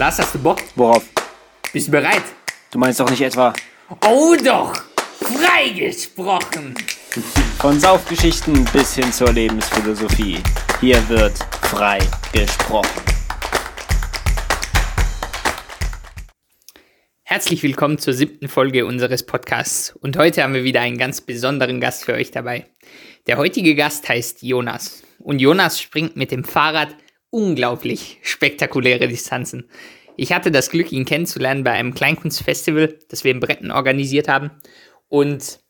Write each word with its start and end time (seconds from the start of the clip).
Lars, 0.00 0.18
hast 0.18 0.34
du 0.34 0.38
Bock? 0.38 0.62
Worauf? 0.76 1.04
Bist 1.74 1.88
du 1.88 1.90
bereit? 1.90 2.22
Du 2.70 2.78
meinst 2.78 2.98
doch 3.00 3.10
nicht 3.10 3.20
etwa 3.20 3.52
Oh 4.06 4.34
doch! 4.42 4.74
Freigesprochen! 5.20 6.74
von 7.58 7.78
Saufgeschichten 7.78 8.64
bis 8.72 8.94
hin 8.94 9.12
zur 9.12 9.30
Lebensphilosophie. 9.30 10.38
Hier 10.80 11.06
wird 11.10 11.36
frei 11.60 11.98
gesprochen. 12.32 13.02
Herzlich 17.22 17.62
willkommen 17.62 17.98
zur 17.98 18.14
siebten 18.14 18.48
Folge 18.48 18.86
unseres 18.86 19.26
Podcasts. 19.26 19.94
Und 19.96 20.16
heute 20.16 20.42
haben 20.42 20.54
wir 20.54 20.64
wieder 20.64 20.80
einen 20.80 20.96
ganz 20.96 21.20
besonderen 21.20 21.78
Gast 21.78 22.06
für 22.06 22.14
euch 22.14 22.30
dabei. 22.30 22.70
Der 23.26 23.36
heutige 23.36 23.74
Gast 23.74 24.08
heißt 24.08 24.40
Jonas. 24.40 25.02
Und 25.18 25.40
Jonas 25.40 25.78
springt 25.78 26.16
mit 26.16 26.30
dem 26.30 26.44
Fahrrad 26.44 26.96
unglaublich 27.30 28.18
spektakuläre 28.22 29.08
Distanzen. 29.08 29.68
Ich 30.16 30.32
hatte 30.32 30.50
das 30.50 30.70
Glück, 30.70 30.92
ihn 30.92 31.04
kennenzulernen 31.04 31.64
bei 31.64 31.72
einem 31.72 31.94
Kleinkunstfestival, 31.94 32.98
das 33.08 33.24
wir 33.24 33.30
in 33.30 33.40
Bretten 33.40 33.70
organisiert 33.70 34.28
haben. 34.28 34.50
Und 35.08 35.60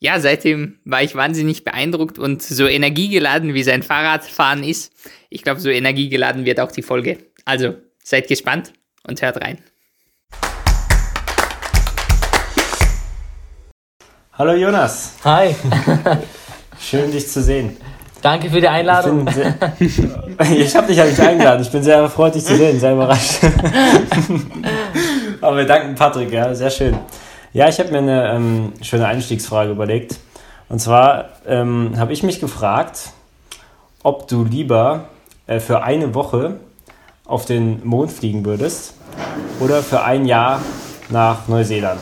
ja, 0.00 0.18
seitdem 0.20 0.78
war 0.84 1.02
ich 1.02 1.14
wahnsinnig 1.14 1.64
beeindruckt 1.64 2.18
und 2.18 2.42
so 2.42 2.66
energiegeladen, 2.66 3.54
wie 3.54 3.62
sein 3.62 3.82
Fahrradfahren 3.82 4.64
ist. 4.64 4.92
Ich 5.28 5.42
glaube, 5.42 5.60
so 5.60 5.68
energiegeladen 5.68 6.44
wird 6.44 6.60
auch 6.60 6.72
die 6.72 6.82
Folge. 6.82 7.18
Also, 7.44 7.74
seid 8.02 8.28
gespannt 8.28 8.72
und 9.06 9.20
hört 9.22 9.40
rein. 9.40 9.58
Hallo 14.32 14.54
Jonas, 14.54 15.14
Hi, 15.24 15.54
schön 16.80 17.10
dich 17.10 17.26
zu 17.26 17.42
sehen. 17.42 17.76
Danke 18.22 18.48
für 18.50 18.60
die 18.60 18.66
Ich, 18.66 18.70
Einladung. 18.70 19.24
bin 19.24 19.34
sehr, 19.34 19.54
ich 20.56 20.76
habe 20.76 20.86
dich 20.86 20.96
ja 20.96 21.04
nicht 21.04 21.20
eingeladen. 21.20 21.62
Ich 21.62 21.70
bin 21.70 21.82
sehr 21.82 21.96
erfreut, 21.98 22.34
dich 22.34 22.44
zu 22.44 22.56
sehen, 22.56 22.78
sehr 22.78 22.92
überrascht. 22.92 23.40
Aber 25.40 25.56
wir 25.56 25.64
danken 25.66 25.94
Patrick, 25.94 26.32
ja, 26.32 26.54
sehr 26.54 26.70
schön. 26.70 26.96
Ja, 27.52 27.68
ich 27.68 27.78
habe 27.78 27.90
mir 27.90 27.98
eine 27.98 28.32
ähm, 28.32 28.72
schöne 28.82 29.06
Einstiegsfrage 29.06 29.70
überlegt. 29.70 30.16
Und 30.68 30.80
zwar 30.80 31.30
ähm, 31.46 31.94
habe 31.96 32.12
ich 32.12 32.22
mich 32.22 32.40
gefragt, 32.40 33.10
ob 34.02 34.28
du 34.28 34.44
lieber 34.44 35.08
äh, 35.46 35.60
für 35.60 35.82
eine 35.82 36.14
Woche 36.14 36.60
auf 37.24 37.44
den 37.46 37.84
Mond 37.86 38.12
fliegen 38.12 38.44
würdest 38.44 38.94
oder 39.60 39.82
für 39.82 40.02
ein 40.02 40.26
Jahr 40.26 40.60
nach 41.08 41.48
Neuseeland. 41.48 42.00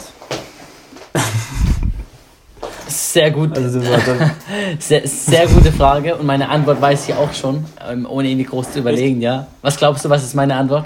Sehr 3.17 3.31
gut, 3.31 3.57
Also 3.57 3.81
sehr, 4.79 5.09
sehr 5.09 5.47
gute 5.47 5.73
Frage 5.73 6.17
und 6.17 6.27
meine 6.27 6.51
Antwort 6.51 6.83
weiß 6.83 7.09
ich 7.09 7.15
auch 7.15 7.33
schon, 7.33 7.65
ähm, 7.91 8.07
ohne 8.07 8.29
irgendwie 8.29 8.45
groß 8.45 8.73
zu 8.73 8.81
überlegen, 8.81 9.23
ja. 9.23 9.47
Was 9.63 9.79
glaubst 9.79 10.05
du, 10.05 10.11
was 10.11 10.23
ist 10.23 10.35
meine 10.35 10.55
Antwort? 10.55 10.85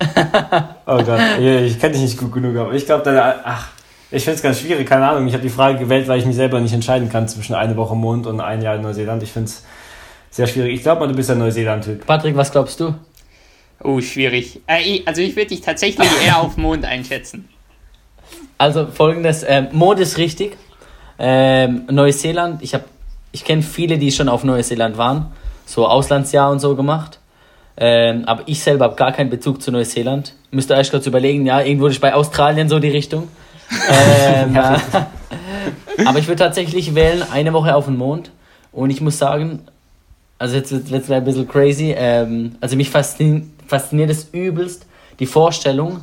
Oh 0.86 1.00
Gott, 1.04 1.20
ich, 1.38 1.44
ich 1.44 1.78
kenne 1.78 1.92
dich 1.92 2.02
nicht 2.02 2.18
gut 2.18 2.32
genug, 2.32 2.56
aber 2.56 2.72
ich 2.72 2.84
glaube, 2.84 3.04
deine. 3.04 3.44
Ach, 3.44 3.68
ich 4.10 4.24
finde 4.24 4.38
es 4.38 4.42
ganz 4.42 4.58
schwierig, 4.58 4.88
keine 4.88 5.06
Ahnung. 5.06 5.28
Ich 5.28 5.34
habe 5.34 5.42
die 5.44 5.50
Frage 5.50 5.78
gewählt, 5.78 6.08
weil 6.08 6.18
ich 6.18 6.26
mich 6.26 6.34
selber 6.34 6.58
nicht 6.58 6.72
entscheiden 6.72 7.08
kann 7.10 7.28
zwischen 7.28 7.54
eine 7.54 7.76
Woche 7.76 7.94
Mond 7.94 8.26
und 8.26 8.40
ein 8.40 8.60
Jahr 8.60 8.74
in 8.74 8.82
Neuseeland. 8.82 9.22
Ich 9.22 9.30
finde 9.30 9.46
es 9.46 9.62
sehr 10.30 10.48
schwierig. 10.48 10.74
Ich 10.74 10.82
glaube 10.82 11.02
mal, 11.02 11.06
du 11.06 11.14
bist 11.14 11.30
ein 11.30 11.38
Neuseeland-Typ. 11.38 12.06
Patrick, 12.06 12.36
was 12.36 12.50
glaubst 12.50 12.80
du? 12.80 12.94
Oh, 13.84 14.00
schwierig. 14.00 14.62
Äh, 14.66 15.02
also 15.04 15.22
ich 15.22 15.36
würde 15.36 15.50
dich 15.50 15.60
tatsächlich 15.60 16.08
eher 16.26 16.38
auf 16.40 16.56
Mond 16.56 16.84
einschätzen. 16.84 17.48
Also 18.56 18.88
folgendes, 18.88 19.44
ähm, 19.46 19.68
Mond 19.70 20.00
ist 20.00 20.18
richtig. 20.18 20.56
Ähm, 21.18 21.84
Neuseeland, 21.90 22.62
ich 22.62 22.74
habe, 22.74 22.84
ich 23.32 23.44
kenne 23.44 23.62
viele, 23.62 23.98
die 23.98 24.12
schon 24.12 24.28
auf 24.28 24.44
Neuseeland 24.44 24.96
waren, 24.96 25.26
so 25.66 25.86
Auslandsjahr 25.86 26.50
und 26.50 26.60
so 26.60 26.76
gemacht. 26.76 27.18
Ähm, 27.76 28.24
aber 28.26 28.42
ich 28.46 28.62
selber 28.62 28.86
habe 28.86 28.96
gar 28.96 29.12
keinen 29.12 29.30
Bezug 29.30 29.62
zu 29.62 29.70
Neuseeland. 29.70 30.34
Müsst 30.50 30.70
ihr 30.70 30.76
euch 30.76 30.90
kurz 30.90 31.06
überlegen, 31.06 31.46
ja, 31.46 31.60
irgendwo 31.60 31.86
ist 31.86 32.00
bei 32.00 32.12
Australien 32.14 32.68
so 32.68 32.78
die 32.78 32.88
Richtung. 32.88 33.28
ähm, 33.88 34.56
äh, 34.56 34.78
aber 36.04 36.18
ich 36.18 36.26
würde 36.26 36.42
tatsächlich 36.42 36.94
wählen, 36.94 37.24
eine 37.32 37.52
Woche 37.52 37.74
auf 37.74 37.84
den 37.84 37.96
Mond. 37.96 38.30
Und 38.72 38.90
ich 38.90 39.00
muss 39.00 39.18
sagen, 39.18 39.60
also 40.38 40.56
jetzt 40.56 40.90
wird 40.90 41.04
es 41.04 41.10
ein 41.10 41.24
bisschen 41.24 41.48
crazy. 41.48 41.94
Ähm, 41.96 42.56
also 42.60 42.76
mich 42.76 42.90
fasziniert, 42.90 43.44
fasziniert 43.66 44.10
es 44.10 44.28
übelst, 44.32 44.86
die 45.18 45.26
Vorstellung, 45.26 46.00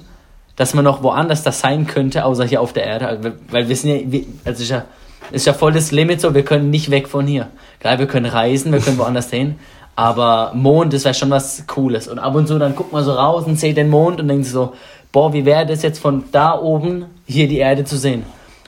dass 0.55 0.73
man 0.73 0.85
noch 0.85 1.03
woanders 1.03 1.43
das 1.43 1.59
sein 1.59 1.87
könnte, 1.87 2.25
außer 2.25 2.45
hier 2.45 2.61
auf 2.61 2.73
der 2.73 2.85
Erde. 2.85 3.07
Also, 3.07 3.31
Weil 3.49 3.67
wir 3.67 3.75
sind 3.75 4.13
ja, 4.13 4.19
also 4.45 4.63
ist 4.63 4.69
ja, 4.69 4.85
ist 5.31 5.45
ja 5.45 5.53
voll 5.53 5.73
das 5.73 5.91
Limit 5.91 6.21
so, 6.21 6.33
wir 6.33 6.43
können 6.43 6.69
nicht 6.69 6.91
weg 6.91 7.07
von 7.07 7.27
hier. 7.27 7.47
Klar, 7.79 7.99
wir 7.99 8.07
können 8.07 8.25
reisen, 8.25 8.71
wir 8.71 8.79
können 8.79 8.97
woanders 8.97 9.29
hin, 9.29 9.55
aber 9.95 10.51
Mond, 10.53 10.93
das 10.93 11.05
wäre 11.05 11.13
schon 11.13 11.29
was 11.29 11.65
Cooles. 11.67 12.07
Und 12.07 12.19
ab 12.19 12.35
und 12.35 12.47
zu 12.47 12.59
dann 12.59 12.75
guckt 12.75 12.91
man 12.91 13.03
so 13.03 13.13
raus 13.13 13.45
und 13.45 13.59
sieht 13.59 13.77
den 13.77 13.89
Mond 13.89 14.19
und 14.19 14.27
denkt 14.27 14.45
so, 14.45 14.73
boah, 15.11 15.31
wie 15.33 15.45
wäre 15.45 15.65
das 15.65 15.81
jetzt 15.81 15.99
von 15.99 16.25
da 16.31 16.59
oben 16.59 17.05
hier 17.25 17.47
die 17.47 17.57
Erde 17.57 17.85
zu 17.85 17.97
sehen? 17.97 18.23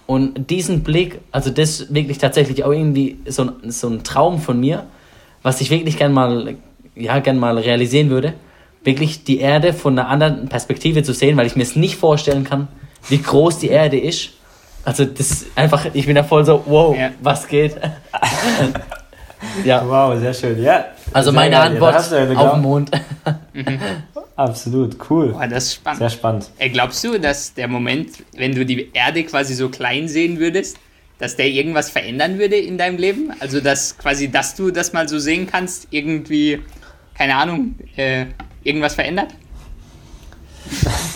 Und 0.05 0.49
diesen 0.49 0.83
Blick, 0.83 1.19
also 1.33 1.49
das 1.49 1.93
wirklich 1.93 2.17
tatsächlich 2.17 2.63
auch 2.63 2.71
irgendwie 2.71 3.17
so 3.25 3.43
ein, 3.43 3.71
so 3.71 3.89
ein 3.89 4.03
Traum 4.05 4.39
von 4.39 4.57
mir, 4.57 4.85
was 5.43 5.59
ich 5.59 5.69
wirklich 5.69 5.97
gern 5.97 6.13
mal, 6.13 6.55
ja, 6.95 7.19
gern 7.19 7.37
mal 7.37 7.57
realisieren 7.57 8.09
würde, 8.09 8.33
wirklich 8.85 9.25
die 9.25 9.39
Erde 9.39 9.73
von 9.73 9.99
einer 9.99 10.07
anderen 10.07 10.47
Perspektive 10.47 11.03
zu 11.03 11.13
sehen, 11.13 11.35
weil 11.35 11.45
ich 11.45 11.57
mir 11.57 11.63
es 11.63 11.75
nicht 11.75 11.97
vorstellen 11.97 12.45
kann, 12.45 12.69
wie 13.09 13.21
groß 13.21 13.59
die 13.59 13.67
Erde 13.67 13.99
ist. 13.99 14.29
Also 14.87 15.03
das 15.03 15.31
ist 15.31 15.47
einfach, 15.53 15.85
ich 15.93 16.05
bin 16.05 16.15
da 16.15 16.23
voll 16.23 16.45
so, 16.45 16.63
wow, 16.65 16.95
Ja. 16.97 17.09
was 17.21 17.45
geht? 17.45 17.75
ja, 19.65 19.83
Wow, 19.85 20.17
sehr 20.17 20.33
schön. 20.33 20.63
Ja. 20.63 20.85
also 21.11 21.31
sehr 21.31 21.35
meine 21.41 21.51
geil. 21.57 21.71
Antwort 21.71 21.93
ja 22.09 22.23
auf 22.23 22.33
Gau- 22.35 22.53
den 22.53 22.61
Mond. 22.61 22.91
Absolut, 24.37 24.95
cool. 25.09 25.33
Boah, 25.33 25.45
das 25.45 25.65
ist 25.65 25.73
spannend. 25.73 25.99
Sehr 25.99 26.09
spannend. 26.09 26.49
Äh, 26.57 26.69
glaubst 26.69 27.03
du, 27.03 27.19
dass 27.19 27.53
der 27.53 27.67
Moment, 27.67 28.11
wenn 28.37 28.55
du 28.55 28.65
die 28.65 28.89
Erde 28.93 29.25
quasi 29.25 29.55
so 29.55 29.67
klein 29.67 30.07
sehen 30.07 30.39
würdest, 30.39 30.77
dass 31.19 31.35
der 31.35 31.47
irgendwas 31.47 31.89
verändern 31.89 32.39
würde 32.39 32.55
in 32.55 32.77
deinem 32.77 32.97
Leben? 32.97 33.33
Also, 33.41 33.59
dass 33.59 33.97
quasi, 33.97 34.31
dass 34.31 34.55
du 34.55 34.71
das 34.71 34.93
mal 34.93 35.09
so 35.09 35.19
sehen 35.19 35.47
kannst, 35.51 35.87
irgendwie, 35.89 36.61
keine 37.13 37.35
Ahnung, 37.35 37.75
äh, 37.97 38.27
irgendwas 38.63 38.95
verändert? 38.95 39.31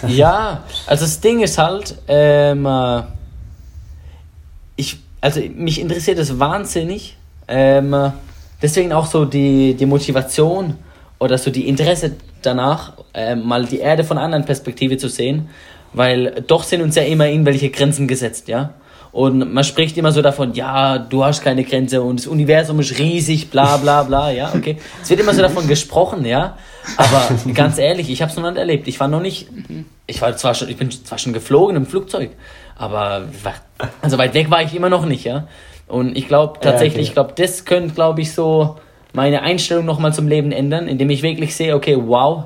Ja, 0.07 0.63
also 0.87 1.05
das 1.05 1.21
Ding 1.21 1.39
ist 1.41 1.57
halt, 1.57 1.95
ähm, 2.09 2.65
äh, 2.65 3.03
also 5.21 5.39
mich 5.55 5.79
interessiert 5.79 6.17
das 6.17 6.39
wahnsinnig. 6.39 7.15
Ähm, 7.47 7.93
äh, 7.93 8.11
deswegen 8.61 8.91
auch 8.91 9.05
so 9.05 9.25
die, 9.25 9.75
die 9.75 9.85
Motivation 9.85 10.75
oder 11.19 11.37
so 11.37 11.51
die 11.51 11.67
Interesse 11.67 12.15
danach, 12.41 12.93
ähm, 13.13 13.45
mal 13.47 13.65
die 13.65 13.79
Erde 13.79 14.03
von 14.03 14.17
einer 14.17 14.25
anderen 14.25 14.45
Perspektive 14.45 14.97
zu 14.97 15.07
sehen, 15.07 15.49
weil 15.93 16.43
doch 16.47 16.63
sind 16.63 16.81
uns 16.81 16.95
ja 16.95 17.03
immer 17.03 17.27
irgendwelche 17.27 17.69
Grenzen 17.69 18.07
gesetzt, 18.07 18.47
ja. 18.47 18.73
Und 19.11 19.53
man 19.53 19.63
spricht 19.65 19.97
immer 19.97 20.13
so 20.13 20.21
davon, 20.21 20.53
ja, 20.53 20.97
du 20.97 21.25
hast 21.25 21.43
keine 21.43 21.65
Grenze 21.65 22.01
und 22.01 22.19
das 22.19 22.27
Universum 22.27 22.79
ist 22.79 22.97
riesig, 22.97 23.49
bla 23.49 23.75
bla 23.75 24.03
bla, 24.03 24.31
ja, 24.31 24.53
okay. 24.55 24.77
Es 25.01 25.09
wird 25.09 25.19
immer 25.19 25.33
so 25.33 25.41
davon 25.41 25.67
gesprochen, 25.67 26.23
ja. 26.25 26.57
Aber 26.95 27.29
ganz 27.53 27.77
ehrlich, 27.77 28.09
ich 28.09 28.21
habe 28.21 28.31
es 28.31 28.37
noch 28.37 28.49
nicht 28.49 28.57
erlebt. 28.57 28.87
Ich 28.87 28.99
war 29.01 29.09
noch 29.09 29.21
nicht, 29.21 29.49
ich 30.07 30.21
war 30.21 30.35
zwar 30.37 30.55
schon, 30.55 30.69
ich 30.69 30.77
bin 30.77 30.89
zwar 30.89 31.17
schon 31.17 31.33
geflogen 31.33 31.75
im 31.75 31.85
Flugzeug, 31.85 32.31
aber 32.77 33.23
also 34.01 34.17
weit 34.17 34.33
weg 34.33 34.49
war 34.49 34.61
ich 34.61 34.73
immer 34.73 34.89
noch 34.89 35.05
nicht, 35.05 35.25
ja. 35.25 35.47
Und 35.87 36.17
ich 36.17 36.29
glaube 36.29 36.59
tatsächlich, 36.61 36.93
okay. 36.93 37.07
ich 37.09 37.13
glaube, 37.13 37.33
das 37.35 37.65
könnte, 37.65 37.93
glaube 37.93 38.21
ich, 38.21 38.31
so 38.31 38.77
meine 39.11 39.41
Einstellung 39.41 39.83
nochmal 39.83 40.13
zum 40.13 40.29
Leben 40.29 40.53
ändern, 40.53 40.87
indem 40.87 41.09
ich 41.09 41.21
wirklich 41.21 41.53
sehe, 41.53 41.75
okay, 41.75 41.97
wow, 41.99 42.45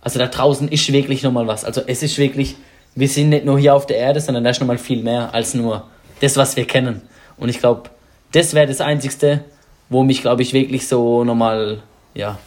also 0.00 0.20
da 0.20 0.28
draußen 0.28 0.68
ist 0.68 0.92
wirklich 0.92 1.24
nochmal 1.24 1.48
was. 1.48 1.64
Also 1.64 1.82
es 1.84 2.04
ist 2.04 2.18
wirklich, 2.18 2.54
wir 2.94 3.08
sind 3.08 3.30
nicht 3.30 3.44
nur 3.44 3.58
hier 3.58 3.74
auf 3.74 3.86
der 3.86 3.96
Erde, 3.96 4.20
sondern 4.20 4.44
da 4.44 4.50
ist 4.50 4.60
nochmal 4.60 4.78
viel 4.78 5.02
mehr 5.02 5.34
als 5.34 5.54
nur 5.54 5.88
das, 6.24 6.36
was 6.36 6.56
wir 6.56 6.66
kennen. 6.66 7.02
Und 7.36 7.48
ich 7.48 7.58
glaube, 7.58 7.90
das 8.32 8.54
wäre 8.54 8.66
das 8.66 8.80
Einzigste, 8.80 9.44
wo 9.88 10.02
mich, 10.02 10.22
glaube 10.22 10.42
ich, 10.42 10.52
wirklich 10.52 10.88
so 10.88 11.24
nochmal, 11.24 11.82
ja, 12.14 12.38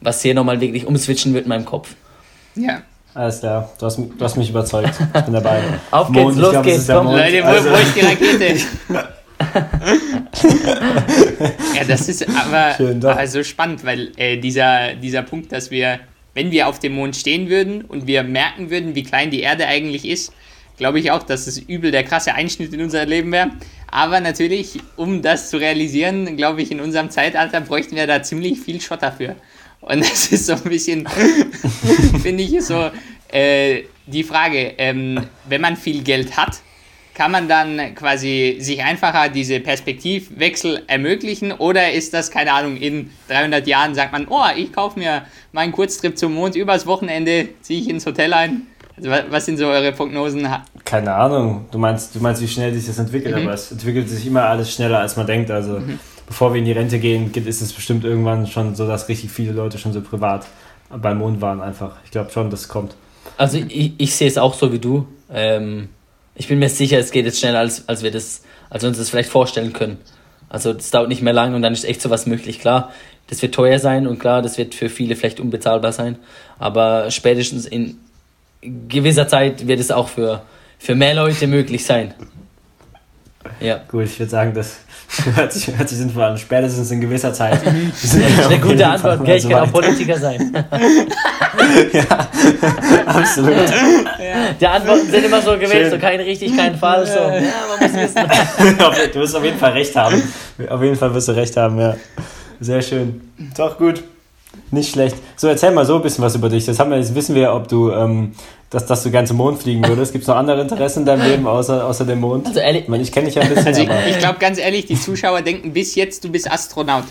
was 0.00 0.22
hier 0.22 0.34
nochmal 0.34 0.60
wirklich 0.60 0.86
umswitchen 0.86 1.34
wird 1.34 1.44
in 1.44 1.48
meinem 1.50 1.64
Kopf. 1.64 1.94
Ja. 2.54 2.82
Alles 3.12 3.40
klar. 3.40 3.68
Du 3.78 3.86
hast, 3.86 3.98
du 3.98 4.10
hast 4.20 4.36
mich 4.36 4.50
überzeugt. 4.50 4.94
Ich 5.14 5.20
bin 5.22 5.34
dabei. 5.34 5.62
Auf 5.90 6.08
Mond, 6.10 6.26
geht's, 6.26 6.36
ich 6.36 6.42
los 6.42 6.50
glaub, 6.52 6.64
geht's, 6.64 6.86
komm. 6.86 7.06
Mond. 7.06 7.18
Leute, 7.18 7.42
wo, 7.42 7.46
Also- 7.48 7.70
wo 7.70 7.74
ist 7.74 7.96
die 7.96 8.00
Rakete? 8.00 8.60
ja, 11.74 11.84
das 11.88 12.08
ist 12.08 12.26
aber, 12.28 12.74
Schön, 12.76 13.00
doch. 13.00 13.10
aber 13.10 13.26
so 13.26 13.42
spannend, 13.42 13.84
weil 13.84 14.12
äh, 14.16 14.36
dieser, 14.36 14.94
dieser 14.94 15.22
Punkt, 15.22 15.52
dass 15.52 15.70
wir, 15.70 16.00
wenn 16.34 16.50
wir 16.50 16.68
auf 16.68 16.78
dem 16.78 16.94
Mond 16.94 17.16
stehen 17.16 17.48
würden 17.48 17.82
und 17.82 18.06
wir 18.06 18.22
merken 18.22 18.70
würden, 18.70 18.94
wie 18.94 19.02
klein 19.02 19.30
die 19.30 19.40
Erde 19.40 19.66
eigentlich 19.66 20.06
ist, 20.06 20.32
glaube 20.80 20.98
ich 20.98 21.10
auch, 21.10 21.22
dass 21.22 21.46
es 21.46 21.58
übel 21.58 21.90
der 21.90 22.04
krasse 22.04 22.34
Einschnitt 22.34 22.72
in 22.72 22.80
unser 22.80 23.04
Leben 23.04 23.30
wäre. 23.30 23.50
Aber 23.90 24.18
natürlich, 24.20 24.80
um 24.96 25.20
das 25.20 25.50
zu 25.50 25.58
realisieren, 25.58 26.36
glaube 26.36 26.62
ich, 26.62 26.72
in 26.72 26.80
unserem 26.80 27.10
Zeitalter 27.10 27.60
bräuchten 27.60 27.96
wir 27.96 28.06
da 28.06 28.22
ziemlich 28.22 28.58
viel 28.60 28.80
Schott 28.80 29.02
dafür. 29.02 29.36
Und 29.82 30.00
das 30.10 30.32
ist 30.32 30.46
so 30.46 30.54
ein 30.54 30.62
bisschen, 30.62 31.06
finde 32.22 32.42
ich, 32.42 32.62
so 32.62 32.90
äh, 33.30 33.82
die 34.06 34.24
Frage, 34.24 34.74
ähm, 34.78 35.26
wenn 35.48 35.60
man 35.60 35.76
viel 35.76 36.02
Geld 36.02 36.36
hat, 36.38 36.60
kann 37.12 37.30
man 37.30 37.46
dann 37.46 37.94
quasi 37.94 38.56
sich 38.60 38.82
einfacher 38.82 39.28
diese 39.28 39.60
Perspektivwechsel 39.60 40.84
ermöglichen 40.86 41.52
oder 41.52 41.92
ist 41.92 42.14
das, 42.14 42.30
keine 42.30 42.54
Ahnung, 42.54 42.78
in 42.78 43.10
300 43.28 43.66
Jahren 43.66 43.94
sagt 43.94 44.12
man, 44.12 44.26
oh, 44.28 44.46
ich 44.56 44.72
kaufe 44.72 44.98
mir 44.98 45.26
meinen 45.52 45.72
Kurztrip 45.72 46.16
zum 46.16 46.32
Mond, 46.32 46.56
übers 46.56 46.86
Wochenende 46.86 47.50
ziehe 47.60 47.80
ich 47.80 47.90
ins 47.90 48.06
Hotel 48.06 48.32
ein. 48.32 48.66
Also 49.04 49.30
was 49.30 49.46
sind 49.46 49.58
so 49.58 49.66
eure 49.66 49.92
Prognosen? 49.92 50.46
Keine 50.84 51.14
Ahnung, 51.14 51.66
du 51.70 51.78
meinst, 51.78 52.14
du 52.14 52.20
meinst, 52.20 52.42
wie 52.42 52.48
schnell 52.48 52.72
sich 52.74 52.86
das 52.86 52.98
entwickelt, 52.98 53.36
mhm. 53.36 53.42
aber 53.42 53.54
es 53.54 53.72
entwickelt 53.72 54.08
sich 54.08 54.26
immer 54.26 54.44
alles 54.44 54.72
schneller, 54.72 54.98
als 54.98 55.16
man 55.16 55.26
denkt. 55.26 55.50
Also 55.50 55.80
mhm. 55.80 55.98
bevor 56.26 56.52
wir 56.52 56.58
in 56.58 56.64
die 56.64 56.72
Rente 56.72 56.98
gehen, 56.98 57.32
ist 57.32 57.60
es 57.60 57.72
bestimmt 57.72 58.04
irgendwann 58.04 58.46
schon 58.46 58.74
so, 58.74 58.86
dass 58.86 59.08
richtig 59.08 59.30
viele 59.30 59.52
Leute 59.52 59.78
schon 59.78 59.92
so 59.92 60.00
privat 60.00 60.46
beim 60.90 61.18
Mond 61.18 61.40
waren 61.40 61.60
einfach. 61.60 61.96
Ich 62.04 62.10
glaube 62.10 62.30
schon, 62.30 62.50
das 62.50 62.68
kommt. 62.68 62.94
Also 63.36 63.58
ich, 63.58 63.92
ich 63.96 64.14
sehe 64.14 64.28
es 64.28 64.38
auch 64.38 64.54
so 64.54 64.72
wie 64.72 64.78
du. 64.78 65.06
Ähm, 65.32 65.88
ich 66.34 66.48
bin 66.48 66.58
mir 66.58 66.68
sicher, 66.68 66.98
es 66.98 67.10
geht 67.10 67.24
jetzt 67.24 67.38
schneller, 67.38 67.60
als, 67.60 67.88
als 67.88 68.02
wir 68.02 68.10
das, 68.10 68.42
als 68.70 68.82
wir 68.82 68.88
uns 68.88 68.98
das 68.98 69.10
vielleicht 69.10 69.30
vorstellen 69.30 69.72
können. 69.72 69.98
Also 70.48 70.72
das 70.72 70.90
dauert 70.90 71.08
nicht 71.08 71.22
mehr 71.22 71.32
lang 71.32 71.54
und 71.54 71.62
dann 71.62 71.72
ist 71.72 71.84
echt 71.84 72.02
sowas 72.02 72.26
möglich. 72.26 72.58
Klar, 72.58 72.92
das 73.28 73.40
wird 73.40 73.54
teuer 73.54 73.78
sein 73.78 74.06
und 74.08 74.18
klar, 74.18 74.42
das 74.42 74.58
wird 74.58 74.74
für 74.74 74.88
viele 74.88 75.14
vielleicht 75.14 75.38
unbezahlbar 75.38 75.92
sein. 75.92 76.18
Aber 76.58 77.10
spätestens 77.10 77.66
in 77.66 77.98
gewisser 78.62 79.26
Zeit 79.28 79.66
wird 79.66 79.80
es 79.80 79.90
auch 79.90 80.08
für, 80.08 80.42
für 80.78 80.94
mehr 80.94 81.14
Leute 81.14 81.46
möglich 81.46 81.84
sein. 81.84 82.14
Ja. 83.58 83.80
Gut, 83.88 84.04
ich 84.04 84.18
würde 84.18 84.30
sagen, 84.30 84.52
das 84.54 84.80
hört 85.34 85.52
sich, 85.52 85.76
hört 85.76 85.88
sich 85.88 85.98
sinnvoll 85.98 86.22
an. 86.22 86.38
Spätestens 86.38 86.90
in 86.90 87.00
gewisser 87.00 87.32
Zeit. 87.32 87.60
das 87.64 88.04
ist 88.14 88.16
eine 88.16 88.58
gute 88.58 88.86
Antwort. 88.86 89.20
Okay, 89.20 89.36
ich 89.36 89.48
kann 89.48 89.68
auch 89.68 89.72
Politiker 89.72 90.18
sein. 90.18 90.52
ja, 91.92 92.28
absolut. 93.06 93.54
Ja. 93.54 94.52
Die 94.60 94.66
Antworten 94.66 95.10
sind 95.10 95.24
immer 95.24 95.40
so 95.40 95.52
gewählt, 95.52 95.72
Schön. 95.72 95.90
so 95.90 95.98
kein 95.98 96.20
richtig, 96.20 96.56
kein 96.56 96.76
Fall. 96.76 97.06
So. 97.06 97.18
Ja, 97.18 97.40
man 97.68 97.80
muss 97.80 98.00
wissen. 98.00 99.12
du 99.12 99.20
wirst 99.20 99.36
auf 99.36 99.44
jeden 99.44 99.58
Fall 99.58 99.72
recht 99.72 99.96
haben. 99.96 100.22
Auf 100.68 100.82
jeden 100.82 100.96
Fall 100.96 101.14
wirst 101.14 101.28
du 101.28 101.32
recht 101.32 101.56
haben, 101.56 101.80
ja. 101.80 101.96
Sehr 102.60 102.82
schön. 102.82 103.22
Doch, 103.56 103.78
gut. 103.78 104.02
Nicht 104.70 104.92
schlecht. 104.92 105.16
So, 105.36 105.48
erzähl 105.48 105.72
mal 105.72 105.84
so 105.84 105.96
ein 105.96 106.02
bisschen 106.02 106.22
was 106.22 106.34
über 106.34 106.48
dich. 106.48 106.64
Das, 106.64 106.78
haben 106.78 106.90
wir, 106.90 106.98
jetzt 106.98 107.14
wissen 107.14 107.34
wir, 107.34 107.52
ob 107.52 107.68
du, 107.68 107.90
ähm, 107.90 108.32
dass, 108.70 108.86
dass 108.86 109.02
du 109.02 109.10
gerne 109.10 109.26
zum 109.26 109.36
Mond 109.36 109.60
fliegen 109.60 109.86
würdest. 109.86 110.12
Gibt 110.12 110.22
es 110.22 110.28
noch 110.28 110.36
andere 110.36 110.60
Interessen 110.60 111.00
in 111.00 111.06
deinem 111.06 111.28
Leben 111.28 111.46
außer, 111.46 111.84
außer 111.84 112.04
dem 112.04 112.20
Mond? 112.20 112.46
Also 112.46 112.60
ehrlich, 112.60 112.88
ich, 112.88 113.00
ich 113.00 113.12
kenne 113.12 113.26
dich 113.26 113.34
ja 113.34 113.42
ein 113.42 113.48
bisschen. 113.48 113.66
Also 113.66 113.82
ich, 113.82 113.88
ich 114.10 114.18
glaube 114.18 114.38
ganz 114.38 114.58
ehrlich, 114.58 114.86
die 114.86 115.00
Zuschauer 115.00 115.42
denken 115.42 115.72
bis 115.72 115.94
jetzt, 115.96 116.22
du 116.24 116.30
bist 116.30 116.50
Astronaut. 116.50 117.04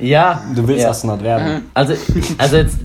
Ja. 0.00 0.42
Du 0.54 0.66
willst 0.66 0.82
ja. 0.82 0.90
Astronaut 0.90 1.22
werden. 1.22 1.54
Mhm. 1.54 1.62
Also, 1.74 1.94
also 2.38 2.56
jetzt 2.56 2.78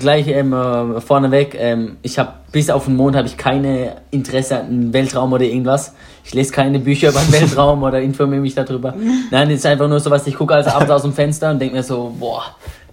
gleich 0.00 0.28
ähm, 0.28 0.52
äh, 0.52 1.00
vorneweg, 1.00 1.56
ähm, 1.58 1.96
ich 2.02 2.18
habe 2.18 2.32
bis 2.50 2.70
auf 2.70 2.84
den 2.84 2.96
Mond 2.96 3.16
habe 3.16 3.26
ich 3.26 3.36
keine 3.36 3.96
Interesse 4.10 4.60
an 4.60 4.92
Weltraum 4.92 5.32
oder 5.32 5.44
irgendwas. 5.44 5.94
Ich 6.24 6.34
lese 6.34 6.52
keine 6.52 6.78
Bücher 6.78 7.10
über 7.10 7.20
den 7.20 7.32
Weltraum 7.40 7.82
oder 7.82 8.00
informiere 8.00 8.40
mich 8.40 8.54
darüber. 8.54 8.94
Nein, 9.30 9.50
es 9.50 9.60
ist 9.60 9.66
einfach 9.66 9.88
nur 9.88 10.00
so 10.00 10.10
was, 10.10 10.26
ich 10.26 10.34
gucke 10.34 10.54
also 10.54 10.70
abends 10.70 10.90
aus 10.90 11.02
dem 11.02 11.12
Fenster 11.12 11.50
und 11.50 11.60
denke 11.60 11.76
mir 11.76 11.82
so, 11.82 12.14
boah, 12.18 12.44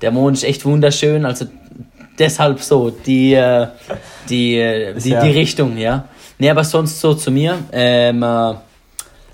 der 0.01 0.11
Mond 0.11 0.37
ist 0.37 0.43
echt 0.43 0.65
wunderschön. 0.65 1.25
Also 1.25 1.45
deshalb 2.17 2.61
so, 2.61 2.89
die, 2.89 3.33
äh, 3.33 3.67
die, 4.29 4.57
äh, 4.57 4.93
die, 4.93 5.09
die 5.09 5.31
Richtung, 5.31 5.77
ja. 5.77 6.05
Nee, 6.37 6.49
aber 6.49 6.63
sonst 6.63 6.99
so 6.99 7.13
zu 7.13 7.31
mir. 7.31 7.57
Ähm, 7.71 8.23
äh, 8.23 8.53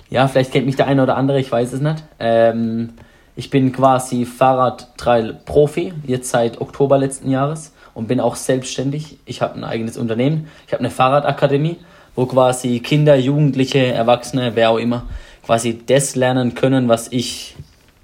ja, 0.10 0.28
vielleicht 0.28 0.52
kennt 0.52 0.66
mich 0.66 0.76
der 0.76 0.88
eine 0.88 1.04
oder 1.04 1.18
andere, 1.18 1.40
ich 1.40 1.52
weiß 1.52 1.74
es 1.74 1.82
nicht. 1.82 2.04
Ähm, 2.20 2.90
ich 3.36 3.50
bin 3.50 3.72
quasi 3.74 4.26
Fahrradtrail-Profi, 4.26 5.94
jetzt 6.08 6.30
seit 6.30 6.62
Oktober 6.62 6.98
letzten 6.98 7.30
Jahres 7.30 7.74
und 7.94 8.08
bin 8.08 8.20
auch 8.20 8.36
selbstständig. 8.36 9.18
Ich 9.26 9.42
habe 9.42 9.56
ein 9.56 9.64
eigenes 9.64 9.98
Unternehmen. 9.98 10.48
Ich 10.68 10.74
habe 10.74 10.80
eine 10.80 10.90
Fahrradakademie, 10.90 11.78
wo 12.16 12.26
quasi 12.26 12.80
Kinder, 12.80 13.16
Jugendliche, 13.16 13.88
Erwachsene, 13.88 14.56
wer 14.56 14.70
auch 14.70 14.78
immer, 14.78 15.04
quasi 15.46 15.82
das 15.86 16.16
lernen 16.16 16.56
können, 16.56 16.88
was 16.88 17.12
ich 17.12 17.56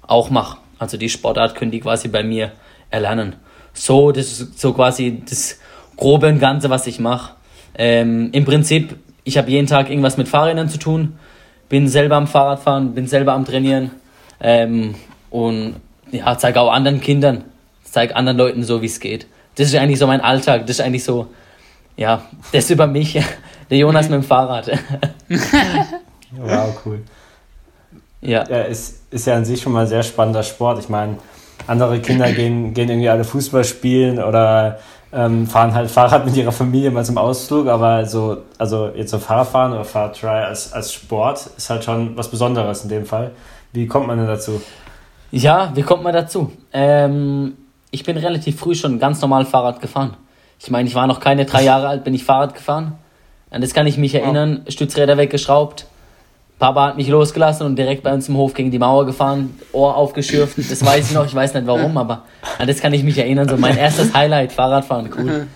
auch 0.06 0.28
mache. 0.28 0.58
Also 0.78 0.98
die 0.98 1.08
Sportart 1.08 1.54
können 1.54 1.70
die 1.70 1.80
quasi 1.80 2.08
bei 2.08 2.22
mir 2.22 2.52
erlernen. 2.90 3.36
So, 3.72 4.12
das 4.12 4.26
ist 4.26 4.60
so 4.60 4.74
quasi 4.74 5.22
das 5.28 5.58
Grobe 5.96 6.28
und 6.28 6.40
Ganze, 6.40 6.68
was 6.68 6.86
ich 6.86 7.00
mache. 7.00 7.34
Ähm, 7.74 8.28
Im 8.32 8.44
Prinzip, 8.44 8.96
ich 9.24 9.38
habe 9.38 9.50
jeden 9.50 9.66
Tag 9.66 9.88
irgendwas 9.88 10.18
mit 10.18 10.28
Fahrrädern 10.28 10.68
zu 10.68 10.78
tun, 10.78 11.18
bin 11.70 11.88
selber 11.88 12.16
am 12.16 12.26
Fahrradfahren, 12.26 12.92
bin 12.92 13.06
selber 13.06 13.32
am 13.32 13.46
Trainieren 13.46 13.92
ähm, 14.40 14.94
und 15.32 15.76
ja, 16.10 16.36
zeige 16.36 16.60
auch 16.60 16.70
anderen 16.70 17.00
Kindern, 17.00 17.44
zeige 17.82 18.14
anderen 18.14 18.36
Leuten 18.36 18.62
so, 18.62 18.82
wie 18.82 18.86
es 18.86 19.00
geht. 19.00 19.26
Das 19.56 19.66
ist 19.66 19.74
eigentlich 19.74 19.98
so 19.98 20.06
mein 20.06 20.20
Alltag, 20.20 20.62
das 20.66 20.78
ist 20.78 20.80
eigentlich 20.84 21.04
so, 21.04 21.26
ja, 21.96 22.22
das 22.52 22.70
über 22.70 22.86
mich, 22.86 23.18
der 23.70 23.78
Jonas 23.78 24.08
mit 24.08 24.20
dem 24.20 24.22
Fahrrad. 24.22 24.70
wow, 26.36 26.80
cool. 26.84 27.00
Ja. 28.20 28.46
ja 28.48 28.62
ist, 28.62 29.00
ist 29.10 29.26
ja 29.26 29.34
an 29.34 29.44
sich 29.44 29.60
schon 29.60 29.72
mal 29.72 29.80
ein 29.80 29.86
sehr 29.86 30.02
spannender 30.02 30.42
Sport. 30.42 30.78
Ich 30.78 30.88
meine, 30.88 31.16
andere 31.66 31.98
Kinder 32.00 32.30
gehen, 32.34 32.74
gehen 32.74 32.90
irgendwie 32.90 33.08
alle 33.08 33.24
Fußball 33.24 33.64
spielen 33.64 34.22
oder 34.22 34.80
ähm, 35.14 35.46
fahren 35.46 35.72
halt 35.72 35.90
Fahrrad 35.90 36.26
mit 36.26 36.36
ihrer 36.36 36.52
Familie 36.52 36.90
mal 36.90 37.04
zum 37.04 37.16
Ausflug, 37.16 37.68
aber 37.68 38.04
so, 38.04 38.42
also 38.58 38.90
jetzt 38.94 39.10
so 39.10 39.18
Fahrradfahren 39.18 39.72
oder 39.72 39.84
Fahrradtry 39.84 40.28
als, 40.28 40.72
als 40.74 40.92
Sport 40.92 41.50
ist 41.56 41.70
halt 41.70 41.84
schon 41.84 42.16
was 42.16 42.30
Besonderes 42.30 42.82
in 42.82 42.90
dem 42.90 43.06
Fall. 43.06 43.30
Wie 43.72 43.86
kommt 43.86 44.06
man 44.06 44.18
denn 44.18 44.26
dazu? 44.26 44.60
Ja, 45.32 45.72
wie 45.74 45.82
kommt 45.82 46.02
man 46.02 46.12
dazu? 46.12 46.52
Ähm, 46.74 47.56
ich 47.90 48.04
bin 48.04 48.18
relativ 48.18 48.60
früh 48.60 48.74
schon 48.74 48.98
ganz 48.98 49.20
normal 49.22 49.46
Fahrrad 49.46 49.80
gefahren. 49.80 50.14
Ich 50.60 50.70
meine, 50.70 50.86
ich 50.86 50.94
war 50.94 51.06
noch 51.06 51.20
keine 51.20 51.46
drei 51.46 51.64
Jahre 51.64 51.88
alt, 51.88 52.04
bin 52.04 52.12
ich 52.12 52.22
Fahrrad 52.22 52.54
gefahren. 52.54 52.92
An 53.50 53.62
das 53.62 53.72
kann 53.72 53.86
ich 53.86 53.96
mich 53.96 54.14
erinnern. 54.14 54.62
Stützräder 54.68 55.16
weggeschraubt. 55.16 55.86
Papa 56.58 56.88
hat 56.88 56.96
mich 56.96 57.08
losgelassen 57.08 57.66
und 57.66 57.76
direkt 57.76 58.02
bei 58.02 58.12
uns 58.12 58.28
im 58.28 58.36
Hof 58.36 58.52
gegen 58.52 58.70
die 58.70 58.78
Mauer 58.78 59.06
gefahren, 59.06 59.58
Ohr 59.72 59.96
aufgeschürft. 59.96 60.58
Das 60.70 60.84
weiß 60.84 61.08
ich 61.08 61.14
noch, 61.14 61.26
ich 61.26 61.34
weiß 61.34 61.54
nicht 61.54 61.66
warum, 61.66 61.96
aber 61.96 62.22
an 62.58 62.68
das 62.68 62.80
kann 62.80 62.92
ich 62.92 63.02
mich 63.02 63.18
erinnern. 63.18 63.48
So 63.48 63.56
mein 63.56 63.76
erstes 63.76 64.14
Highlight, 64.14 64.52
Fahrradfahren, 64.52 65.10
cool. 65.18 65.46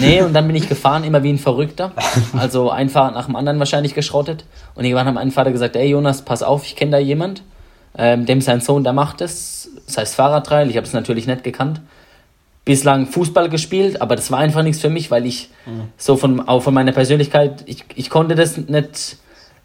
Nee, 0.00 0.22
und 0.22 0.32
dann 0.32 0.46
bin 0.46 0.56
ich 0.56 0.68
gefahren, 0.68 1.04
immer 1.04 1.22
wie 1.22 1.32
ein 1.32 1.38
Verrückter. 1.38 1.92
Also 2.36 2.70
ein 2.70 2.88
Fahrrad 2.88 3.14
nach 3.14 3.26
dem 3.26 3.36
anderen 3.36 3.58
wahrscheinlich 3.58 3.94
geschrottet. 3.94 4.46
Und 4.74 4.84
irgendwann 4.84 5.06
hat 5.06 5.14
mein 5.14 5.30
Vater 5.30 5.52
gesagt, 5.52 5.76
ey 5.76 5.90
Jonas, 5.90 6.22
pass 6.22 6.42
auf, 6.42 6.64
ich 6.64 6.74
kenne 6.74 6.92
da 6.92 6.98
jemand 6.98 7.42
ähm, 7.98 8.26
dem 8.26 8.40
sein 8.40 8.60
Sohn, 8.60 8.84
der 8.84 8.92
macht 8.92 9.20
es, 9.20 9.70
das 9.86 9.98
heißt 9.98 10.14
Fahrradtrail, 10.14 10.68
ich 10.70 10.76
habe 10.76 10.86
es 10.86 10.92
natürlich 10.92 11.26
nicht 11.26 11.44
gekannt. 11.44 11.80
Bislang 12.64 13.06
Fußball 13.06 13.48
gespielt, 13.48 14.00
aber 14.02 14.16
das 14.16 14.30
war 14.30 14.40
einfach 14.40 14.62
nichts 14.62 14.80
für 14.80 14.90
mich, 14.90 15.10
weil 15.10 15.24
ich 15.24 15.50
mhm. 15.66 15.84
so 15.96 16.16
von, 16.16 16.46
auch 16.48 16.62
von 16.62 16.74
meiner 16.74 16.92
Persönlichkeit, 16.92 17.62
ich, 17.66 17.84
ich 17.94 18.10
konnte 18.10 18.34
das 18.34 18.56
nicht 18.56 19.18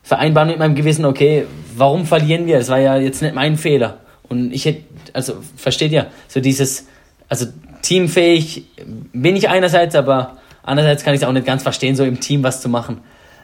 vereinbaren 0.03 0.49
mit 0.49 0.59
meinem 0.59 0.75
Gewissen, 0.75 1.05
okay, 1.05 1.45
warum 1.75 2.05
verlieren 2.05 2.45
wir? 2.45 2.59
Das 2.59 2.69
war 2.69 2.79
ja 2.79 2.97
jetzt 2.97 3.21
nicht 3.21 3.33
mein 3.33 3.57
Fehler. 3.57 3.97
Und 4.29 4.53
ich 4.53 4.65
hätte, 4.65 4.83
also 5.13 5.35
versteht 5.55 5.91
ihr, 5.91 6.07
so 6.27 6.39
dieses, 6.39 6.87
also 7.27 7.47
teamfähig 7.81 8.65
bin 9.13 9.35
ich 9.35 9.49
einerseits, 9.49 9.95
aber 9.95 10.37
andererseits 10.63 11.03
kann 11.03 11.13
ich 11.13 11.21
es 11.21 11.27
auch 11.27 11.33
nicht 11.33 11.45
ganz 11.45 11.63
verstehen, 11.63 11.95
so 11.95 12.03
im 12.03 12.19
Team 12.19 12.43
was 12.43 12.61
zu 12.61 12.69
machen. 12.69 13.01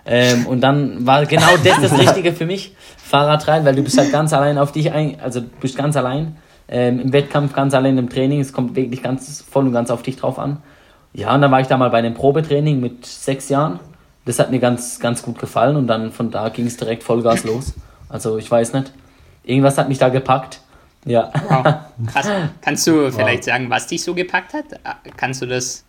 Ähm, 0.07 0.47
und 0.47 0.61
dann 0.61 1.05
war 1.05 1.25
genau 1.25 1.57
das 1.63 1.81
das 1.81 1.99
Richtige 1.99 2.33
für 2.33 2.45
mich, 2.45 2.75
Fahrradrennen, 2.97 3.65
weil 3.65 3.75
du 3.75 3.83
bist 3.83 3.97
halt 3.97 4.11
ganz 4.11 4.33
allein 4.33 4.57
auf 4.57 4.71
dich 4.71 4.91
ein, 4.91 5.19
also 5.19 5.41
du 5.41 5.47
bist 5.59 5.77
ganz 5.77 5.97
allein 5.97 6.37
ähm, 6.69 6.99
im 6.99 7.13
Wettkampf, 7.13 7.53
ganz 7.53 7.73
allein 7.73 7.97
im 7.97 8.09
Training. 8.09 8.39
Es 8.39 8.53
kommt 8.53 8.75
wirklich 8.75 9.03
ganz 9.03 9.43
voll 9.49 9.67
und 9.67 9.73
ganz 9.73 9.91
auf 9.91 10.01
dich 10.01 10.15
drauf 10.17 10.39
an. 10.39 10.57
Ja, 11.13 11.33
und 11.35 11.41
dann 11.41 11.51
war 11.51 11.61
ich 11.61 11.67
da 11.67 11.77
mal 11.77 11.89
bei 11.89 11.97
einem 11.99 12.13
Probetraining 12.13 12.79
mit 12.79 13.05
sechs 13.05 13.49
Jahren. 13.49 13.79
Das 14.25 14.39
hat 14.39 14.51
mir 14.51 14.59
ganz, 14.59 14.99
ganz 14.99 15.21
gut 15.21 15.39
gefallen 15.39 15.75
und 15.75 15.87
dann 15.87 16.11
von 16.11 16.31
da 16.31 16.49
ging 16.49 16.67
es 16.67 16.77
direkt 16.77 17.03
Vollgas 17.03 17.43
los. 17.43 17.73
Also 18.09 18.37
ich 18.37 18.49
weiß 18.49 18.73
nicht. 18.73 18.91
Irgendwas 19.43 19.77
hat 19.77 19.87
mich 19.87 19.97
da 19.97 20.09
gepackt. 20.09 20.61
Ja. 21.05 21.31
Wow. 21.47 21.63
Krass. 22.13 22.29
Kannst 22.61 22.85
du 22.87 23.11
vielleicht 23.11 23.39
wow. 23.39 23.53
sagen, 23.53 23.69
was 23.69 23.87
dich 23.87 24.03
so 24.03 24.13
gepackt 24.13 24.53
hat? 24.53 24.65
Kannst 25.15 25.41
du 25.41 25.45
das? 25.45 25.85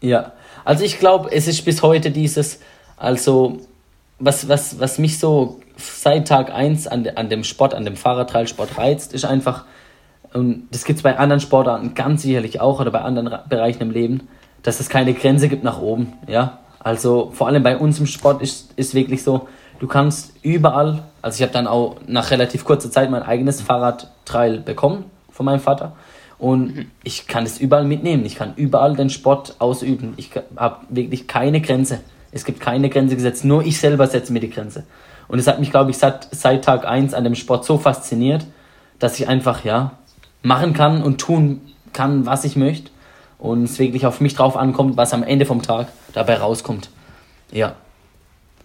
Ja, 0.00 0.32
also 0.64 0.84
ich 0.84 0.98
glaube, 0.98 1.30
es 1.32 1.46
ist 1.46 1.64
bis 1.64 1.82
heute 1.82 2.10
dieses, 2.10 2.60
also, 2.96 3.60
was, 4.18 4.48
was, 4.48 4.78
was 4.78 4.98
mich 4.98 5.18
so 5.18 5.60
seit 5.76 6.28
Tag 6.28 6.52
1 6.52 6.86
an, 6.86 7.08
an 7.14 7.28
dem 7.28 7.44
Sport, 7.44 7.74
an 7.74 7.84
dem 7.84 7.96
Fahrradtrailsport 7.96 8.78
reizt, 8.78 9.12
ist 9.12 9.24
einfach, 9.24 9.64
und 10.32 10.68
das 10.70 10.84
gibt 10.84 10.98
es 10.98 11.02
bei 11.02 11.16
anderen 11.16 11.40
Sportarten 11.40 11.94
ganz 11.94 12.22
sicherlich 12.22 12.60
auch 12.60 12.80
oder 12.80 12.90
bei 12.90 13.00
anderen 13.00 13.38
Bereichen 13.48 13.82
im 13.82 13.90
Leben, 13.90 14.28
dass 14.62 14.80
es 14.80 14.88
keine 14.88 15.14
Grenze 15.14 15.48
gibt 15.48 15.64
nach 15.64 15.80
oben. 15.80 16.12
Ja? 16.26 16.58
Also 16.80 17.30
vor 17.32 17.48
allem 17.48 17.62
bei 17.62 17.76
uns 17.76 17.98
im 17.98 18.06
Sport 18.06 18.42
ist, 18.42 18.72
ist 18.76 18.94
wirklich 18.94 19.22
so, 19.22 19.48
du 19.78 19.86
kannst 19.86 20.32
überall, 20.42 21.02
also 21.22 21.36
ich 21.36 21.42
habe 21.42 21.52
dann 21.52 21.66
auch 21.66 21.96
nach 22.06 22.30
relativ 22.30 22.64
kurzer 22.64 22.90
Zeit 22.90 23.10
mein 23.10 23.22
eigenes 23.22 23.60
Fahrradtrail 23.60 24.60
bekommen 24.60 25.04
von 25.30 25.46
meinem 25.46 25.60
Vater 25.60 25.92
und 26.38 26.76
mhm. 26.76 26.90
ich 27.02 27.26
kann 27.26 27.44
es 27.44 27.58
überall 27.58 27.84
mitnehmen, 27.84 28.24
ich 28.24 28.36
kann 28.36 28.54
überall 28.56 28.94
den 28.96 29.10
Sport 29.10 29.56
ausüben, 29.60 30.14
ich 30.16 30.30
habe 30.56 30.86
wirklich 30.88 31.26
keine 31.26 31.60
Grenze. 31.60 32.00
Es 32.34 32.44
gibt 32.44 32.60
keine 32.60 32.90
Grenze 32.90 33.14
gesetzt, 33.14 33.44
nur 33.44 33.64
ich 33.64 33.78
selber 33.78 34.06
setze 34.08 34.32
mir 34.32 34.40
die 34.40 34.50
Grenze. 34.50 34.84
Und 35.28 35.38
es 35.38 35.46
hat 35.46 35.60
mich, 35.60 35.70
glaube 35.70 35.90
ich, 35.90 35.96
seit, 35.98 36.28
seit 36.32 36.64
Tag 36.64 36.84
1 36.84 37.14
an 37.14 37.24
dem 37.24 37.34
Sport 37.36 37.64
so 37.64 37.78
fasziniert, 37.78 38.44
dass 38.98 39.18
ich 39.18 39.28
einfach, 39.28 39.64
ja, 39.64 39.92
machen 40.42 40.74
kann 40.74 41.02
und 41.02 41.18
tun 41.20 41.60
kann, 41.92 42.26
was 42.26 42.44
ich 42.44 42.56
möchte. 42.56 42.90
Und 43.38 43.64
es 43.64 43.78
wirklich 43.78 44.04
auf 44.04 44.20
mich 44.20 44.34
drauf 44.34 44.56
ankommt, 44.56 44.96
was 44.96 45.14
am 45.14 45.22
Ende 45.22 45.46
vom 45.46 45.62
Tag 45.62 45.88
dabei 46.12 46.36
rauskommt. 46.36 46.90
Ja. 47.52 47.74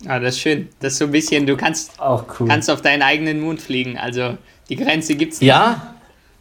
Ah, 0.07 0.19
das 0.19 0.35
ist 0.35 0.41
schön. 0.41 0.69
Das 0.79 0.93
ist 0.93 0.99
so 0.99 1.05
ein 1.05 1.11
bisschen, 1.11 1.45
du 1.45 1.55
kannst, 1.55 1.99
Auch 1.99 2.23
cool. 2.39 2.47
kannst 2.47 2.69
auf 2.71 2.81
deinen 2.81 3.01
eigenen 3.03 3.39
Mond 3.41 3.61
fliegen. 3.61 3.97
Also 3.97 4.37
die 4.69 4.77
Grenze 4.77 5.15
gibt's 5.15 5.41
nicht. 5.41 5.47
Ja, 5.49 5.93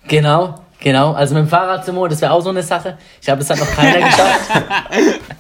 genau, 0.07 0.55
genau. 0.81 1.13
Also 1.13 1.35
mit 1.35 1.45
dem 1.45 1.49
Fahrrad 1.49 1.85
zum 1.85 1.97
Mond, 1.97 2.13
das 2.13 2.21
wäre 2.21 2.33
auch 2.33 2.41
so 2.41 2.51
eine 2.51 2.63
Sache. 2.63 2.97
Ich 3.21 3.29
habe 3.29 3.41
es 3.43 3.51
hat 3.51 3.59
noch 3.59 3.71
keiner 3.71 4.07
geschafft. 4.07 4.51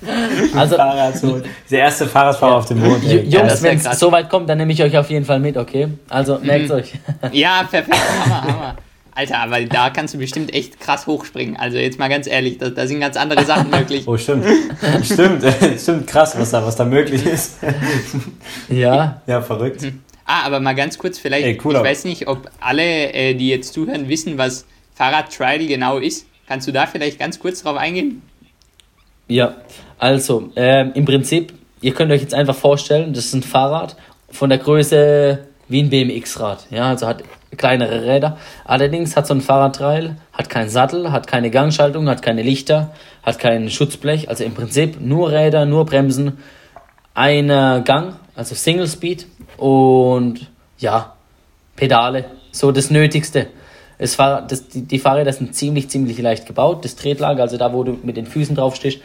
also. 0.55 0.77
Der 1.71 1.79
erste 1.81 2.07
Fahrradfahrer 2.07 2.57
auf 2.57 2.67
dem 2.67 2.81
Mond. 2.81 3.05
ey. 3.05 3.21
Jungs, 3.29 3.63
wenn 3.63 3.79
es 3.79 3.99
so 3.99 4.13
weit 4.13 4.29
kommt, 4.29 4.49
dann 4.49 4.59
nehme 4.59 4.73
ich 4.73 4.83
euch 4.83 4.97
auf 4.97 5.11
jeden 5.11 5.25
Fall 5.25 5.41
mit, 5.41 5.57
okay? 5.57 5.89
Also 6.09 6.39
merkt 6.43 6.71
euch. 6.71 6.93
Ja, 7.33 7.65
perfekt. 7.69 7.97
Hammer, 8.25 8.43
Hammer. 8.43 8.77
Alter, 9.15 9.39
aber 9.41 9.61
da 9.63 9.91
kannst 9.91 10.15
du 10.15 10.19
bestimmt 10.19 10.55
echt 10.55 10.79
krass 10.79 11.09
hochspringen. 11.09 11.57
Also 11.57 11.77
jetzt 11.77 11.99
mal 11.99 12.09
ganz 12.09 12.29
ehrlich, 12.29 12.59
da, 12.59 12.71
da 12.71 12.87
sind 12.87 13.01
ganz 13.01 13.17
andere 13.17 13.45
Sachen 13.45 13.69
möglich. 13.71 14.05
Oh, 14.07 14.17
stimmt. 14.17 14.45
stimmt, 15.03 15.45
stimmt, 15.81 16.07
krass, 16.07 16.39
was 16.39 16.53
da, 16.53 16.65
was 16.65 16.77
da 16.77 16.85
möglich 16.85 17.27
ist. 17.27 17.57
ja, 18.69 19.21
Ja, 19.27 19.43
verrückt. 19.43 19.85
Ah, 20.25 20.45
aber 20.45 20.61
mal 20.61 20.75
ganz 20.75 20.99
kurz, 20.99 21.19
vielleicht, 21.19 21.47
Ey, 21.47 21.57
cooler. 21.57 21.81
ich 21.81 21.87
weiß 21.87 22.05
nicht, 22.05 22.29
ob 22.29 22.51
alle, 22.61 23.13
äh, 23.13 23.35
die 23.35 23.49
jetzt 23.49 23.73
zuhören, 23.73 24.09
wissen, 24.09 24.37
was 24.39 24.67
Fahrradtrial 24.95 25.59
genau 25.67 25.99
ist. 25.99 26.27
Kannst 26.47 26.69
du 26.69 26.73
da 26.73 26.87
vielleicht 26.87 27.19
ganz 27.19 27.39
kurz 27.39 27.63
drauf 27.63 27.77
eingehen? 27.77 28.23
Ja. 29.29 29.55
Also, 29.99 30.51
ähm, 30.57 30.93
im 30.95 31.05
Prinzip, 31.05 31.53
ihr 31.81 31.93
könnt 31.93 32.13
euch 32.13 32.23
jetzt 32.23 32.35
einfach 32.35 32.55
vorstellen, 32.55 33.13
das 33.13 33.27
ist 33.27 33.35
ein 33.35 33.43
Fahrrad 33.43 33.97
von 34.31 34.49
der 34.51 34.59
Größe 34.59 35.47
wie 35.69 35.83
ein 35.83 35.91
BMX-Rad. 35.91 36.67
Ja, 36.71 36.89
also 36.89 37.07
hat 37.07 37.23
kleinere 37.57 38.05
Räder. 38.05 38.39
Allerdings 38.65 39.17
hat 39.17 39.27
so 39.27 39.35
ein 39.35 39.41
Fahrradtrail, 39.41 40.17
hat 40.33 40.49
keinen 40.49 40.69
Sattel, 40.69 41.13
hat 41.13 41.27
keine 41.27 41.51
Gangschaltung, 41.51 42.09
hat 42.09 42.23
keine 42.23 42.43
Lichter, 42.43 42.93
hat 43.23 43.39
kein 43.39 43.71
Schutzblech. 43.71 44.29
Also 44.29 44.45
im 44.45 44.55
Prinzip 44.55 45.01
nur 45.01 45.31
Räder, 45.31 45.67
nur 45.67 45.85
Bremsen, 45.85 46.39
einer 47.15 47.81
Gang, 47.81 48.17
also 48.35 48.55
Single 48.55 48.87
Speed 48.87 49.27
und 49.57 50.51
ja, 50.79 51.15
Pedale, 51.77 52.27
so 52.53 52.71
das 52.71 52.91
Nötigste. 52.91 53.49
Es 53.99 54.19
war, 54.19 54.43
das, 54.43 54.69
die, 54.69 54.83
die 54.83 54.99
Fahrräder 54.99 55.33
sind 55.33 55.55
ziemlich, 55.55 55.89
ziemlich 55.89 56.19
leicht 56.19 56.47
gebaut. 56.47 56.85
Das 56.85 56.95
Tretlager, 56.97 57.43
also 57.43 57.57
da, 57.57 57.73
wo 57.73 57.83
du 57.85 57.99
mit 58.03 58.17
den 58.17 58.27
Füßen 58.27 58.55
drauf 58.55 58.77
stehst, 58.77 59.01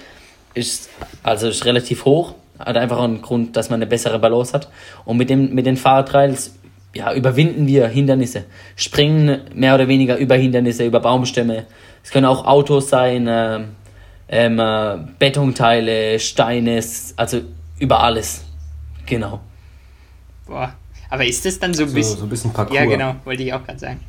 ist, 0.54 0.90
also 1.24 1.48
ist 1.48 1.66
relativ 1.66 2.06
hoch. 2.06 2.36
Hat 2.60 2.78
einfach 2.78 3.02
einen 3.02 3.22
Grund, 3.22 3.56
dass 3.58 3.70
man 3.70 3.78
eine 3.80 3.88
bessere 3.88 4.20
Balance 4.20 4.54
hat. 4.54 4.70
Und 5.06 5.18
mit, 5.18 5.30
dem, 5.30 5.54
mit 5.56 5.66
den 5.66 5.78
Fahrradtrails 5.78 6.54
ja, 6.94 7.12
überwinden 7.14 7.66
wir 7.66 7.88
Hindernisse. 7.88 8.46
Springen 8.76 9.42
mehr 9.56 9.74
oder 9.74 9.88
weniger 9.88 10.18
über 10.18 10.36
Hindernisse, 10.36 10.86
über 10.86 11.00
Baumstämme. 11.00 11.66
Es 12.04 12.12
können 12.12 12.28
auch 12.28 12.46
Autos 12.46 12.90
sein, 12.90 13.28
ähm, 14.30 14.60
äh, 14.60 14.98
Betonteile, 15.18 16.20
Steine, 16.20 16.84
also 17.16 17.42
über 17.80 18.04
alles. 18.04 18.44
Genau. 19.08 19.40
Boah. 20.46 20.74
Aber 21.10 21.26
ist 21.26 21.46
das 21.46 21.60
dann 21.60 21.74
so 21.74 21.84
ein 21.84 21.90
So, 21.90 21.96
bisschen. 21.96 22.18
so 22.20 22.24
ein 22.26 22.30
bisschen 22.30 22.54
Parcours. 22.54 22.76
ja, 22.78 22.86
genau, 22.86 23.16
wollte 23.24 23.44
ich 23.44 23.54
auch 23.54 23.64
gerade 23.64 23.80
sagen. 23.80 24.00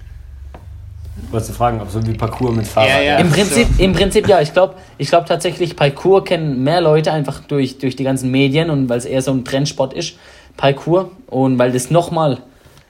Wolltest 1.30 1.50
du 1.50 1.54
fragen, 1.54 1.80
ob 1.80 1.90
so 1.90 2.04
wie 2.04 2.12
Parcours 2.12 2.54
mit 2.54 2.66
Fahrrad. 2.66 2.90
Ja, 2.90 3.00
ja. 3.00 3.16
Im 3.18 3.28
so. 3.28 3.34
Prinzip, 3.34 3.68
im 3.78 3.92
Prinzip 3.92 4.28
ja. 4.28 4.40
Ich 4.40 4.52
glaube 4.52 4.74
ich 4.98 5.08
glaub 5.08 5.26
tatsächlich, 5.26 5.76
Parkour 5.76 6.24
kennen 6.24 6.64
mehr 6.64 6.80
Leute 6.80 7.12
einfach 7.12 7.40
durch, 7.40 7.78
durch 7.78 7.94
die 7.94 8.04
ganzen 8.04 8.30
Medien 8.30 8.70
und 8.70 8.88
weil 8.88 8.98
es 8.98 9.04
eher 9.04 9.22
so 9.22 9.32
ein 9.32 9.44
Trendsport 9.44 9.94
ist, 9.94 10.16
Parkour. 10.56 11.10
Und 11.26 11.58
weil 11.58 11.72
das 11.72 11.90
nochmal, 11.90 12.38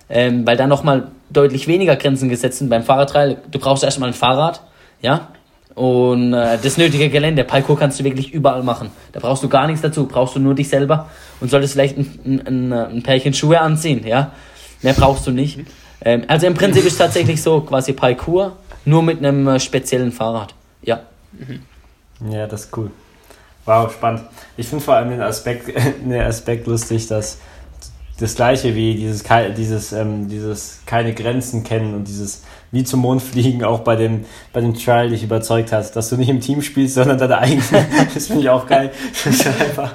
ähm, 0.08 0.46
weil 0.46 0.56
da 0.56 0.66
nochmal 0.66 1.08
deutlich 1.30 1.68
weniger 1.68 1.96
Grenzen 1.96 2.28
gesetzt 2.28 2.58
sind 2.58 2.70
beim 2.70 2.82
Fahrradtrail. 2.82 3.38
Du 3.50 3.58
brauchst 3.58 3.84
erstmal 3.84 4.08
ein 4.08 4.14
Fahrrad, 4.14 4.62
ja. 5.02 5.28
Und 5.74 6.32
äh, 6.32 6.56
das 6.62 6.78
nötige 6.78 7.10
Gelände. 7.10 7.44
Parkour 7.44 7.78
kannst 7.78 8.00
du 8.00 8.04
wirklich 8.04 8.32
überall 8.32 8.62
machen. 8.62 8.90
Da 9.12 9.20
brauchst 9.20 9.42
du 9.42 9.48
gar 9.48 9.66
nichts 9.66 9.82
dazu. 9.82 10.06
Brauchst 10.06 10.36
du 10.36 10.40
nur 10.40 10.54
dich 10.54 10.68
selber 10.68 11.08
und 11.40 11.50
solltest 11.50 11.74
vielleicht 11.74 11.98
ein, 11.98 12.20
ein, 12.24 12.46
ein, 12.46 12.72
ein 12.72 13.02
Pärchen 13.02 13.34
Schuhe 13.34 13.60
anziehen, 13.60 14.06
ja. 14.06 14.30
Mehr 14.82 14.94
brauchst 14.94 15.26
du 15.26 15.30
nicht. 15.30 15.58
Ähm, 16.04 16.24
also 16.28 16.46
im 16.46 16.54
Prinzip 16.54 16.84
ist 16.84 16.92
es 16.92 16.98
tatsächlich 16.98 17.42
so 17.42 17.60
quasi 17.60 17.92
Parkour, 17.92 18.56
nur 18.84 19.02
mit 19.02 19.18
einem 19.18 19.46
äh, 19.48 19.58
speziellen 19.58 20.12
Fahrrad. 20.12 20.54
Ja. 20.82 21.00
Ja, 22.30 22.46
das 22.46 22.66
ist 22.66 22.76
cool. 22.76 22.90
Wow, 23.64 23.90
spannend. 23.92 24.22
Ich 24.56 24.68
finde 24.68 24.84
vor 24.84 24.94
allem 24.94 25.10
den 25.10 25.22
Aspekt, 25.22 25.68
den 26.04 26.20
Aspekt 26.20 26.66
lustig, 26.66 27.06
dass 27.08 27.38
das 28.18 28.36
gleiche 28.36 28.74
wie 28.76 28.94
dieses, 28.94 29.24
dieses, 29.56 29.92
ähm, 29.92 30.28
dieses 30.28 30.82
keine 30.86 31.14
Grenzen 31.14 31.64
kennen 31.64 31.94
und 31.94 32.06
dieses 32.06 32.42
wie 32.70 32.84
zum 32.84 33.00
Mond 33.00 33.22
fliegen 33.22 33.64
auch 33.64 33.80
bei 33.80 33.96
dem, 33.96 34.24
bei 34.52 34.60
dem 34.60 34.74
Trial 34.74 35.08
dich 35.08 35.22
überzeugt 35.22 35.72
hat, 35.72 35.94
dass 35.94 36.10
du 36.10 36.16
nicht 36.16 36.28
im 36.28 36.40
Team 36.40 36.60
spielst, 36.60 36.94
sondern 36.94 37.18
deine 37.18 37.38
eigene. 37.38 37.62
das 38.14 38.26
finde 38.26 38.42
ich 38.42 38.48
auch 38.50 38.66
geil, 38.66 38.90
dass 39.24 39.38
du 39.38 39.48
einfach 39.48 39.94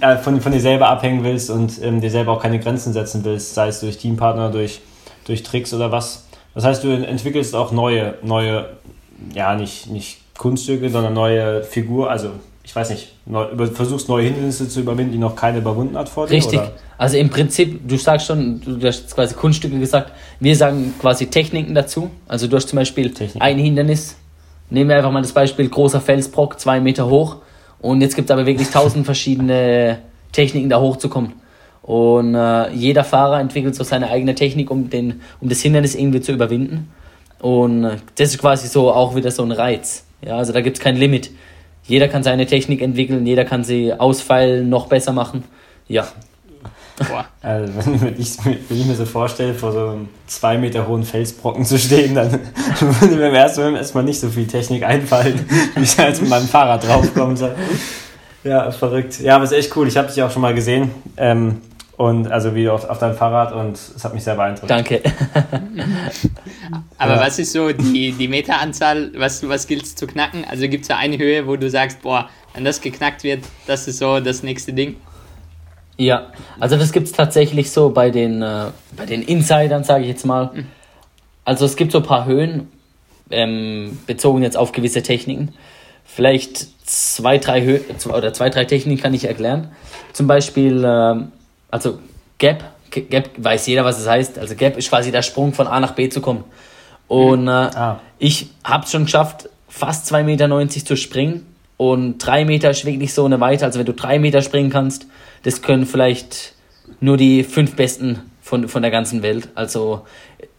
äh, 0.00 0.16
von, 0.18 0.40
von 0.40 0.52
dir 0.52 0.60
selber 0.60 0.88
abhängen 0.88 1.24
willst 1.24 1.50
und 1.50 1.82
ähm, 1.82 2.00
dir 2.00 2.10
selber 2.10 2.32
auch 2.32 2.42
keine 2.42 2.60
Grenzen 2.60 2.92
setzen 2.92 3.24
willst, 3.24 3.54
sei 3.54 3.68
es 3.68 3.80
durch 3.80 3.98
Teampartner, 3.98 4.50
durch, 4.50 4.80
durch 5.30 5.42
Tricks 5.42 5.72
oder 5.72 5.90
was. 5.90 6.26
Das 6.54 6.64
heißt, 6.64 6.84
du 6.84 6.88
entwickelst 6.90 7.54
auch 7.54 7.72
neue, 7.72 8.14
neue, 8.22 8.66
ja, 9.34 9.54
nicht, 9.54 9.88
nicht 9.88 10.18
Kunststücke, 10.36 10.90
sondern 10.90 11.14
neue 11.14 11.62
Figur, 11.62 12.10
also 12.10 12.30
ich 12.62 12.76
weiß 12.76 12.90
nicht, 12.90 13.12
neu, 13.26 13.48
über, 13.50 13.66
versuchst 13.66 14.08
neue 14.08 14.24
Hindernisse 14.24 14.68
zu 14.68 14.80
überwinden, 14.80 15.12
die 15.12 15.18
noch 15.18 15.34
keine 15.34 15.58
überwunden 15.58 15.96
hat 15.96 16.08
vor 16.08 16.26
dir? 16.26 16.34
Richtig. 16.34 16.58
Oder? 16.58 16.72
Also 16.98 17.16
im 17.16 17.30
Prinzip, 17.30 17.88
du 17.88 17.96
sagst 17.96 18.26
schon, 18.26 18.60
du 18.60 18.86
hast 18.86 19.14
quasi 19.14 19.34
Kunststücke 19.34 19.78
gesagt, 19.78 20.12
wir 20.38 20.54
sagen 20.54 20.94
quasi 21.00 21.26
Techniken 21.26 21.74
dazu. 21.74 22.10
Also 22.28 22.46
du 22.46 22.56
hast 22.56 22.68
zum 22.68 22.76
Beispiel 22.76 23.10
Techniken. 23.12 23.40
ein 23.40 23.58
Hindernis. 23.58 24.16
Nehmen 24.68 24.90
wir 24.90 24.96
einfach 24.96 25.10
mal 25.10 25.22
das 25.22 25.32
Beispiel 25.32 25.68
großer 25.68 26.00
Felsbrock, 26.00 26.60
zwei 26.60 26.80
Meter 26.80 27.08
hoch. 27.08 27.36
Und 27.80 28.02
jetzt 28.02 28.14
gibt 28.14 28.28
es 28.28 28.32
aber 28.32 28.46
wirklich 28.46 28.68
tausend 28.70 29.04
verschiedene 29.06 29.98
Techniken, 30.32 30.68
da 30.68 30.80
hochzukommen. 30.80 31.32
Und 31.90 32.36
äh, 32.36 32.70
jeder 32.70 33.02
Fahrer 33.02 33.40
entwickelt 33.40 33.74
so 33.74 33.82
seine 33.82 34.10
eigene 34.10 34.36
Technik, 34.36 34.70
um, 34.70 34.90
den, 34.90 35.22
um 35.40 35.48
das 35.48 35.60
Hindernis 35.60 35.96
irgendwie 35.96 36.20
zu 36.20 36.30
überwinden. 36.30 36.88
Und 37.40 37.82
äh, 37.82 37.96
das 38.14 38.28
ist 38.28 38.38
quasi 38.38 38.68
so 38.68 38.92
auch 38.92 39.16
wieder 39.16 39.32
so 39.32 39.42
ein 39.42 39.50
Reiz. 39.50 40.04
Ja, 40.24 40.36
also 40.36 40.52
da 40.52 40.60
gibt 40.60 40.78
es 40.78 40.84
kein 40.84 40.94
Limit. 40.94 41.32
Jeder 41.82 42.06
kann 42.06 42.22
seine 42.22 42.46
Technik 42.46 42.80
entwickeln, 42.80 43.26
jeder 43.26 43.44
kann 43.44 43.64
sie 43.64 43.92
ausfeilen, 43.92 44.68
noch 44.68 44.86
besser 44.86 45.12
machen. 45.12 45.42
Ja, 45.88 46.06
Boah. 47.08 47.24
Also, 47.42 47.72
wenn, 47.74 48.20
ich, 48.20 48.36
wenn 48.44 48.78
ich 48.78 48.86
mir 48.86 48.94
so 48.94 49.04
vorstelle, 49.04 49.54
vor 49.54 49.72
so 49.72 49.88
einem 49.88 50.08
zwei 50.28 50.58
Meter 50.58 50.86
hohen 50.86 51.02
Felsbrocken 51.02 51.64
zu 51.64 51.76
stehen, 51.76 52.14
dann 52.14 52.30
würde 53.00 53.16
mir 53.16 53.30
im 53.30 53.34
ersten 53.34 53.62
Moment 53.62 53.78
erstmal 53.78 54.04
nicht 54.04 54.20
so 54.20 54.28
viel 54.28 54.46
Technik 54.46 54.84
einfallen, 54.84 55.44
wie 55.74 55.82
ich 55.82 55.98
als 55.98 56.20
mit 56.20 56.30
meinem 56.30 56.46
Fahrrad 56.46 56.86
draufkommen 56.86 57.36
soll. 57.36 57.56
Ja, 58.44 58.70
verrückt. 58.70 59.18
Ja, 59.18 59.34
aber 59.34 59.44
es 59.44 59.50
ist 59.50 59.58
echt 59.58 59.76
cool. 59.76 59.88
Ich 59.88 59.96
habe 59.96 60.06
dich 60.06 60.22
auch 60.22 60.30
schon 60.30 60.42
mal 60.42 60.54
gesehen. 60.54 60.90
Ähm, 61.16 61.62
und 62.00 62.32
also 62.32 62.54
wie 62.54 62.66
auf, 62.66 62.88
auf 62.88 62.98
deinem 62.98 63.14
Fahrrad 63.14 63.52
und 63.52 63.74
es 63.76 64.02
hat 64.02 64.14
mich 64.14 64.24
sehr 64.24 64.34
beeindruckt. 64.34 64.70
danke. 64.70 65.02
Aber 66.96 67.16
Ja. 67.16 67.20
was 67.20 67.38
ist 67.38 67.52
so 67.52 67.72
die, 67.72 68.12
die 68.12 68.26
Meteranzahl, 68.26 69.12
was, 69.18 69.46
was 69.46 69.66
gilt 69.66 69.82
es 69.82 69.96
zu 69.96 70.06
knacken? 70.06 70.46
Also 70.48 70.66
gibt 70.66 70.82
es 70.82 70.88
da 70.88 70.96
eine 70.96 71.18
Höhe, 71.18 71.46
wo 71.46 71.56
du 71.56 71.68
sagst, 71.68 72.00
boah, 72.00 72.30
wenn 72.54 72.64
das 72.64 72.80
geknackt 72.80 73.22
wird, 73.22 73.44
das 73.66 73.86
ist 73.86 73.98
so 73.98 74.18
das 74.18 74.42
nächste 74.42 74.72
Ding. 74.72 74.96
Ja, 75.98 76.28
also 76.58 76.78
das 76.78 76.90
gibt 76.92 77.06
es 77.06 77.12
tatsächlich 77.12 77.70
so 77.70 77.90
bei 77.90 78.08
den, 78.08 78.40
äh, 78.40 78.68
bei 78.96 79.04
den 79.04 79.20
Insidern, 79.20 79.84
sage 79.84 80.04
ich 80.04 80.08
jetzt 80.08 80.24
mal. 80.24 80.52
Also 81.44 81.66
es 81.66 81.76
gibt 81.76 81.92
so 81.92 81.98
ein 81.98 82.04
paar 82.04 82.24
Höhen, 82.24 82.68
ähm, 83.30 83.98
bezogen 84.06 84.42
jetzt 84.42 84.56
auf 84.56 84.72
gewisse 84.72 85.02
Techniken. 85.02 85.52
Vielleicht 86.06 86.66
zwei, 86.88 87.36
drei 87.36 87.62
Hö 87.62 87.78
zwei- 87.98 88.16
oder 88.16 88.32
zwei, 88.32 88.48
drei 88.48 88.64
Techniken 88.64 89.02
kann 89.02 89.12
ich 89.12 89.26
erklären. 89.26 89.68
Zum 90.14 90.26
Beispiel, 90.26 90.82
ähm, 90.82 91.32
also 91.70 91.98
Gap, 92.38 92.64
Gap 92.90 93.30
weiß 93.36 93.66
jeder, 93.66 93.84
was 93.84 93.98
es 93.98 94.08
heißt. 94.08 94.38
Also 94.38 94.54
Gap 94.54 94.76
ist 94.76 94.88
quasi 94.88 95.10
der 95.12 95.22
Sprung 95.22 95.52
von 95.52 95.66
A 95.66 95.78
nach 95.80 95.92
B 95.92 96.08
zu 96.08 96.20
kommen. 96.20 96.44
Und 97.08 97.48
äh, 97.48 97.50
Ah. 97.50 98.00
ich 98.18 98.50
habe 98.64 98.84
es 98.84 98.92
schon 98.92 99.04
geschafft, 99.04 99.48
fast 99.68 100.12
2,90 100.12 100.24
Meter 100.24 100.68
zu 100.86 100.96
springen. 100.96 101.46
Und 101.76 102.18
drei 102.18 102.44
Meter 102.44 102.70
ist 102.70 102.84
wirklich 102.84 103.14
so 103.14 103.24
eine 103.24 103.40
Weite. 103.40 103.64
Also 103.64 103.78
wenn 103.78 103.86
du 103.86 103.94
drei 103.94 104.18
Meter 104.18 104.42
springen 104.42 104.70
kannst, 104.70 105.06
das 105.44 105.62
können 105.62 105.86
vielleicht 105.86 106.54
nur 107.00 107.16
die 107.16 107.42
fünf 107.44 107.74
Besten 107.76 108.20
von, 108.42 108.68
von 108.68 108.82
der 108.82 108.90
ganzen 108.90 109.22
Welt. 109.22 109.48
Also 109.54 110.02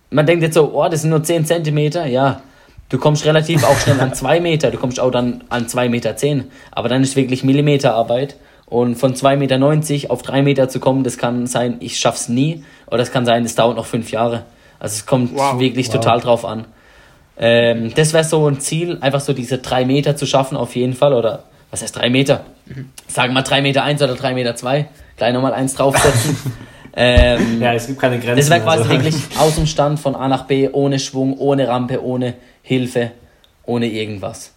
man 0.10 0.25
denkt 0.25 0.44
jetzt 0.44 0.56
so, 0.56 0.72
oh, 0.74 0.88
das 0.89 1.01
sind 1.01 1.10
nur 1.12 1.24
10 1.24 1.46
Zentimeter. 1.46 2.06
Ja, 2.06 2.41
du 2.89 2.98
kommst 2.98 3.25
relativ 3.25 3.63
auch 3.63 3.77
schnell 3.77 4.00
an 4.00 4.13
zwei 4.15 4.39
Meter. 4.39 4.72
Du 4.72 4.77
kommst 4.77 5.00
auch 5.00 5.12
dann 5.12 5.44
an 5.50 5.68
2,10 5.68 5.89
Meter. 5.89 6.15
Zehn. 6.15 6.46
Aber 6.72 6.89
dann 6.89 7.03
ist 7.03 7.15
wirklich 7.15 7.44
Millimeterarbeit. 7.44 8.36
Und 8.72 8.96
von 8.96 9.13
2,90 9.13 9.36
Meter 9.38 10.12
auf 10.13 10.22
3 10.22 10.42
Meter 10.44 10.70
zu 10.70 10.80
kommen, 10.80 11.04
das 11.04 11.18
kann 11.18 11.46
sein, 11.46 11.75
ich 11.82 12.00
schaff's 12.00 12.30
nie. 12.30 12.63
Oder 12.88 13.04
es 13.04 13.12
kann 13.12 13.25
sein, 13.25 13.44
es 13.44 13.54
dauert 13.56 13.75
noch 13.75 13.86
fünf 13.86 14.12
Jahre. 14.12 14.44
Also 14.80 14.94
es 14.96 15.06
kommt 15.06 15.36
Wow. 15.36 15.60
wirklich 15.60 15.88
Wow. 15.88 15.96
total 15.96 16.22
drauf 16.22 16.46
an. 16.46 16.63
Ähm, 17.38 17.92
das 17.94 18.13
wäre 18.13 18.24
so 18.24 18.48
ein 18.48 18.62
Ziel, 18.62 18.98
einfach 19.01 19.20
so 19.20 19.34
diese 19.34 19.58
drei 19.58 19.84
Meter 19.84 20.16
zu 20.16 20.25
schaffen, 20.25 20.56
auf 20.56 20.74
jeden 20.78 20.94
Fall. 20.94 21.13
Oder 21.13 21.44
was 21.70 21.82
heißt 21.82 21.98
drei 21.98 22.10
Meter? 22.10 22.46
Sagen 23.10 23.34
wir 23.34 23.42
drei 23.42 23.62
Meter 23.62 23.84
eins 23.84 24.01
oder 24.01 24.16
drei 24.16 24.34
Meter 24.34 24.56
zwei. 24.56 24.88
Gleich 25.18 25.34
nochmal 25.34 25.54
eins 25.54 25.74
draufsetzen. 25.75 26.38
ähm, 26.96 27.62
Ja, 27.62 27.74
es 27.74 27.88
gibt 27.88 28.00
keine 28.00 28.20
Grenzen. 28.20 28.38
das 28.38 28.50
wäre 28.50 28.62
quasi 28.62 28.84
also. 28.84 28.90
wirklich 28.92 29.16
aus 29.38 29.56
dem 29.56 29.66
Stand 29.68 30.00
von 30.00 30.16
A 30.16 30.30
nach 30.30 30.46
B, 30.46 30.70
ohne 30.72 30.98
Schwung, 30.98 31.38
ohne 31.38 31.68
Rampe, 31.68 32.01
ohne 32.01 32.36
Hilfe, 32.62 33.12
ohne 33.66 33.88
irgendwas. 33.88 34.54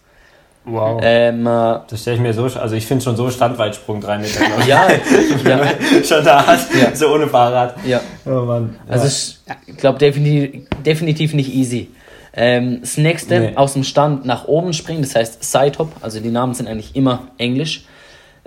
Wow. 0.65 0.99
Ähm, 1.03 1.45
äh, 1.45 1.79
Das 1.87 2.01
stelle 2.01 2.15
ich 2.17 2.21
mir 2.21 2.33
so, 2.33 2.43
also 2.45 2.75
ich 2.75 2.85
finde 2.85 3.03
schon 3.03 3.15
so 3.15 3.29
Standweitsprung 3.29 4.01
drei 4.01 4.17
Meter, 4.17 4.41
ja, 4.67 4.87
ja, 5.45 5.59
schon 6.03 6.23
da 6.25 6.45
hast, 6.47 6.73
Ja. 6.73 6.95
so 6.95 7.13
ohne 7.13 7.27
Fahrrad. 7.27 7.75
ja. 7.85 8.01
Oh 8.25 8.41
Mann. 8.45 8.75
Also 8.87 9.05
ja. 9.47 9.55
ich 9.67 9.77
glaube 9.77 9.99
definitiv, 9.99 10.63
definitiv 10.83 11.33
nicht 11.33 11.53
easy. 11.53 11.91
Ähm, 12.33 12.79
das 12.81 12.97
nächste, 12.97 13.39
Nee. 13.39 13.55
aus 13.55 13.73
dem 13.73 13.83
Stand 13.83 14.25
nach 14.25 14.47
oben 14.47 14.73
springen, 14.73 15.01
das 15.03 15.15
heißt 15.15 15.43
Side-Hop, 15.43 15.91
also 16.01 16.19
die 16.19 16.29
Namen 16.31 16.53
sind 16.53 16.67
eigentlich 16.67 16.95
immer 16.95 17.27
englisch. 17.37 17.85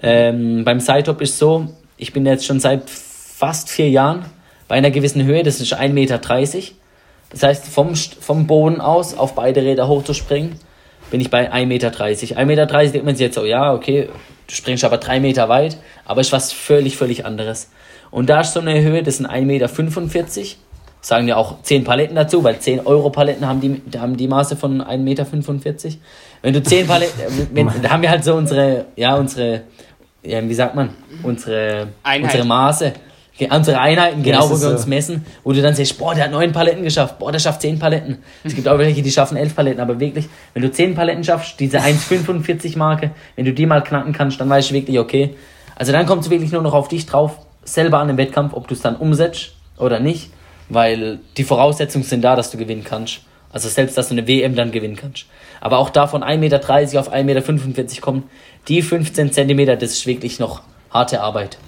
Ähm, 0.03 0.65
beim 0.65 0.81
Side-Hop 0.81 1.21
ist 1.21 1.39
so, 1.39 1.67
ich 1.97 2.13
bin 2.13 2.27
jetzt 2.27 2.45
schon 2.45 2.61
seit 2.61 2.89
fast 2.91 3.71
vier 3.71 3.89
Jahren 3.91 4.25
bei 4.69 4.75
einer 4.75 4.91
gewissen 4.91 5.25
Höhe, 5.25 5.43
das 5.43 5.61
ist 5.61 5.73
1,30 5.75 5.89
Meter. 5.93 6.19
Das 7.31 7.43
heißt, 7.43 7.67
vom, 7.67 7.95
vom 7.95 8.47
Boden 8.47 8.81
aus 8.81 9.17
auf 9.17 9.35
beide 9.35 9.63
Räder 9.63 9.89
hochzuspringen, 9.89 10.57
bin 11.11 11.21
ich 11.21 11.31
bei 11.31 11.53
1,30 11.53 11.67
Meter. 11.67 11.89
1,30 11.91 12.45
Meter 12.45 12.67
denkt 12.67 13.05
man 13.05 13.15
sich 13.15 13.25
jetzt 13.25 13.35
so, 13.35 13.45
ja, 13.45 13.73
okay, 13.73 14.09
du 14.47 14.55
springst 14.55 14.85
aber 14.85 14.99
drei 14.99 15.21
Meter 15.21 15.49
weit, 15.49 15.79
aber 16.05 16.21
ist 16.21 16.33
was 16.33 16.53
völlig, 16.53 16.97
völlig 16.97 17.25
anderes. 17.25 17.71
Und 18.11 18.31
da 18.31 18.41
ist 18.41 18.55
so 18.55 18.61
eine 18.61 18.81
Höhe, 18.83 19.03
das 19.03 19.19
sind 19.19 19.27
1,45 19.27 19.45
Meter. 19.45 19.69
Sagen 21.01 21.29
ja 21.29 21.37
auch 21.37 21.63
10 21.63 21.85
Paletten 21.85 22.17
dazu, 22.17 22.43
weil 22.43 22.59
10 22.59 22.87
Euro 22.87 23.11
Paletten 23.11 23.47
haben 23.47 23.61
die, 23.61 23.81
haben 23.99 24.17
die 24.17 24.27
Maße 24.27 24.57
von 24.57 24.83
1,45 24.83 24.99
Meter. 24.99 25.27
Wenn 26.43 26.55
du 26.55 26.63
10 26.63 26.87
Paletten, 26.87 27.49
wenn, 27.53 27.71
da 27.83 27.91
haben 27.91 28.03
wir 28.03 28.11
halt 28.11 28.25
so 28.25 28.35
unsere, 28.35 28.87
ja, 28.97 29.15
unsere, 29.15 29.63
ja, 30.23 30.47
wie 30.47 30.55
sagt 30.55 30.75
man, 30.75 30.91
unsere, 31.23 31.89
Einheit. 32.03 32.25
unsere 32.25 32.45
Maße. 32.45 32.93
Unsere 33.51 33.79
Einheiten, 33.81 34.23
genau, 34.23 34.47
wo 34.47 34.51
wir 34.51 34.57
so. 34.57 34.71
uns 34.71 34.87
messen, 34.87 35.25
wo 35.45 35.53
du 35.53 35.63
dann 35.63 35.75
siehst, 35.75 35.97
boah, 35.97 36.15
der 36.15 36.25
hat 36.25 36.33
neun 36.33 36.51
Paletten 36.51 36.83
geschafft, 36.83 37.19
boah, 37.21 37.31
der 37.31 37.39
schafft 37.39 37.63
zehn 37.63 37.79
Paletten. 37.79 38.19
Es 38.43 38.55
gibt 38.55 38.67
auch 38.67 38.79
welche, 38.79 39.01
die 39.01 39.13
schaffen 39.13 39.37
elf 39.37 39.55
Paletten, 39.55 39.81
aber 39.81 40.01
wirklich, 40.01 40.29
wenn 40.55 40.63
du 40.63 40.73
zehn 40.73 40.95
Paletten 40.95 41.23
schaffst, 41.23 41.61
diese 41.61 41.79
1,45 41.79 42.77
Marke, 42.77 43.13
wenn 43.37 43.45
du 43.45 43.53
die 43.53 43.67
mal 43.67 43.83
knacken 43.83 44.13
kannst, 44.13 44.41
dann 44.41 44.51
weißt 44.51 44.71
du 44.71 44.75
wirklich, 44.75 44.99
okay. 44.99 45.37
Also 45.77 45.93
dann 45.93 46.07
kommt 46.07 46.25
es 46.25 46.31
wirklich 46.31 46.51
nur 46.51 46.63
noch 46.63 46.75
auf 46.75 46.89
dich 46.89 47.07
drauf, 47.07 47.39
selber 47.63 47.99
an 48.01 48.09
dem 48.09 48.17
Wettkampf, 48.17 48.55
ob 48.55 48.67
du 48.67 48.75
es 48.75 48.81
dann 48.81 48.97
umsetzt 48.97 49.53
oder 49.77 50.01
nicht, 50.01 50.31
weil 50.69 51.21
die 51.37 51.45
Voraussetzungen 51.45 52.05
sind 52.05 52.23
da, 52.23 52.35
dass 52.35 52.51
du 52.51 52.59
gewinnen 52.59 52.83
kannst. 52.83 53.21
Also 53.53 53.69
selbst, 53.69 53.97
dass 53.97 54.09
du 54.09 54.15
eine 54.15 54.27
WM 54.27 54.55
dann 54.57 54.73
gewinnen 54.73 54.97
kannst. 54.97 55.27
Aber 55.61 55.79
auch 55.79 55.91
da 55.91 56.07
von 56.07 56.23
1,30 56.23 56.37
Meter 56.39 57.01
auf 57.01 57.13
1,45 57.13 57.25
Meter 57.25 58.01
kommen, 58.01 58.25
die 58.69 58.83
15 58.83 59.33
Zentimeter, 59.33 59.77
das 59.77 59.93
ist 59.93 60.07
wirklich 60.07 60.39
noch 60.39 60.63
harte 60.91 61.21
Arbeit. 61.21 61.59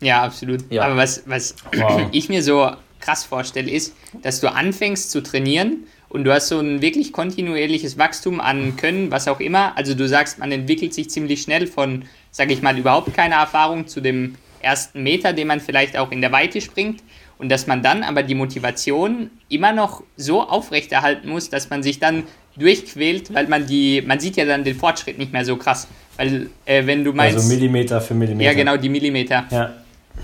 Ja, 0.00 0.22
absolut. 0.22 0.60
Ja. 0.70 0.82
Aber 0.82 0.96
was, 0.96 1.22
was 1.26 1.54
Wow. 1.74 2.08
ich 2.12 2.28
mir 2.28 2.42
so 2.42 2.70
krass 3.00 3.24
vorstelle, 3.24 3.70
ist, 3.70 3.94
dass 4.22 4.40
du 4.40 4.52
anfängst 4.52 5.10
zu 5.10 5.22
trainieren 5.22 5.84
und 6.08 6.24
du 6.24 6.32
hast 6.32 6.48
so 6.48 6.58
ein 6.58 6.82
wirklich 6.82 7.12
kontinuierliches 7.12 7.96
Wachstum 7.98 8.40
an 8.40 8.76
Können, 8.76 9.10
was 9.10 9.28
auch 9.28 9.40
immer. 9.40 9.76
Also 9.76 9.94
du 9.94 10.06
sagst, 10.08 10.38
man 10.38 10.52
entwickelt 10.52 10.92
sich 10.92 11.08
ziemlich 11.08 11.42
schnell 11.42 11.66
von, 11.66 12.04
sage 12.30 12.52
ich 12.52 12.62
mal, 12.62 12.76
überhaupt 12.78 13.14
keine 13.14 13.36
Erfahrung 13.36 13.86
zu 13.86 14.00
dem 14.00 14.34
ersten 14.60 15.02
Meter, 15.02 15.32
den 15.32 15.46
man 15.46 15.60
vielleicht 15.60 15.96
auch 15.96 16.10
in 16.10 16.20
der 16.20 16.32
Weite 16.32 16.60
springt. 16.60 17.02
Und 17.38 17.48
dass 17.48 17.66
man 17.66 17.82
dann 17.82 18.02
aber 18.02 18.22
die 18.22 18.34
Motivation 18.34 19.30
immer 19.48 19.72
noch 19.72 20.02
so 20.16 20.42
aufrechterhalten 20.42 21.28
muss, 21.30 21.48
dass 21.48 21.70
man 21.70 21.82
sich 21.82 21.98
dann 21.98 22.24
durchquält, 22.56 23.32
weil 23.32 23.46
man 23.48 23.66
die, 23.66 24.02
man 24.02 24.20
sieht 24.20 24.36
ja 24.36 24.44
dann 24.44 24.62
den 24.62 24.76
Fortschritt 24.76 25.16
nicht 25.16 25.32
mehr 25.32 25.46
so 25.46 25.56
krass. 25.56 25.88
Weil 26.18 26.50
äh, 26.66 26.84
wenn 26.84 27.02
du 27.02 27.14
meinst, 27.14 27.38
Also 27.38 27.48
Millimeter 27.48 28.00
für 28.02 28.12
Millimeter. 28.12 28.50
ja 28.50 28.54
genau, 28.54 28.76
die 28.76 28.90
Millimeter. 28.90 29.46
Ja. 29.50 29.72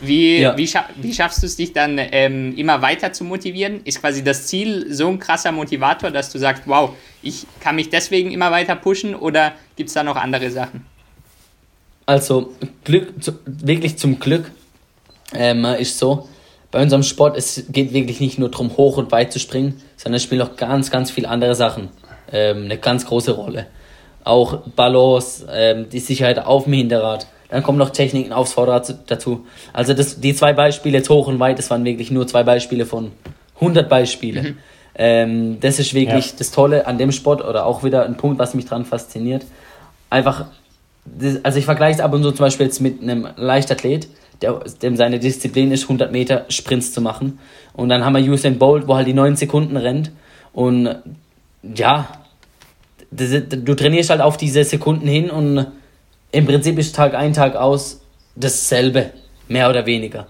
Wie, 0.00 0.40
Ja. 0.40 0.56
wie, 0.56 0.66
scha 0.66 0.88
wie 0.96 1.14
schaffst 1.14 1.42
du 1.42 1.46
es, 1.46 1.56
dich 1.56 1.72
dann 1.72 1.98
ähm, 1.98 2.54
immer 2.56 2.82
weiter 2.82 3.12
zu 3.12 3.24
motivieren? 3.24 3.80
Ist 3.84 4.00
quasi 4.00 4.22
das 4.22 4.46
Ziel 4.46 4.92
so 4.92 5.08
ein 5.08 5.18
krasser 5.18 5.52
Motivator, 5.52 6.10
dass 6.10 6.30
du 6.30 6.38
sagst, 6.38 6.64
wow, 6.66 6.90
ich 7.22 7.46
kann 7.60 7.76
mich 7.76 7.88
deswegen 7.88 8.30
immer 8.30 8.50
weiter 8.50 8.76
pushen 8.76 9.14
oder 9.14 9.52
gibt 9.76 9.88
es 9.88 9.94
da 9.94 10.02
noch 10.02 10.16
andere 10.16 10.50
Sachen? 10.50 10.84
Also, 12.04 12.52
Glück, 12.84 13.22
zu, 13.22 13.32
wirklich 13.46 13.96
zum 13.96 14.18
Glück 14.20 14.50
ähm, 15.34 15.64
ist 15.64 15.98
so, 15.98 16.28
bei 16.70 16.82
unserem 16.82 17.02
Sport, 17.02 17.36
es 17.36 17.64
geht 17.70 17.92
wirklich 17.92 18.20
nicht 18.20 18.38
nur 18.38 18.50
darum, 18.50 18.76
hoch 18.76 18.98
und 18.98 19.10
weit 19.12 19.32
zu 19.32 19.38
springen, 19.38 19.80
sondern 19.96 20.16
es 20.16 20.24
spielen 20.24 20.42
auch 20.42 20.56
ganz, 20.56 20.90
ganz 20.90 21.10
viele 21.10 21.28
andere 21.28 21.54
Sachen 21.54 21.88
ähm, 22.30 22.64
eine 22.64 22.78
ganz 22.78 23.06
große 23.06 23.32
Rolle. 23.32 23.66
Auch 24.24 24.58
Balance, 24.74 25.46
ähm, 25.50 25.88
die 25.90 26.00
Sicherheit 26.00 26.38
auf 26.38 26.64
dem 26.64 26.74
Hinterrad. 26.74 27.26
Dann 27.48 27.62
kommen 27.62 27.78
noch 27.78 27.90
Techniken 27.90 28.32
aufs 28.32 28.52
Vorderrad 28.52 28.86
zu- 28.86 28.98
dazu. 29.06 29.46
Also 29.72 29.94
das, 29.94 30.20
die 30.20 30.34
zwei 30.34 30.52
Beispiele, 30.52 30.98
jetzt 30.98 31.10
hoch 31.10 31.28
und 31.28 31.38
weit, 31.38 31.58
das 31.58 31.70
waren 31.70 31.84
wirklich 31.84 32.10
nur 32.10 32.26
zwei 32.26 32.42
Beispiele 32.42 32.86
von 32.86 33.12
100 33.60 33.88
Beispiele. 33.88 34.54
Ähm, 34.96 35.58
das 35.60 35.78
ist 35.78 35.94
wirklich 35.94 36.26
Ja. 36.26 36.32
das 36.38 36.50
Tolle 36.50 36.86
an 36.86 36.98
dem 36.98 37.12
Sport 37.12 37.44
oder 37.44 37.66
auch 37.66 37.84
wieder 37.84 38.04
ein 38.04 38.16
Punkt, 38.16 38.38
was 38.38 38.54
mich 38.54 38.64
dran 38.66 38.84
fasziniert. 38.84 39.44
Einfach 40.10 40.46
das, 41.04 41.44
also 41.44 41.58
ich 41.58 41.64
vergleiche 41.64 41.98
es 41.98 42.00
ab 42.04 42.12
und 42.14 42.22
zu 42.22 42.32
zum 42.32 42.44
Beispiel 42.46 42.66
jetzt 42.66 42.80
mit 42.80 43.00
einem 43.02 43.28
Leichtathlet, 43.36 44.08
der, 44.42 44.60
dem 44.82 44.96
seine 44.96 45.18
Disziplin 45.20 45.70
ist, 45.70 45.84
100 45.84 46.10
Meter 46.12 46.46
Sprints 46.48 46.92
zu 46.92 47.00
machen. 47.00 47.38
Und 47.74 47.88
dann 47.90 48.04
haben 48.04 48.16
wir 48.16 48.32
Usain 48.32 48.58
Bolt, 48.58 48.88
wo 48.88 48.96
halt 48.96 49.06
die 49.06 49.14
9 49.14 49.36
Sekunden 49.36 49.76
rennt. 49.76 50.10
Und 50.52 50.96
ja, 51.62 52.08
das, 53.10 53.30
du 53.48 53.74
trainierst 53.74 54.10
halt 54.10 54.20
auf 54.20 54.36
diese 54.36 54.64
Sekunden 54.64 55.06
hin 55.06 55.30
und 55.30 55.66
im 56.36 56.46
Prinzip 56.46 56.78
ist 56.78 56.94
Tag 56.94 57.14
ein, 57.14 57.32
Tag 57.32 57.56
aus 57.56 58.00
dasselbe, 58.34 59.10
mehr 59.48 59.70
oder 59.70 59.86
weniger. 59.86 60.26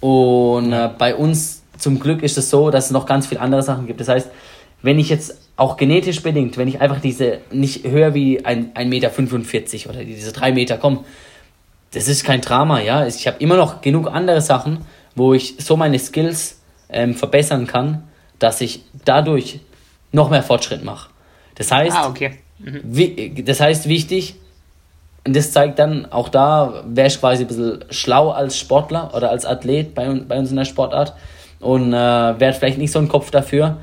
Und 0.00 0.72
äh, 0.72 0.90
bei 0.98 1.14
uns 1.14 1.62
zum 1.78 2.00
Glück 2.00 2.22
ist 2.22 2.36
es 2.36 2.50
so, 2.50 2.70
dass 2.70 2.86
es 2.86 2.90
noch 2.90 3.06
ganz 3.06 3.26
viele 3.28 3.40
andere 3.40 3.62
Sachen 3.62 3.86
gibt. 3.86 4.00
Das 4.00 4.08
heißt, 4.08 4.28
wenn 4.82 4.98
ich 4.98 5.08
jetzt 5.08 5.38
auch 5.56 5.76
genetisch 5.76 6.22
bedingt, 6.22 6.56
wenn 6.58 6.66
ich 6.68 6.80
einfach 6.80 7.00
diese 7.00 7.38
nicht 7.52 7.84
höher 7.86 8.14
wie 8.14 8.44
ein 8.44 8.74
1,45 8.74 8.86
Meter 8.88 9.90
oder 9.90 10.04
diese 10.04 10.32
3 10.32 10.52
Meter 10.52 10.76
komme, 10.76 11.04
das 11.92 12.08
ist 12.08 12.24
kein 12.24 12.40
Drama, 12.40 12.80
ja. 12.80 13.06
Ich 13.06 13.26
habe 13.28 13.36
immer 13.38 13.56
noch 13.56 13.80
genug 13.80 14.08
andere 14.08 14.40
Sachen, 14.40 14.78
wo 15.14 15.32
ich 15.34 15.54
so 15.58 15.76
meine 15.76 15.98
Skills 16.00 16.60
ähm, 16.88 17.14
verbessern 17.14 17.68
kann, 17.68 18.02
dass 18.40 18.60
ich 18.60 18.82
dadurch 19.04 19.60
noch 20.10 20.30
mehr 20.30 20.42
Fortschritt 20.42 20.84
mache. 20.84 21.10
Das 21.54 21.70
heißt, 21.70 21.96
Ah, 21.96 22.08
okay. 22.08 22.38
Wi- 22.58 23.42
Das 23.44 23.60
heißt, 23.60 23.88
wichtig, 23.88 24.34
und 25.26 25.34
das 25.34 25.52
zeigt 25.52 25.78
dann, 25.78 26.06
auch 26.10 26.28
da 26.28 26.84
wäre 26.86 27.08
ich 27.08 27.18
quasi 27.18 27.44
ein 27.44 27.46
bisschen 27.46 27.84
schlau 27.90 28.30
als 28.30 28.58
Sportler 28.58 29.12
oder 29.14 29.30
als 29.30 29.46
Athlet 29.46 29.94
bei, 29.94 30.06
bei 30.06 30.38
uns 30.38 30.50
in 30.50 30.56
der 30.56 30.66
Sportart 30.66 31.14
und 31.60 31.94
äh, 31.94 31.96
wäre 31.96 32.52
vielleicht 32.52 32.76
nicht 32.76 32.92
so 32.92 32.98
ein 32.98 33.08
Kopf 33.08 33.30
dafür. 33.30 33.78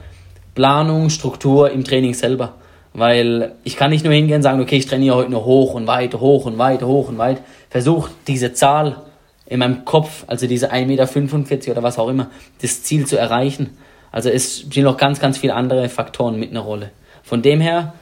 Planung, 0.53 1.09
Struktur 1.09 1.71
im 1.71 1.83
Training 1.83 2.13
selber. 2.13 2.53
Weil 2.93 3.53
ich 3.63 3.77
kann 3.77 3.89
nicht 3.89 4.03
nur 4.03 4.13
hingehen 4.13 4.37
und 4.37 4.41
sagen, 4.43 4.61
okay, 4.61 4.75
ich 4.75 4.85
trainiere 4.85 5.15
heute 5.15 5.31
nur 5.31 5.45
hoch 5.45 5.73
und 5.73 5.87
weit, 5.87 6.13
hoch 6.13 6.45
und 6.45 6.57
weit, 6.57 6.83
hoch 6.83 7.09
und 7.09 7.17
weit. 7.17 7.41
Versuch 7.69 8.09
diese 8.27 8.53
Zahl 8.53 8.97
in 9.47 9.59
meinem 9.59 9.83
Kopf, 9.85 10.25
also 10.27 10.45
diese 10.45 10.71
1,45 10.71 11.49
Meter 11.49 11.71
oder 11.71 11.83
was 11.83 11.97
auch 11.97 12.09
immer, 12.09 12.27
das 12.61 12.83
Ziel 12.83 13.07
zu 13.07 13.17
erreichen. 13.17 13.77
Also 14.11 14.29
es 14.29 14.59
spielen 14.59 14.85
noch 14.85 14.97
ganz, 14.97 15.19
ganz 15.19 15.37
viele 15.37 15.55
andere 15.55 15.89
Faktoren 15.89 16.37
mit 16.37 16.51
einer 16.51 16.59
Rolle. 16.59 16.91
Von 17.23 17.41
dem 17.41 17.61
her, 17.61 17.93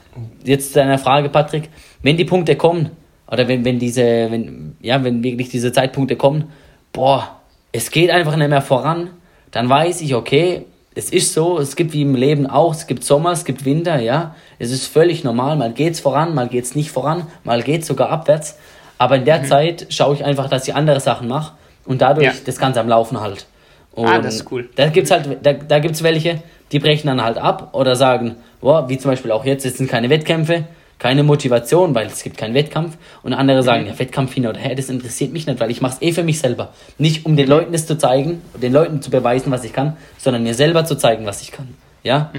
jetzt 0.44 0.76
deiner 0.76 0.98
Frage, 0.98 1.28
Patrick, 1.28 1.70
wenn 2.02 2.16
die 2.16 2.24
Punkte 2.24 2.56
kommen, 2.56 2.90
oder 3.30 3.48
wenn, 3.48 3.64
wenn 3.64 3.78
diese, 3.78 4.02
wenn, 4.30 4.76
ja, 4.80 5.02
wenn 5.04 5.22
wirklich 5.22 5.48
diese 5.48 5.72
Zeitpunkte 5.72 6.16
kommen, 6.16 6.44
boah, 6.92 7.36
es 7.72 7.90
geht 7.90 8.10
einfach 8.10 8.36
nicht 8.36 8.50
mehr 8.50 8.62
voran, 8.62 9.10
dann 9.50 9.68
weiß 9.68 10.00
ich, 10.00 10.14
okay, 10.14 10.66
es 10.94 11.10
ist 11.10 11.32
so, 11.32 11.58
es 11.58 11.76
gibt 11.76 11.92
wie 11.92 12.02
im 12.02 12.14
Leben 12.16 12.46
auch, 12.48 12.74
es 12.74 12.86
gibt 12.86 13.04
Sommer, 13.04 13.30
es 13.30 13.44
gibt 13.44 13.64
Winter, 13.64 14.00
ja, 14.00 14.34
es 14.58 14.72
ist 14.72 14.86
völlig 14.86 15.22
normal, 15.22 15.56
mal 15.56 15.72
geht's 15.72 16.00
voran, 16.00 16.34
mal 16.34 16.48
geht's 16.48 16.74
nicht 16.74 16.90
voran, 16.90 17.26
mal 17.44 17.62
geht's 17.62 17.86
sogar 17.86 18.10
abwärts, 18.10 18.58
aber 18.98 19.16
in 19.16 19.24
der 19.24 19.44
Zeit 19.44 19.86
schaue 19.90 20.14
ich 20.14 20.24
einfach, 20.24 20.48
dass 20.48 20.66
ich 20.66 20.74
andere 20.74 21.00
Sachen 21.00 21.28
mache 21.28 21.52
und 21.86 22.02
dadurch 22.02 22.26
Ja. 22.26 22.32
das 22.44 22.58
Ganze 22.58 22.80
am 22.80 22.88
Laufen 22.88 23.20
halt. 23.20 23.46
Und 23.92 24.06
Ah, 24.06 24.18
das 24.20 24.36
ist 24.36 24.52
cool. 24.52 24.68
Da 24.76 24.88
gibt's 24.88 25.10
halt, 25.10 25.38
da, 25.42 25.52
da 25.52 25.78
gibt's 25.78 26.02
welche, 26.02 26.42
die 26.72 26.78
brechen 26.80 27.06
dann 27.06 27.22
halt 27.22 27.38
ab 27.38 27.70
oder 27.72 27.96
sagen, 27.96 28.36
boah, 28.60 28.88
wie 28.88 28.98
zum 28.98 29.10
Beispiel 29.12 29.32
auch 29.32 29.44
jetzt, 29.44 29.64
jetzt 29.64 29.78
sind 29.78 29.88
keine 29.88 30.10
Wettkämpfe, 30.10 30.64
keine 31.00 31.24
Motivation, 31.24 31.94
weil 31.94 32.06
es 32.06 32.22
gibt 32.22 32.36
keinen 32.36 32.54
Wettkampf. 32.54 32.96
Und 33.22 33.32
andere 33.32 33.64
sagen, 33.64 33.86
ja, 33.86 33.98
Wettkampf 33.98 34.34
hin 34.34 34.46
oder 34.46 34.60
her, 34.60 34.76
das 34.76 34.90
interessiert 34.90 35.32
mich 35.32 35.46
nicht, 35.46 35.58
weil 35.58 35.70
ich 35.70 35.80
mache 35.80 35.94
es 35.94 36.02
eh 36.02 36.12
für 36.12 36.22
mich 36.22 36.38
selber. 36.38 36.72
Nicht 36.98 37.26
um 37.26 37.36
den 37.36 37.48
Leuten 37.48 37.72
das 37.72 37.86
zu 37.86 37.98
zeigen, 37.98 38.42
den 38.62 38.72
Leuten 38.72 39.02
zu 39.02 39.10
beweisen, 39.10 39.50
was 39.50 39.64
ich 39.64 39.72
kann, 39.72 39.96
sondern 40.18 40.44
mir 40.44 40.54
selber 40.54 40.84
zu 40.84 40.96
zeigen, 40.96 41.26
was 41.26 41.40
ich 41.40 41.50
kann. 41.50 41.68
Ja? 42.04 42.30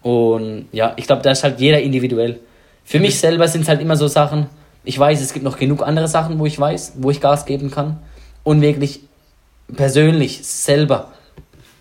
Und 0.00 0.66
ja, 0.70 0.94
ich 0.96 1.06
glaube, 1.06 1.22
da 1.22 1.32
ist 1.32 1.42
halt 1.42 1.60
jeder 1.60 1.82
individuell. 1.82 2.38
Für 2.84 3.00
mich 3.00 3.18
selber 3.18 3.48
sind 3.48 3.62
es 3.62 3.68
halt 3.68 3.80
immer 3.80 3.96
so 3.96 4.06
Sachen, 4.06 4.46
ich 4.84 4.98
weiß, 4.98 5.20
es 5.20 5.32
gibt 5.32 5.44
noch 5.44 5.58
genug 5.58 5.82
andere 5.82 6.08
Sachen, 6.08 6.38
wo 6.38 6.46
ich 6.46 6.58
weiß, 6.58 6.94
wo 6.98 7.10
ich 7.10 7.20
Gas 7.20 7.46
geben 7.46 7.70
kann. 7.70 7.98
Und 8.44 8.60
wirklich 8.60 9.00
persönlich, 9.74 10.46
selber, 10.46 11.12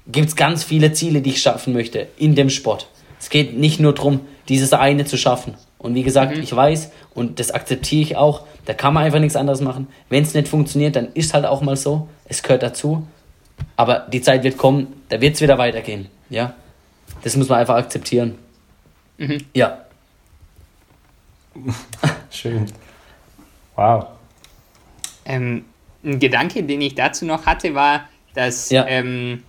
gibt 0.08 0.30
es 0.30 0.36
ganz 0.36 0.64
viele 0.64 0.94
Ziele, 0.94 1.22
die 1.22 1.32
ich 1.32 1.42
schaffen 1.42 1.74
möchte 1.74 2.08
in 2.18 2.34
dem 2.34 2.50
Sport. 2.50 2.88
Es 3.20 3.30
geht 3.30 3.56
nicht 3.56 3.80
nur 3.80 3.94
darum, 3.94 4.22
dieses 4.50 4.74
eine 4.74 5.06
zu 5.06 5.18
schaffen. 5.18 5.54
Und 5.84 5.96
wie 5.96 6.04
gesagt, 6.04 6.38
ich 6.38 6.56
weiß 6.56 6.92
und 7.14 7.42
das 7.42 7.52
akzeptiere 7.52 8.02
ich 8.02 8.16
auch, 8.16 8.48
da 8.66 8.74
kann 8.74 8.94
man 8.94 9.04
einfach 9.04 9.20
nichts 9.20 9.36
anderes 9.36 9.60
machen. 9.60 9.88
Wenn 10.08 10.24
es 10.24 10.34
nicht 10.34 10.48
funktioniert, 10.48 10.96
dann 10.96 11.10
ist 11.14 11.34
halt 11.34 11.46
auch 11.46 11.62
mal 11.62 11.76
so. 11.76 12.08
Es 12.24 12.42
gehört 12.42 12.64
dazu. 12.64 13.06
Aber 13.76 14.00
die 14.00 14.22
Zeit 14.22 14.44
wird 14.44 14.58
kommen, 14.58 14.88
da 15.10 15.20
wird 15.20 15.36
es 15.36 15.42
wieder 15.42 15.58
weitergehen. 15.58 16.08
Ja? 16.30 16.56
Das 17.22 17.36
muss 17.36 17.50
man 17.50 17.60
einfach 17.60 17.76
akzeptieren. 17.76 18.38
Ja. 19.54 19.86
Schön. 22.32 22.66
Wow. 23.76 24.08
Ähm, 25.26 25.66
ein 26.04 26.20
Gedanke, 26.20 26.64
den 26.64 26.80
ich 26.80 26.96
dazu 26.96 27.26
noch 27.26 27.46
hatte, 27.46 27.76
war, 27.76 28.08
dass, 28.34 28.70
ja. 28.70 28.86
ähm, 28.88 29.44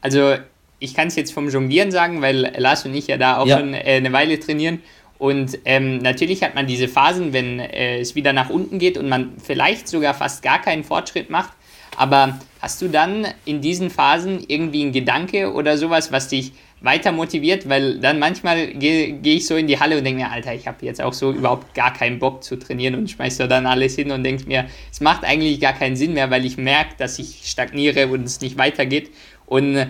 also 0.00 0.34
ich 0.78 0.94
kann 0.94 1.08
es 1.08 1.16
jetzt 1.16 1.32
vom 1.32 1.48
Jonglieren 1.48 1.90
sagen, 1.90 2.22
weil 2.22 2.52
Lars 2.58 2.84
und 2.84 2.94
ich 2.94 3.06
ja 3.06 3.16
da 3.16 3.38
auch 3.38 3.46
ja. 3.46 3.58
schon 3.58 3.72
äh, 3.72 3.78
eine 3.78 4.12
Weile 4.12 4.38
trainieren. 4.38 4.82
Und 5.18 5.58
ähm, 5.64 5.98
natürlich 5.98 6.42
hat 6.42 6.54
man 6.54 6.66
diese 6.66 6.88
Phasen, 6.88 7.32
wenn 7.32 7.58
äh, 7.58 8.00
es 8.00 8.14
wieder 8.14 8.32
nach 8.32 8.50
unten 8.50 8.78
geht 8.78 8.98
und 8.98 9.08
man 9.08 9.32
vielleicht 9.42 9.88
sogar 9.88 10.14
fast 10.14 10.42
gar 10.42 10.60
keinen 10.60 10.84
Fortschritt 10.84 11.30
macht. 11.30 11.52
Aber 11.96 12.38
hast 12.60 12.82
du 12.82 12.88
dann 12.88 13.26
in 13.46 13.62
diesen 13.62 13.88
Phasen 13.88 14.44
irgendwie 14.46 14.82
einen 14.82 14.92
Gedanke 14.92 15.52
oder 15.54 15.78
sowas, 15.78 16.12
was 16.12 16.28
dich 16.28 16.52
weiter 16.82 17.10
motiviert? 17.10 17.68
Weil 17.68 17.98
dann 18.00 18.18
manchmal 18.18 18.66
gehe 18.74 19.12
geh 19.14 19.36
ich 19.36 19.46
so 19.46 19.56
in 19.56 19.66
die 19.66 19.80
Halle 19.80 19.96
und 19.96 20.04
denke 20.04 20.22
mir, 20.22 20.30
Alter, 20.30 20.54
ich 20.54 20.66
habe 20.66 20.84
jetzt 20.84 21.00
auch 21.00 21.14
so 21.14 21.32
überhaupt 21.32 21.74
gar 21.74 21.94
keinen 21.94 22.18
Bock 22.18 22.44
zu 22.44 22.56
trainieren 22.56 22.94
und 22.94 23.10
schmeiß 23.10 23.38
da 23.38 23.46
dann 23.46 23.66
alles 23.66 23.94
hin 23.94 24.10
und 24.10 24.24
denke 24.24 24.46
mir, 24.46 24.66
es 24.92 25.00
macht 25.00 25.24
eigentlich 25.24 25.58
gar 25.58 25.72
keinen 25.72 25.96
Sinn 25.96 26.12
mehr, 26.12 26.30
weil 26.30 26.44
ich 26.44 26.58
merke, 26.58 26.94
dass 26.98 27.18
ich 27.18 27.42
stagniere 27.44 28.08
und 28.08 28.24
es 28.24 28.42
nicht 28.42 28.58
weitergeht. 28.58 29.10
Und 29.46 29.86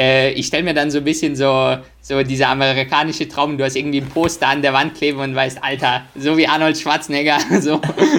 äh, 0.00 0.30
ich 0.30 0.46
stelle 0.46 0.62
mir 0.62 0.72
dann 0.72 0.90
so 0.90 0.98
ein 0.98 1.04
bisschen 1.04 1.36
so, 1.36 1.76
so 2.00 2.22
dieser 2.22 2.48
amerikanische 2.48 3.28
Traum, 3.28 3.58
du 3.58 3.64
hast 3.64 3.76
irgendwie 3.76 4.00
ein 4.00 4.08
Poster 4.08 4.48
an 4.48 4.62
der 4.62 4.72
Wand 4.72 4.94
kleben 4.94 5.20
und 5.20 5.34
weißt, 5.34 5.62
Alter, 5.62 6.02
so 6.16 6.38
wie 6.38 6.48
Arnold 6.48 6.78
Schwarzenegger, 6.78 7.36
so, 7.60 7.78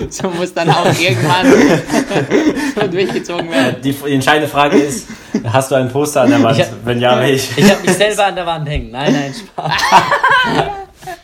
so 0.09 0.29
muss 0.29 0.53
dann 0.53 0.69
auch 0.69 0.85
irgendwann 0.85 1.47
durchgezogen 2.91 3.49
werden. 3.49 3.77
Die, 3.83 3.93
die, 3.93 4.13
entscheidende 4.13 4.47
Frage 4.47 4.77
ist, 4.77 5.07
hast 5.43 5.71
du 5.71 5.75
ein 5.75 5.89
Poster 5.89 6.21
an 6.21 6.29
der 6.29 6.43
Wand? 6.43 6.59
Hab, 6.59 6.85
Wenn 6.85 7.01
ja, 7.01 7.19
welches? 7.19 7.57
Ich 7.57 7.71
habe 7.71 7.81
mich 7.81 7.93
selber 7.93 8.25
an 8.25 8.35
der 8.35 8.45
Wand 8.45 8.69
hängen. 8.69 8.91
Nein, 8.91 9.13
nein, 9.13 9.33
Spaß. 9.33 9.73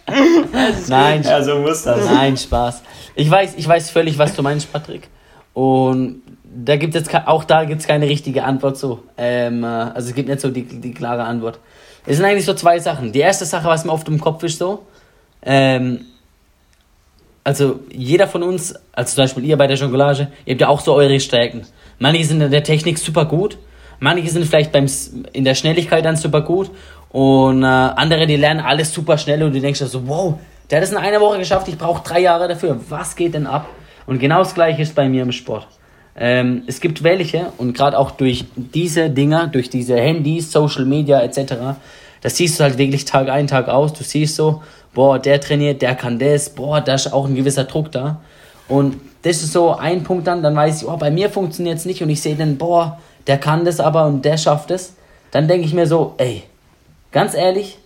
nein, 0.89 1.21
ja, 1.21 1.43
so 1.43 1.59
muss 1.59 1.83
das. 1.83 2.03
Nein, 2.03 2.35
Spaß. 2.35 2.81
Ich 3.13 3.29
weiß, 3.29 3.53
ich 3.57 3.67
weiß 3.67 3.91
völlig, 3.91 4.17
was 4.17 4.35
du 4.35 4.41
meinst, 4.41 4.73
Patrick. 4.73 5.07
Und 5.53 6.23
da 6.63 6.75
gibt 6.75 6.95
jetzt 6.95 7.13
auch 7.27 7.43
da 7.43 7.65
gibt 7.65 7.81
es 7.81 7.87
keine 7.87 8.07
richtige 8.07 8.43
Antwort 8.43 8.77
so. 8.77 9.03
Ähm, 9.17 9.63
äh, 9.63 9.67
also 9.67 10.09
es 10.09 10.15
gibt 10.15 10.27
nicht 10.27 10.41
so 10.41 10.49
die, 10.49 10.63
die 10.63 10.93
klare 10.93 11.23
Antwort. 11.23 11.59
Es 12.05 12.17
sind 12.17 12.25
eigentlich 12.25 12.45
so 12.45 12.53
zwei 12.53 12.79
Sachen. 12.79 13.11
Die 13.11 13.19
erste 13.19 13.45
Sache, 13.45 13.67
was 13.67 13.85
mir 13.85 13.91
oft 13.91 14.07
im 14.07 14.19
Kopf 14.19 14.43
ist, 14.43 14.57
so, 14.57 14.85
ähm, 15.43 16.05
also 17.43 17.79
jeder 17.91 18.27
von 18.27 18.43
uns, 18.43 18.73
also 18.91 19.15
zum 19.15 19.23
Beispiel 19.23 19.45
ihr 19.45 19.57
bei 19.57 19.67
der 19.67 19.77
Jonglage, 19.77 20.29
ihr 20.45 20.53
habt 20.53 20.61
ja 20.61 20.67
auch 20.67 20.81
so 20.81 20.93
eure 20.93 21.19
Stärken. 21.19 21.65
Manche 21.99 22.25
sind 22.25 22.41
in 22.41 22.51
der 22.51 22.63
Technik 22.63 22.97
super 22.97 23.25
gut, 23.25 23.57
manche 23.99 24.29
sind 24.29 24.45
vielleicht 24.45 24.71
beim, 24.71 24.87
in 25.33 25.43
der 25.43 25.55
Schnelligkeit 25.55 26.03
dann 26.05 26.15
super 26.15 26.41
gut 26.41 26.71
und 27.09 27.63
äh, 27.63 27.65
andere, 27.65 28.25
die 28.25 28.35
lernen 28.35 28.61
alles 28.61 28.93
super 28.93 29.17
schnell 29.17 29.43
und 29.43 29.53
du 29.53 29.61
denkst 29.61 29.79
dir 29.79 29.87
so, 29.87 30.07
wow, 30.07 30.39
der 30.69 30.79
hat 30.79 30.83
es 30.83 30.91
in 30.91 30.97
einer 30.97 31.21
Woche 31.21 31.37
geschafft, 31.37 31.67
ich 31.67 31.77
brauche 31.77 32.03
drei 32.03 32.19
Jahre 32.19 32.47
dafür. 32.47 32.77
Was 32.89 33.15
geht 33.15 33.33
denn 33.33 33.47
ab? 33.47 33.67
Und 34.05 34.19
genau 34.19 34.39
das 34.39 34.53
gleiche 34.53 34.81
ist 34.81 34.95
bei 34.95 35.07
mir 35.07 35.23
im 35.23 35.31
Sport. 35.31 35.67
Ähm, 36.17 36.63
es 36.65 36.81
gibt 36.81 37.03
welche 37.03 37.51
und 37.57 37.73
gerade 37.73 37.97
auch 37.97 38.11
durch 38.11 38.45
diese 38.55 39.09
Dinger, 39.09 39.47
durch 39.47 39.69
diese 39.69 39.95
Handys, 39.95 40.51
Social 40.51 40.85
Media 40.85 41.21
etc., 41.21 41.77
das 42.21 42.35
siehst 42.35 42.59
du 42.59 42.63
halt 42.63 42.79
wirklich 42.79 43.05
Tag 43.05 43.29
ein, 43.29 43.45
Tag 43.45 43.69
aus. 43.69 43.93
Du 43.93 44.03
siehst 44.03 44.35
so, 44.35 44.63
boah, 44.93 45.19
der 45.19 45.39
trainiert, 45.39 45.83
der 45.83 45.93
kann 45.93 46.17
das, 46.17 46.49
boah, 46.49 46.81
da 46.81 46.95
ist 46.95 47.13
auch 47.13 47.27
ein 47.27 47.35
gewisser 47.35 47.65
Druck 47.65 47.91
da. 47.91 48.21
Und 48.67 48.99
das 49.21 49.43
ist 49.43 49.53
so 49.53 49.75
ein 49.75 50.03
Punkt 50.03 50.25
dann, 50.25 50.41
dann 50.41 50.55
weiß 50.55 50.81
ich, 50.81 50.87
oh, 50.87 50.97
bei 50.97 51.11
mir 51.11 51.29
funktioniert 51.29 51.77
es 51.77 51.85
nicht 51.85 52.01
und 52.01 52.09
ich 52.09 52.21
sehe 52.21 52.35
dann, 52.35 52.57
boah, 52.57 52.99
der 53.27 53.37
kann 53.37 53.65
das 53.65 53.79
aber 53.79 54.07
und 54.07 54.25
der 54.25 54.37
schafft 54.37 54.71
es. 54.71 54.95
Dann 55.31 55.47
denke 55.47 55.67
ich 55.67 55.73
mir 55.73 55.85
so, 55.85 56.15
ey, 56.17 56.43
ganz 57.11 57.35
ehrlich, 57.35 57.77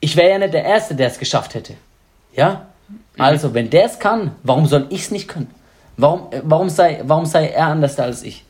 ich 0.00 0.16
wäre 0.16 0.30
ja 0.30 0.38
nicht 0.38 0.54
der 0.54 0.64
Erste, 0.64 0.94
der 0.94 1.08
es 1.08 1.18
geschafft 1.18 1.54
hätte. 1.54 1.74
Ja? 2.34 2.66
Also, 3.18 3.52
wenn 3.52 3.68
der 3.68 3.84
es 3.84 3.98
kann, 3.98 4.32
warum 4.42 4.66
soll 4.66 4.86
ich 4.88 5.02
es 5.02 5.10
nicht 5.10 5.28
können? 5.28 5.50
Warum, 5.96 6.28
warum, 6.42 6.68
sei, 6.68 7.00
warum 7.04 7.26
sei 7.26 7.48
er 7.48 7.66
anders 7.66 7.98
als 7.98 8.22
ich? 8.22 8.44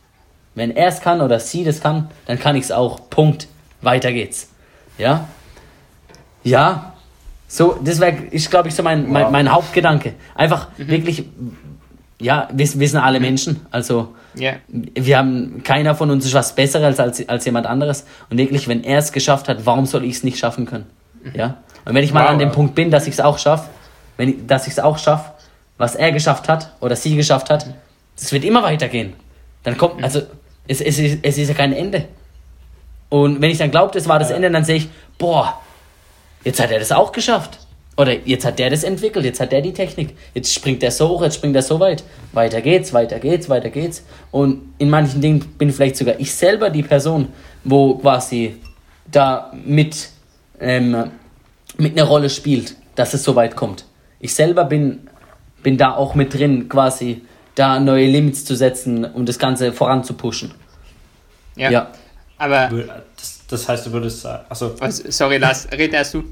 Wenn 0.55 0.71
er 0.77 0.89
es 0.89 1.01
kann 1.01 1.21
oder 1.21 1.41
sie 1.41 1.65
das 1.65 1.81
kann, 1.81 2.11
dann 2.27 2.39
kann 2.39 2.57
ich 2.57 2.65
es 2.65 2.73
auch. 2.73 3.09
Punkt. 3.11 3.49
Weiter 3.81 4.13
geht's. 4.13 4.51
Ja? 4.99 5.29
Ja. 6.45 6.95
So, 7.49 7.79
das 7.83 8.01
wäre, 8.01 8.17
ich 8.31 8.49
glaube 8.49 8.69
ich, 8.69 8.75
so 8.75 8.83
mein, 8.83 9.11
mein, 9.11 9.31
mein, 9.31 9.53
Hauptgedanke. 9.53 10.15
Einfach 10.35 10.69
mhm. 10.79 10.89
wirklich, 10.89 11.25
ja, 12.21 12.49
wir, 12.53 12.81
wir 12.81 12.89
sind 12.89 13.01
alle 13.01 13.21
Menschen. 13.21 13.67
Also, 13.71 14.15
yeah. 14.39 14.55
wir 14.69 15.19
haben, 15.19 15.63
keiner 15.63 15.95
von 15.95 16.11
uns 16.11 16.25
ist 16.25 16.35
was 16.35 16.55
Besseres 16.55 16.99
als, 16.99 17.29
als 17.29 17.45
jemand 17.45 17.67
anderes. 17.67 18.07
Und 18.31 18.39
wirklich, 18.39 18.69
wenn 18.69 18.85
er 18.85 18.99
es 18.99 19.13
geschafft 19.13 19.49
hat, 19.49 19.67
warum 19.67 19.87
soll 19.87 20.05
ich 20.05 20.17
es 20.17 20.25
nicht 20.25 20.39
schaffen 20.39 20.65
können? 20.65 20.87
Mhm. 21.25 21.33
Ja? 21.35 21.57
Und 21.85 21.95
wenn 21.95 22.05
ich 22.05 22.13
mal 22.13 22.25
wow. 22.25 22.31
an 22.31 22.39
dem 22.39 22.53
Punkt 22.53 22.75
bin, 22.75 22.91
dass 22.91 23.07
ich 23.07 23.15
es 23.15 23.21
auch 23.21 23.39
schaffe, 23.39 23.69
wenn 24.17 24.29
ich, 24.29 24.47
dass 24.47 24.67
ich 24.67 24.75
es 24.75 24.79
auch 24.79 24.99
schaffe, 24.99 25.33
was 25.83 25.97
er 25.97 26.13
geschafft 26.13 26.49
hat 26.49 26.71
oder 26.81 26.95
sie 26.95 27.17
geschafft 27.17 27.51
hat, 27.51 27.67
das 28.15 28.33
wird 28.33 28.45
immer 28.45 28.63
weitergehen. 28.63 29.15
Dann 29.65 29.77
kommt, 29.77 30.05
also 30.05 30.21
es, 30.69 30.81
es, 30.81 30.97
ist, 30.97 31.19
es 31.23 31.39
ist 31.39 31.49
ja 31.49 31.55
kein 31.55 31.73
Ende. 31.73 32.05
Und 33.09 33.41
wenn 33.43 33.51
ich 33.51 33.59
dann 33.59 33.73
glaube, 33.73 33.93
das 33.93 34.07
war 34.07 34.21
das 34.21 34.31
Ende, 34.31 34.49
dann 34.49 34.65
sehe 34.65 34.77
ich, 34.77 34.89
boah, 35.19 35.61
jetzt 36.45 36.63
hat 36.63 36.71
er 36.71 36.79
das 36.79 36.93
auch 36.93 37.11
geschafft. 37.11 37.59
Oder 37.97 38.17
jetzt 38.25 38.45
hat 38.45 38.61
der 38.61 38.71
das 38.71 38.85
entwickelt, 38.85 39.25
jetzt 39.25 39.41
hat 39.41 39.51
der 39.51 39.61
die 39.61 39.73
Technik. 39.73 40.17
Jetzt 40.35 40.55
springt 40.55 40.83
der 40.83 40.93
so 40.93 41.09
hoch, 41.09 41.23
jetzt 41.23 41.35
springt 41.35 41.57
er 41.57 41.63
so 41.63 41.81
weit. 41.81 42.05
Weiter 42.33 42.61
geht's, 42.61 42.93
weiter 42.93 43.19
geht's, 43.19 43.49
weiter 43.49 43.71
geht's. 43.71 44.05
Und 44.31 44.75
in 44.79 44.89
manchen 44.89 45.21
Dingen 45.21 45.41
bin 45.59 45.73
vielleicht 45.73 45.97
sogar 45.97 46.15
ich 46.21 46.33
selber 46.33 46.71
die 46.71 46.85
Person, 46.85 47.27
wo 47.65 47.97
quasi 47.97 48.55
da 49.11 49.53
mit, 49.65 50.11
ähm, 50.61 51.11
mit 51.77 51.99
einer 51.99 52.09
Rolle 52.09 52.31
spielt, 52.31 52.77
dass 52.95 53.15
es 53.15 53.25
so 53.25 53.35
weit 53.35 53.57
kommt. 53.57 53.85
Ich 54.21 54.33
selber 54.33 54.65
bin 54.65 55.09
bin 55.63 55.79
da 55.79 55.95
auch 55.95 56.15
mit 56.15 56.35
drin, 56.35 56.69
quasi 56.69 57.23
da 57.55 57.81
neue 57.81 58.07
Limits 58.07 58.45
zu 58.45 58.55
setzen, 58.55 59.05
um 59.05 59.27
das 59.27 59.39
Ganze 59.39 59.73
voranzupushen. 59.73 60.53
Ja. 61.57 61.71
ja. 61.71 61.89
Aber. 62.39 62.71
Das, 63.17 63.41
das, 63.49 63.69
heißt, 63.69 63.87
du 63.87 63.93
würdest 63.93 64.23
sagen. 64.23 64.45
Achso. 64.49 64.75
sorry, 64.89 65.39
Lars, 65.39 65.69
red 65.71 65.93
erst 65.93 66.15
du. 66.15 66.25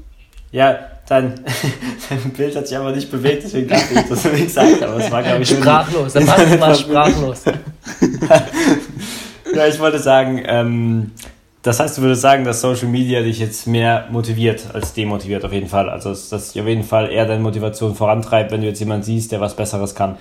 Ja, 0.51 0.77
dein, 1.07 1.35
dein 2.09 2.33
Bild 2.33 2.55
hat 2.55 2.67
sich 2.67 2.77
aber 2.77 2.91
nicht 2.91 3.09
bewegt, 3.09 3.43
deswegen 3.43 3.69
dachte 3.69 3.93
ich, 3.93 4.09
dass 4.09 4.23
du 4.23 4.29
nichts 4.29 4.53
sagst, 4.55 4.83
aber 4.83 4.97
es 4.97 5.09
war, 5.09 5.23
glaube 5.23 5.43
ich, 5.43 5.49
Sprachlos, 5.49 6.13
der 6.13 6.23
Mann 6.23 6.59
war 6.59 6.75
sprachlos. 6.75 7.43
ja, 9.55 9.67
ich 9.67 9.79
wollte 9.79 9.99
sagen, 9.99 10.43
ähm, 10.45 11.11
das 11.63 11.79
heißt, 11.79 11.97
du 11.97 12.01
würdest 12.01 12.21
sagen, 12.21 12.43
dass 12.43 12.61
Social 12.61 12.87
Media 12.87 13.21
dich 13.21 13.39
jetzt 13.39 13.67
mehr 13.67 14.07
motiviert 14.11 14.63
als 14.73 14.93
demotiviert 14.93 15.45
auf 15.45 15.53
jeden 15.53 15.67
Fall. 15.67 15.89
Also 15.89 16.09
dass 16.09 16.29
das 16.29 16.57
auf 16.57 16.67
jeden 16.67 16.83
Fall 16.83 17.11
eher 17.11 17.25
deine 17.25 17.41
Motivation 17.41 17.93
vorantreibt, 17.93 18.51
wenn 18.51 18.61
du 18.61 18.67
jetzt 18.67 18.79
jemanden 18.79 19.03
siehst, 19.03 19.31
der 19.31 19.41
was 19.41 19.55
Besseres 19.55 19.93
kann. 19.93 20.17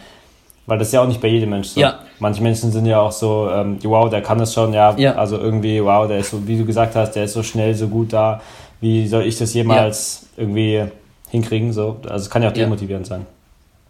Weil 0.67 0.79
das 0.79 0.89
ist 0.89 0.95
ja 0.95 1.03
auch 1.03 1.09
nicht 1.09 1.21
bei 1.21 1.29
jedem 1.29 1.51
Mensch 1.51 1.69
so. 1.69 1.81
Ja. 1.81 2.01
Manche 2.19 2.43
Menschen 2.43 2.71
sind 2.71 2.85
ja 2.85 3.01
auch 3.01 3.13
so, 3.13 3.49
ähm, 3.51 3.79
wow, 3.83 4.11
der 4.11 4.23
kann 4.23 4.39
das 4.39 4.53
schon, 4.53 4.75
ja, 4.75 4.95
ja. 4.99 5.15
Also 5.15 5.39
irgendwie, 5.39 5.83
wow, 5.83 6.07
der 6.07 6.19
ist 6.19 6.31
so, 6.31 6.47
wie 6.47 6.59
du 6.59 6.67
gesagt 6.67 6.95
hast, 6.95 7.13
der 7.13 7.25
ist 7.25 7.33
so 7.33 7.43
schnell, 7.43 7.75
so 7.75 7.89
gut 7.89 8.13
da. 8.13 8.43
Wie 8.81 9.09
soll 9.09 9.25
ich 9.25 9.39
das 9.39 9.55
jemals 9.55 10.27
ja. 10.37 10.43
irgendwie 10.43 10.85
hinkriegen? 11.31 11.73
So? 11.73 11.97
Also 12.05 12.25
es 12.25 12.31
kann 12.31 12.43
ja 12.43 12.51
auch 12.51 12.55
demotivierend 12.55 13.07
sein. 13.07 13.27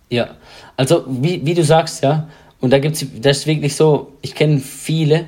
Ja, 0.08 0.30
also 0.76 1.04
wie, 1.06 1.44
wie 1.44 1.54
du 1.54 1.64
sagst, 1.64 2.02
ja, 2.02 2.28
und 2.60 2.70
da 2.72 2.78
gibt 2.78 2.96
es, 2.96 3.06
das 3.20 3.38
ist 3.38 3.46
wirklich 3.46 3.74
so, 3.74 4.12
ich 4.22 4.34
kenne 4.34 4.58
viele, 4.58 5.26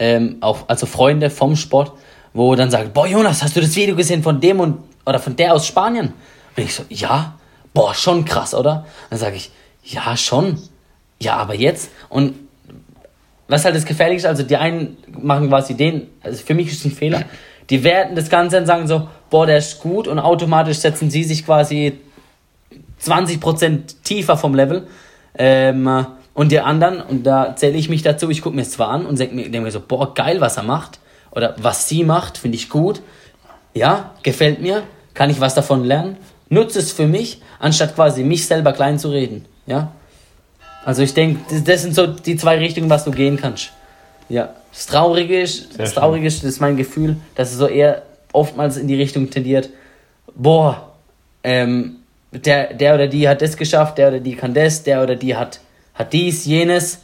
ähm, 0.00 0.38
auch, 0.40 0.64
also 0.66 0.86
Freunde 0.86 1.30
vom 1.30 1.54
Sport, 1.54 1.92
wo 2.32 2.54
dann 2.56 2.70
sagen, 2.70 2.90
boah 2.92 3.06
Jonas, 3.06 3.42
hast 3.42 3.54
du 3.54 3.60
das 3.60 3.76
Video 3.76 3.94
gesehen 3.94 4.22
von 4.22 4.40
dem 4.40 4.58
und 4.58 4.78
oder 5.06 5.20
von 5.20 5.36
der 5.36 5.54
aus 5.54 5.66
Spanien? 5.66 6.14
Und 6.56 6.62
ich 6.62 6.74
so, 6.74 6.82
ja, 6.88 7.34
boah, 7.74 7.94
schon 7.94 8.24
krass, 8.24 8.54
oder? 8.54 8.86
Dann 9.10 9.18
sage 9.18 9.36
ich, 9.36 9.50
ja, 9.84 10.16
schon. 10.16 10.58
Ja, 11.20 11.36
aber 11.36 11.54
jetzt? 11.54 11.90
Und 12.08 12.34
was 13.46 13.64
halt 13.64 13.76
das 13.76 13.84
Gefährliche 13.84 14.18
ist, 14.18 14.26
also 14.26 14.42
die 14.42 14.56
einen 14.56 14.96
machen 15.20 15.48
quasi 15.48 15.74
den, 15.74 16.08
also 16.22 16.42
für 16.42 16.54
mich 16.54 16.68
ist 16.68 16.78
es 16.78 16.84
ein 16.86 16.92
Fehler, 16.92 17.24
die 17.68 17.84
werten 17.84 18.16
das 18.16 18.30
Ganze 18.30 18.58
und 18.58 18.66
sagen 18.66 18.86
so, 18.86 19.08
boah, 19.28 19.46
der 19.46 19.58
ist 19.58 19.80
gut 19.80 20.08
und 20.08 20.18
automatisch 20.18 20.78
setzen 20.78 21.10
sie 21.10 21.24
sich 21.24 21.44
quasi 21.44 21.98
20% 23.02 24.02
tiefer 24.02 24.36
vom 24.36 24.54
Level. 24.54 24.86
Ähm, 25.36 26.06
und 26.40 26.50
die 26.50 26.60
anderen, 26.60 27.02
und 27.02 27.24
da 27.24 27.54
zähle 27.54 27.76
ich 27.76 27.90
mich 27.90 28.00
dazu, 28.00 28.30
ich 28.30 28.40
gucke 28.40 28.56
mir 28.56 28.62
es 28.62 28.70
zwar 28.70 28.88
an 28.88 29.04
und 29.04 29.18
denke 29.18 29.34
mir, 29.34 29.50
denk 29.50 29.62
mir 29.62 29.70
so, 29.70 29.78
boah, 29.78 30.14
geil, 30.14 30.40
was 30.40 30.56
er 30.56 30.62
macht. 30.62 30.98
Oder 31.32 31.54
was 31.58 31.86
sie 31.86 32.02
macht, 32.02 32.38
finde 32.38 32.56
ich 32.56 32.70
gut. 32.70 33.02
Ja, 33.74 34.14
gefällt 34.22 34.62
mir. 34.62 34.84
Kann 35.12 35.28
ich 35.28 35.38
was 35.38 35.54
davon 35.54 35.84
lernen? 35.84 36.16
Nutze 36.48 36.78
es 36.78 36.92
für 36.92 37.06
mich, 37.06 37.42
anstatt 37.58 37.94
quasi 37.94 38.24
mich 38.24 38.46
selber 38.46 38.72
klein 38.72 38.98
zu 38.98 39.10
reden. 39.10 39.44
Ja. 39.66 39.92
Also 40.86 41.02
ich 41.02 41.12
denke, 41.12 41.40
das 41.62 41.82
sind 41.82 41.94
so 41.94 42.06
die 42.06 42.36
zwei 42.36 42.56
Richtungen, 42.56 42.88
was 42.88 43.04
du 43.04 43.10
gehen 43.10 43.36
kannst. 43.36 43.72
Ja. 44.30 44.54
Das 44.72 44.86
Traurige 44.86 45.42
ist, 45.42 45.78
das 45.78 45.92
Traurige 45.92 46.26
ist, 46.26 46.42
das 46.42 46.52
ist 46.52 46.60
mein 46.60 46.78
Gefühl, 46.78 47.18
dass 47.34 47.50
es 47.50 47.58
so 47.58 47.66
eher 47.66 48.00
oftmals 48.32 48.78
in 48.78 48.88
die 48.88 48.96
Richtung 48.96 49.28
tendiert, 49.28 49.68
boah, 50.34 50.90
ähm, 51.44 51.96
der, 52.32 52.72
der 52.72 52.94
oder 52.94 53.08
die 53.08 53.28
hat 53.28 53.42
das 53.42 53.58
geschafft, 53.58 53.98
der 53.98 54.08
oder 54.08 54.20
die 54.20 54.36
kann 54.36 54.54
das, 54.54 54.84
der 54.84 55.02
oder 55.02 55.16
die 55.16 55.36
hat 55.36 55.60
hat 56.00 56.14
dies, 56.14 56.46
jenes, 56.46 57.02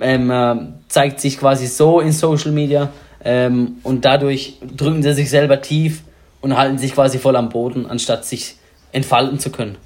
ähm, 0.00 0.30
äh, 0.30 0.56
zeigt 0.88 1.18
sich 1.18 1.38
quasi 1.38 1.66
so 1.66 2.00
in 2.00 2.12
Social 2.12 2.52
Media 2.52 2.92
ähm, 3.24 3.78
und 3.82 4.04
dadurch 4.04 4.58
drücken 4.76 5.02
sie 5.02 5.14
sich 5.14 5.30
selber 5.30 5.62
tief 5.62 6.02
und 6.42 6.56
halten 6.56 6.76
sich 6.76 6.92
quasi 6.92 7.18
voll 7.18 7.36
am 7.36 7.48
Boden, 7.48 7.86
anstatt 7.86 8.26
sich 8.26 8.56
entfalten 8.92 9.38
zu 9.38 9.50
können. 9.50 9.78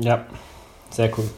Ja, 0.00 0.26
sehr 0.90 1.16
cool. 1.16 1.30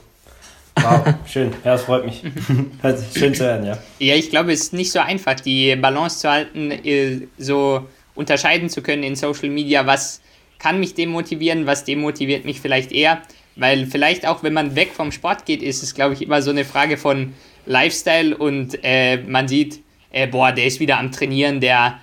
Wow, 0.80 1.04
schön. 1.26 1.50
Ja, 1.64 1.72
das 1.72 1.82
freut 1.82 2.06
mich. 2.06 2.22
schön 3.14 3.34
zu 3.34 3.44
hören, 3.44 3.66
ja. 3.66 3.78
Ja, 3.98 4.14
ich 4.14 4.30
glaube, 4.30 4.52
es 4.52 4.62
ist 4.62 4.72
nicht 4.72 4.90
so 4.90 5.00
einfach, 5.00 5.34
die 5.34 5.76
Balance 5.76 6.18
zu 6.20 6.30
halten, 6.30 6.70
äh, 6.70 7.28
so 7.36 7.86
unterscheiden 8.14 8.70
zu 8.70 8.80
können 8.80 9.02
in 9.02 9.16
Social 9.16 9.50
Media, 9.50 9.86
was 9.86 10.22
kann 10.58 10.80
mich 10.80 10.94
demotivieren, 10.94 11.66
was 11.66 11.84
demotiviert 11.84 12.46
mich 12.46 12.60
vielleicht 12.60 12.90
eher. 12.90 13.20
Weil 13.56 13.86
vielleicht 13.86 14.26
auch, 14.26 14.42
wenn 14.42 14.52
man 14.52 14.74
weg 14.74 14.90
vom 14.92 15.12
Sport 15.12 15.46
geht, 15.46 15.62
ist 15.62 15.82
es, 15.82 15.94
glaube 15.94 16.14
ich, 16.14 16.22
immer 16.22 16.42
so 16.42 16.50
eine 16.50 16.64
Frage 16.64 16.96
von 16.96 17.34
Lifestyle 17.66 18.36
und 18.36 18.78
äh, 18.82 19.18
man 19.18 19.48
sieht, 19.48 19.80
äh, 20.10 20.26
boah, 20.26 20.52
der 20.52 20.66
ist 20.66 20.80
wieder 20.80 20.98
am 20.98 21.12
Trainieren, 21.12 21.60
der 21.60 22.00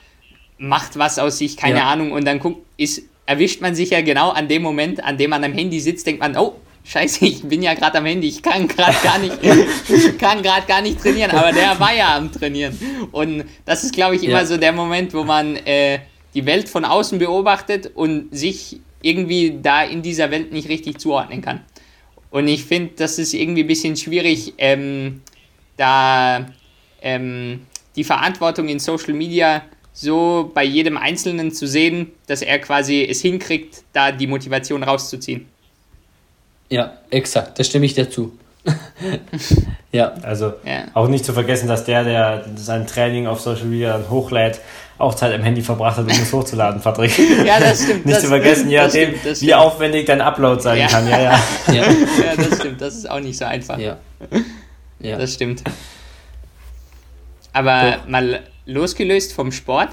macht 0.57 0.97
was 0.97 1.19
aus 1.19 1.37
sich, 1.37 1.57
keine 1.57 1.79
ja. 1.79 1.91
Ahnung, 1.91 2.11
und 2.11 2.25
dann 2.25 2.39
guckt, 2.39 2.65
ist, 2.77 3.03
erwischt 3.25 3.61
man 3.61 3.75
sich 3.75 3.89
ja 3.89 4.01
genau 4.01 4.29
an 4.29 4.47
dem 4.47 4.61
Moment, 4.61 5.03
an 5.03 5.17
dem 5.17 5.29
man 5.29 5.43
am 5.43 5.53
Handy 5.53 5.79
sitzt, 5.79 6.07
denkt 6.07 6.21
man, 6.21 6.37
oh, 6.37 6.55
Scheiße, 6.83 7.25
ich 7.25 7.43
bin 7.43 7.61
ja 7.61 7.73
gerade 7.73 7.97
am 7.97 8.05
Handy, 8.05 8.27
ich 8.27 8.41
kann 8.41 8.67
gerade 8.67 8.97
gar 9.03 9.19
nicht, 9.19 9.37
kann 10.19 10.41
gerade 10.41 10.65
gar 10.67 10.81
nicht 10.81 10.99
trainieren, 10.99 11.31
aber 11.31 11.51
der 11.51 11.79
war 11.79 11.93
ja 11.93 12.15
am 12.15 12.31
Trainieren. 12.31 12.77
Und 13.11 13.45
das 13.65 13.83
ist, 13.83 13.93
glaube 13.93 14.15
ich, 14.15 14.23
immer 14.23 14.39
ja. 14.39 14.45
so 14.45 14.57
der 14.57 14.71
Moment, 14.71 15.13
wo 15.13 15.23
man 15.23 15.55
äh, 15.57 15.99
die 16.33 16.45
Welt 16.45 16.69
von 16.69 16.85
außen 16.85 17.19
beobachtet 17.19 17.91
und 17.93 18.35
sich 18.35 18.79
irgendwie 19.01 19.59
da 19.61 19.83
in 19.83 20.01
dieser 20.01 20.31
Welt 20.31 20.51
nicht 20.51 20.69
richtig 20.69 20.99
zuordnen 20.99 21.41
kann. 21.41 21.61
Und 22.29 22.47
ich 22.47 22.63
finde, 22.63 22.93
das 22.95 23.19
ist 23.19 23.33
irgendwie 23.33 23.63
ein 23.63 23.67
bisschen 23.67 23.97
schwierig, 23.97 24.53
ähm, 24.57 25.21
da 25.77 26.45
ähm, 27.01 27.65
die 27.95 28.03
Verantwortung 28.03 28.69
in 28.69 28.79
Social 28.79 29.13
Media 29.13 29.63
so 29.93 30.49
bei 30.53 30.63
jedem 30.63 30.97
Einzelnen 30.97 31.51
zu 31.51 31.67
sehen, 31.67 32.11
dass 32.27 32.41
er 32.41 32.59
quasi 32.59 33.03
es 33.03 33.21
hinkriegt, 33.21 33.83
da 33.91 34.11
die 34.11 34.27
Motivation 34.27 34.83
rauszuziehen. 34.83 35.45
Ja, 36.69 36.97
exakt, 37.09 37.59
da 37.59 37.63
stimme 37.63 37.85
ich 37.85 37.93
dir 37.93 38.09
zu. 38.09 38.37
ja. 39.91 40.13
Also 40.21 40.53
ja. 40.63 40.85
auch 40.93 41.07
nicht 41.07 41.25
zu 41.25 41.33
vergessen, 41.33 41.67
dass 41.67 41.83
der, 41.83 42.03
der 42.03 42.45
sein 42.55 42.87
Training 42.87 43.27
auf 43.27 43.41
Social 43.41 43.65
Media 43.65 43.99
hochlädt, 44.09 44.61
auch 45.01 45.15
Zeit 45.15 45.33
am 45.33 45.41
Handy 45.41 45.61
verbracht 45.61 45.97
hat, 45.97 46.05
um 46.05 46.11
es 46.11 46.31
hochzuladen, 46.31 46.81
Patrick. 46.81 47.11
Ja, 47.45 47.59
das 47.59 47.83
stimmt. 47.83 48.05
nicht 48.05 48.15
das, 48.15 48.23
zu 48.23 48.29
vergessen, 48.29 48.69
je 48.69 48.77
nachdem, 48.77 49.13
wie 49.39 49.53
aufwendig 49.53 50.05
dein 50.05 50.21
Upload 50.21 50.61
sein 50.61 50.79
ja. 50.79 50.87
kann. 50.87 51.07
Ja, 51.07 51.21
ja. 51.21 51.43
ja. 51.67 51.73
ja, 51.73 52.35
das 52.37 52.59
stimmt. 52.59 52.81
Das 52.81 52.95
ist 52.95 53.09
auch 53.09 53.19
nicht 53.19 53.37
so 53.37 53.45
einfach. 53.45 53.77
Ja. 53.77 53.97
ja. 54.99 55.17
Das 55.17 55.33
stimmt. 55.33 55.63
Aber 57.53 57.97
Doch. 57.97 58.07
mal 58.07 58.39
losgelöst 58.65 59.33
vom 59.33 59.51
Sport, 59.51 59.89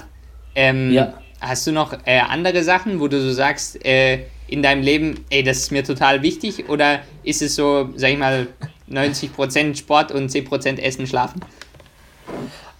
ähm, 0.55 0.91
ja. 0.91 1.13
hast 1.41 1.67
du 1.67 1.71
noch 1.71 1.93
äh, 2.05 2.19
andere 2.19 2.63
Sachen, 2.63 2.99
wo 2.99 3.07
du 3.07 3.21
so 3.21 3.31
sagst, 3.31 3.83
äh, 3.85 4.25
in 4.47 4.63
deinem 4.63 4.81
Leben, 4.81 5.25
ey, 5.29 5.43
das 5.43 5.57
ist 5.57 5.71
mir 5.71 5.83
total 5.83 6.21
wichtig? 6.21 6.69
Oder 6.69 7.01
ist 7.23 7.41
es 7.41 7.55
so, 7.55 7.89
sag 7.95 8.11
ich 8.11 8.17
mal, 8.17 8.47
90% 8.89 9.77
Sport 9.77 10.11
und 10.11 10.31
10% 10.31 10.79
Essen, 10.79 11.05
Schlafen? 11.05 11.41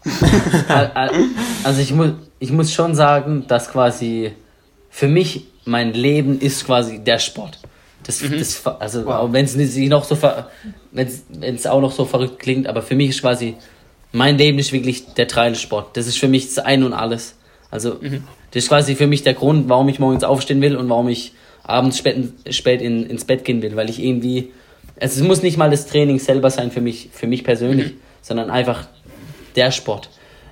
also 1.63 1.81
ich 1.81 1.93
muss, 1.93 2.11
ich 2.39 2.51
muss 2.51 2.73
schon 2.73 2.95
sagen, 2.95 3.45
dass 3.47 3.71
quasi 3.71 4.31
für 4.89 5.07
mich 5.07 5.45
mein 5.65 5.93
Leben 5.93 6.39
ist 6.39 6.65
quasi 6.65 6.99
der 6.99 7.19
Sport. 7.19 7.59
Das, 8.03 8.21
mhm. 8.21 8.39
das, 8.39 8.65
also 8.65 9.05
wow. 9.05 9.31
wenn 9.31 9.45
es 9.45 9.55
noch 9.55 10.03
so 10.03 10.17
wenn 10.91 11.07
es 11.53 11.67
auch 11.67 11.81
noch 11.81 11.91
so 11.91 12.05
verrückt 12.05 12.39
klingt, 12.39 12.67
aber 12.67 12.81
für 12.81 12.95
mich 12.95 13.09
ist 13.09 13.21
quasi 13.21 13.55
mein 14.11 14.37
Leben 14.37 14.57
ist 14.57 14.71
wirklich 14.71 15.13
der 15.13 15.27
Trailsport. 15.27 15.95
Das 15.95 16.07
ist 16.07 16.17
für 16.17 16.27
mich 16.27 16.47
das 16.47 16.65
Ein 16.65 16.83
und 16.83 16.93
Alles. 16.93 17.35
Also 17.69 17.97
mhm. 18.01 18.23
das 18.51 18.63
ist 18.63 18.69
quasi 18.69 18.95
für 18.95 19.05
mich 19.05 19.23
der 19.23 19.35
Grund, 19.35 19.69
warum 19.69 19.89
ich 19.89 19.99
morgens 19.99 20.23
aufstehen 20.23 20.61
will 20.61 20.75
und 20.75 20.89
warum 20.89 21.09
ich 21.09 21.33
abends 21.63 21.99
spät, 21.99 22.33
spät 22.49 22.81
in, 22.81 23.05
ins 23.05 23.25
Bett 23.25 23.45
gehen 23.45 23.61
will, 23.61 23.75
weil 23.75 23.89
ich 23.89 24.01
irgendwie 24.01 24.49
also 24.99 25.21
es 25.21 25.27
muss 25.27 25.41
nicht 25.41 25.57
mal 25.57 25.69
das 25.69 25.87
Training 25.87 26.19
selber 26.19 26.49
sein 26.49 26.71
für 26.71 26.81
mich, 26.81 27.09
für 27.11 27.27
mich 27.27 27.43
persönlich, 27.43 27.93
mhm. 27.93 27.97
sondern 28.21 28.49
einfach 28.49 28.87
der 29.59 29.71
Sport. 29.71 30.09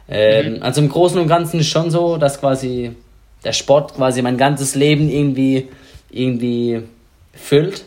Ähm, 0.10 0.56
mhm. 0.56 0.63
Also 0.63 0.82
im 0.82 0.89
Großen 0.89 1.20
und 1.20 1.28
Ganzen 1.28 1.60
ist 1.60 1.70
schon 1.70 1.89
so, 1.89 2.17
dass 2.17 2.39
quasi 2.39 2.91
der 3.43 3.54
Sport 3.54 3.96
quasi 3.96 4.22
mein 4.22 4.38
ganzes 4.38 4.76
Leben 4.76 5.10
irgendwie, 5.10 5.70
irgendwie 6.10 6.84
füllt. 7.34 7.86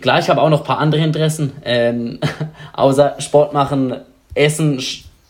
Klar, 0.00 0.18
ich 0.18 0.28
habe 0.28 0.40
auch 0.40 0.50
noch 0.50 0.60
ein 0.60 0.66
paar 0.66 0.78
andere 0.78 1.02
Interessen, 1.02 1.52
ähm, 1.64 2.18
außer 2.72 3.16
Sport 3.20 3.52
machen, 3.52 3.96
Essen, 4.34 4.82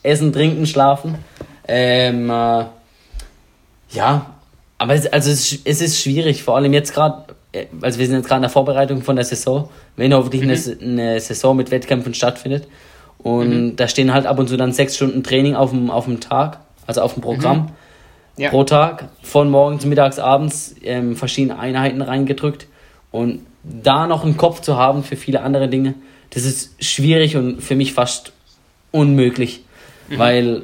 Essen, 0.02 0.32
Trinken, 0.32 0.66
Schlafen. 0.66 1.16
Ähm, 1.66 2.28
äh, 2.28 2.64
ja, 3.90 4.26
aber 4.78 4.94
es, 4.94 5.06
also 5.06 5.30
es, 5.30 5.58
es 5.64 5.80
ist 5.80 6.00
schwierig, 6.00 6.42
vor 6.42 6.56
allem 6.56 6.72
jetzt 6.72 6.92
gerade, 6.92 7.34
äh, 7.52 7.66
also 7.80 7.98
wir 7.98 8.06
sind 8.06 8.16
jetzt 8.16 8.26
gerade 8.26 8.38
in 8.38 8.42
der 8.42 8.50
Vorbereitung 8.50 9.02
von 9.02 9.16
der 9.16 9.24
Saison, 9.24 9.68
wenn 9.96 10.12
hoffentlich 10.12 10.42
mhm. 10.42 10.50
eine, 10.80 11.02
eine 11.02 11.20
Saison 11.20 11.56
mit 11.56 11.70
Wettkämpfen 11.70 12.12
stattfindet. 12.12 12.66
Und 13.24 13.48
mhm. 13.48 13.76
da 13.76 13.88
stehen 13.88 14.12
halt 14.12 14.26
ab 14.26 14.38
und 14.38 14.48
zu 14.48 14.56
dann 14.56 14.72
sechs 14.72 14.96
Stunden 14.96 15.24
Training 15.24 15.56
auf 15.56 15.70
dem, 15.70 15.90
auf 15.90 16.04
dem 16.04 16.20
Tag, 16.20 16.60
also 16.86 17.00
auf 17.00 17.14
dem 17.14 17.22
Programm. 17.22 17.58
Mhm. 18.36 18.42
Ja. 18.42 18.50
Pro 18.50 18.64
Tag, 18.64 19.08
von 19.22 19.50
morgens, 19.50 19.86
mittags, 19.86 20.18
abends, 20.18 20.74
ähm, 20.82 21.16
verschiedene 21.16 21.58
Einheiten 21.58 22.02
reingedrückt. 22.02 22.66
Und 23.10 23.40
da 23.62 24.06
noch 24.06 24.24
einen 24.24 24.36
Kopf 24.36 24.60
zu 24.60 24.76
haben 24.76 25.02
für 25.02 25.16
viele 25.16 25.40
andere 25.40 25.68
Dinge, 25.68 25.94
das 26.30 26.44
ist 26.44 26.74
schwierig 26.84 27.36
und 27.36 27.62
für 27.62 27.76
mich 27.76 27.94
fast 27.94 28.32
unmöglich. 28.90 29.64
Mhm. 30.08 30.18
Weil 30.18 30.62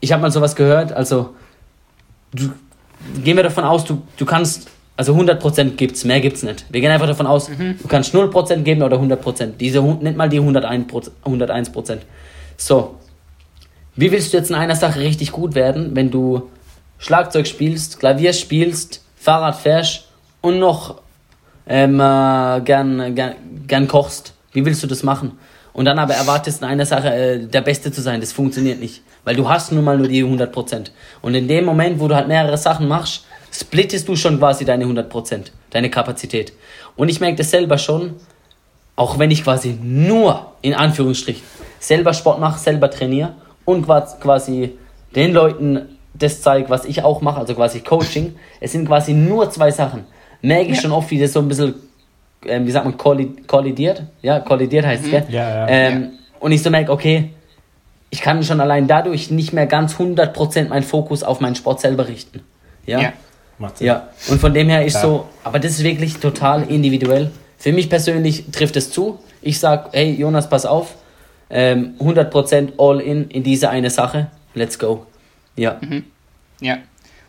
ich 0.00 0.12
habe 0.12 0.22
mal 0.22 0.30
sowas 0.30 0.54
gehört, 0.54 0.92
also 0.92 1.34
du, 2.32 2.52
gehen 3.24 3.36
wir 3.36 3.42
davon 3.42 3.64
aus, 3.64 3.84
du, 3.84 4.02
du 4.16 4.24
kannst 4.24 4.70
also 4.96 5.14
100% 5.14 5.76
gibt 5.76 5.96
es, 5.96 6.04
mehr 6.04 6.20
gibt 6.20 6.38
es 6.38 6.42
nicht. 6.42 6.64
Wir 6.70 6.80
gehen 6.80 6.90
einfach 6.90 7.06
davon 7.06 7.26
aus, 7.26 7.48
mhm. 7.50 7.78
du 7.80 7.88
kannst 7.88 8.14
0% 8.14 8.56
geben 8.62 8.82
oder 8.82 8.96
100%. 8.96 9.56
Diese, 9.58 9.82
nennt 9.82 10.16
mal 10.16 10.28
die 10.28 10.40
101%, 10.40 11.10
101%. 11.24 11.98
So, 12.56 12.96
wie 13.94 14.10
willst 14.10 14.32
du 14.32 14.38
jetzt 14.38 14.50
in 14.50 14.56
einer 14.56 14.76
Sache 14.76 15.00
richtig 15.00 15.32
gut 15.32 15.54
werden, 15.54 15.94
wenn 15.94 16.10
du 16.10 16.50
Schlagzeug 16.98 17.46
spielst, 17.46 17.98
Klavier 17.98 18.32
spielst, 18.32 19.02
Fahrrad 19.16 19.56
fährst 19.56 20.08
und 20.40 20.58
noch 20.58 21.02
ähm, 21.66 22.00
äh, 22.00 22.60
gern, 22.60 23.14
gern, 23.14 23.34
gern 23.66 23.88
kochst? 23.88 24.32
Wie 24.52 24.64
willst 24.64 24.82
du 24.82 24.86
das 24.86 25.02
machen? 25.02 25.32
Und 25.74 25.84
dann 25.84 25.98
aber 25.98 26.14
erwartest 26.14 26.62
in 26.62 26.68
einer 26.68 26.86
Sache 26.86 27.14
äh, 27.14 27.46
der 27.46 27.60
Beste 27.60 27.92
zu 27.92 28.00
sein, 28.00 28.20
das 28.20 28.32
funktioniert 28.32 28.80
nicht. 28.80 29.02
Weil 29.24 29.36
du 29.36 29.46
hast 29.46 29.72
nun 29.72 29.84
mal 29.84 29.98
nur 29.98 30.08
die 30.08 30.24
100%. 30.24 30.86
Und 31.20 31.34
in 31.34 31.48
dem 31.48 31.66
Moment, 31.66 32.00
wo 32.00 32.08
du 32.08 32.14
halt 32.14 32.28
mehrere 32.28 32.56
Sachen 32.56 32.88
machst, 32.88 33.26
splittest 33.60 34.08
du 34.08 34.16
schon 34.16 34.38
quasi 34.38 34.64
deine 34.64 34.84
100%, 34.84 35.50
deine 35.70 35.90
Kapazität. 35.90 36.52
Und 36.96 37.08
ich 37.08 37.20
merke 37.20 37.36
das 37.36 37.50
selber 37.50 37.78
schon, 37.78 38.14
auch 38.96 39.18
wenn 39.18 39.30
ich 39.30 39.44
quasi 39.44 39.78
nur, 39.82 40.52
in 40.62 40.74
Anführungsstrichen, 40.74 41.42
selber 41.78 42.14
Sport 42.14 42.40
mache, 42.40 42.58
selber 42.58 42.90
trainiere 42.90 43.34
und 43.64 43.86
quasi 43.86 44.72
den 45.14 45.32
Leuten 45.32 45.96
das 46.14 46.40
zeige, 46.40 46.70
was 46.70 46.84
ich 46.84 47.02
auch 47.02 47.20
mache, 47.20 47.40
also 47.40 47.54
quasi 47.54 47.80
Coaching. 47.80 48.36
Es 48.60 48.72
sind 48.72 48.86
quasi 48.86 49.12
nur 49.12 49.50
zwei 49.50 49.70
Sachen. 49.70 50.06
Merke 50.40 50.70
ich 50.70 50.76
ja. 50.76 50.82
schon 50.82 50.92
oft, 50.92 51.10
wie 51.10 51.20
das 51.20 51.32
so 51.32 51.40
ein 51.40 51.48
bisschen, 51.48 51.74
ähm, 52.46 52.66
wie 52.66 52.70
sagt 52.70 52.86
man, 52.86 52.96
kollidiert. 52.96 54.02
Ja, 54.22 54.40
kollidiert 54.40 54.86
heißt 54.86 55.04
es, 55.04 55.10
mhm. 55.10 55.34
Ja, 55.34 55.48
ja. 55.48 55.68
Ähm, 55.68 56.12
und 56.40 56.52
ich 56.52 56.62
so 56.62 56.70
merke, 56.70 56.92
okay, 56.92 57.30
ich 58.10 58.20
kann 58.20 58.42
schon 58.44 58.60
allein 58.60 58.86
dadurch 58.86 59.30
nicht 59.30 59.52
mehr 59.52 59.66
ganz 59.66 59.94
100% 59.96 60.68
meinen 60.68 60.82
Fokus 60.82 61.22
auf 61.22 61.40
meinen 61.40 61.54
Sport 61.54 61.80
selber 61.80 62.08
richten. 62.08 62.40
Ja. 62.86 63.00
ja. 63.00 63.12
Macht 63.58 63.78
Sinn. 63.78 63.86
Ja, 63.86 64.08
und 64.28 64.40
von 64.40 64.52
dem 64.52 64.68
her 64.68 64.84
ist 64.84 64.92
Klar. 64.92 65.02
so, 65.02 65.28
aber 65.44 65.58
das 65.58 65.72
ist 65.72 65.84
wirklich 65.84 66.16
total 66.18 66.68
individuell. 66.70 67.30
Für 67.58 67.72
mich 67.72 67.88
persönlich 67.88 68.44
trifft 68.52 68.76
es 68.76 68.90
zu. 68.90 69.18
Ich 69.40 69.58
sag, 69.58 69.90
hey 69.92 70.12
Jonas, 70.12 70.48
pass 70.48 70.66
auf, 70.66 70.94
ähm, 71.48 71.94
100% 71.98 72.72
all 72.78 73.00
in 73.00 73.28
in 73.30 73.42
diese 73.42 73.70
eine 73.70 73.90
Sache. 73.90 74.28
Let's 74.54 74.78
go. 74.78 75.06
Ja. 75.56 75.78
Mhm. 75.80 76.04
Ja. 76.60 76.78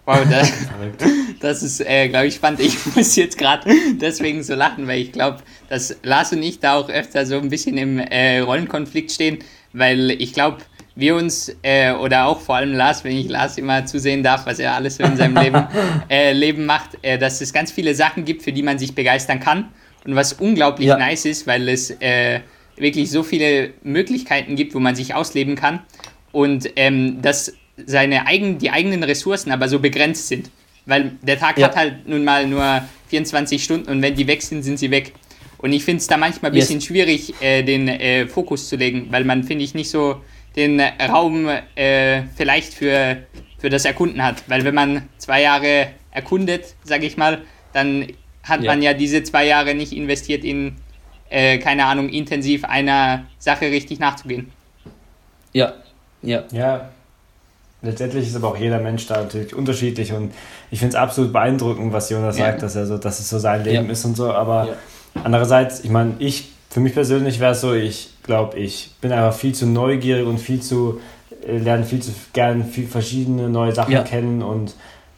Wow, 0.05 0.19
das, 0.29 0.51
das 1.41 1.63
ist, 1.63 1.81
äh, 1.81 2.07
glaube 2.07 2.27
ich, 2.27 2.35
spannend. 2.35 2.61
Ich 2.61 2.77
muss 2.95 3.15
jetzt 3.15 3.37
gerade 3.37 3.69
deswegen 3.99 4.41
so 4.41 4.55
lachen, 4.55 4.87
weil 4.87 4.99
ich 4.99 5.11
glaube, 5.11 5.39
dass 5.69 5.97
Lars 6.03 6.31
und 6.31 6.43
ich 6.43 6.59
da 6.59 6.75
auch 6.75 6.89
öfter 6.89 7.25
so 7.25 7.37
ein 7.37 7.49
bisschen 7.49 7.77
im 7.77 7.99
äh, 7.99 8.39
Rollenkonflikt 8.39 9.11
stehen, 9.11 9.39
weil 9.73 10.11
ich 10.11 10.33
glaube, 10.33 10.57
wir 10.97 11.15
uns, 11.15 11.55
äh, 11.61 11.93
oder 11.93 12.25
auch 12.25 12.41
vor 12.41 12.55
allem 12.55 12.73
Lars, 12.73 13.03
wenn 13.03 13.15
ich 13.15 13.29
Lars 13.29 13.57
immer 13.57 13.85
zusehen 13.85 14.23
darf, 14.23 14.47
was 14.47 14.57
er 14.57 14.73
alles 14.73 14.99
in 14.99 15.15
seinem 15.15 15.37
Leben, 15.37 15.63
äh, 16.09 16.33
Leben 16.33 16.65
macht, 16.65 16.97
äh, 17.03 17.19
dass 17.19 17.39
es 17.39 17.53
ganz 17.53 17.71
viele 17.71 17.93
Sachen 17.93 18.25
gibt, 18.25 18.41
für 18.41 18.51
die 18.51 18.63
man 18.63 18.79
sich 18.79 18.95
begeistern 18.95 19.39
kann. 19.39 19.69
Und 20.05 20.15
was 20.15 20.33
unglaublich 20.33 20.87
ja. 20.87 20.97
nice 20.97 21.25
ist, 21.25 21.45
weil 21.45 21.69
es 21.69 21.91
äh, 22.01 22.39
wirklich 22.77 23.11
so 23.11 23.21
viele 23.21 23.73
Möglichkeiten 23.83 24.55
gibt, 24.55 24.73
wo 24.73 24.79
man 24.79 24.95
sich 24.95 25.13
ausleben 25.13 25.55
kann. 25.55 25.81
Und 26.31 26.67
ähm, 26.75 27.21
dass 27.21 27.53
seine 27.85 28.25
eigen, 28.25 28.57
die 28.57 28.71
eigenen 28.71 29.03
Ressourcen 29.03 29.51
aber 29.51 29.69
so 29.69 29.79
begrenzt 29.79 30.27
sind. 30.27 30.49
Weil 30.87 31.11
der 31.21 31.37
Tag 31.37 31.59
ja. 31.59 31.67
hat 31.67 31.75
halt 31.75 32.07
nun 32.07 32.23
mal 32.23 32.47
nur 32.47 32.81
24 33.09 33.63
Stunden 33.63 33.89
und 33.89 34.01
wenn 34.01 34.15
die 34.15 34.25
weg 34.25 34.41
sind, 34.41 34.63
sind 34.63 34.79
sie 34.79 34.89
weg. 34.89 35.13
Und 35.59 35.73
ich 35.73 35.83
finde 35.83 36.01
es 36.01 36.07
da 36.07 36.17
manchmal 36.17 36.51
ein 36.51 36.55
bisschen 36.55 36.79
yes. 36.79 36.85
schwierig, 36.85 37.33
äh, 37.41 37.61
den 37.63 37.87
äh, 37.87 38.27
Fokus 38.27 38.69
zu 38.69 38.77
legen, 38.77 39.07
weil 39.11 39.25
man, 39.25 39.43
finde 39.43 39.63
ich, 39.63 39.73
nicht 39.73 39.89
so 39.89 40.21
den 40.57 40.81
Raum 40.81 41.47
äh, 41.75 42.23
vielleicht 42.35 42.73
für, 42.73 43.17
für 43.59 43.69
das 43.69 43.85
Erkunden 43.85 44.21
hat. 44.23 44.43
Weil 44.47 44.65
wenn 44.65 44.75
man 44.75 45.07
zwei 45.17 45.41
Jahre 45.41 45.87
erkundet, 46.11 46.75
sage 46.83 47.05
ich 47.05 47.15
mal, 47.15 47.43
dann 47.73 48.07
hat 48.43 48.61
Ja. 48.63 48.71
man 48.71 48.81
ja 48.81 48.93
diese 48.93 49.23
zwei 49.23 49.45
Jahre 49.45 49.75
nicht 49.75 49.93
investiert 49.93 50.43
in, 50.43 50.75
äh, 51.29 51.59
keine 51.59 51.85
Ahnung, 51.85 52.09
intensiv 52.09 52.65
einer 52.65 53.25
Sache 53.37 53.65
richtig 53.71 53.99
nachzugehen. 53.99 54.51
Ja, 55.53 55.73
ja. 56.23 56.43
Ja, 56.51 56.89
letztendlich 57.81 58.27
ist 58.27 58.35
aber 58.35 58.47
auch 58.49 58.57
jeder 58.57 58.79
Mensch 58.79 59.05
da 59.07 59.21
natürlich 59.21 59.53
unterschiedlich 59.53 60.11
und 60.13 60.33
ich 60.71 60.79
finde 60.79 60.95
es 60.95 60.95
absolut 60.95 61.31
beeindruckend, 61.33 61.93
was 61.93 62.09
Jonas 62.09 62.37
Ja. 62.37 62.45
sagt, 62.47 62.63
dass 62.63 62.75
er 62.75 62.85
so, 62.87 62.97
dass 62.97 63.19
es 63.19 63.29
so 63.29 63.37
sein 63.37 63.63
Leben 63.63 63.85
Ja. 63.85 63.91
ist 63.91 64.03
und 64.05 64.15
so. 64.17 64.31
Aber 64.31 64.67
Ja. 64.67 64.73
andererseits, 65.23 65.81
ich 65.83 65.89
meine, 65.89 66.15
ich, 66.19 66.49
für 66.77 66.81
mich 66.81 66.93
persönlich 66.93 67.39
wäre 67.39 67.53
es 67.53 67.61
so, 67.61 67.73
ich 67.73 68.11
glaube, 68.21 68.55
ich 68.59 68.91
bin 69.01 69.11
einfach 69.11 69.33
viel 69.33 69.55
zu 69.55 69.65
neugierig 69.65 70.27
und 70.27 70.37
viel 70.37 70.61
zu, 70.61 70.99
äh, 71.43 71.57
lerne 71.57 71.83
viel 71.83 72.03
zu 72.03 72.11
gern 72.33 72.65
viel 72.65 72.85
verschiedene 72.85 73.49
neue 73.49 73.71
Sachen 73.71 73.93
Ja. 73.93 74.03
kennen 74.03 74.43
und 74.43 74.75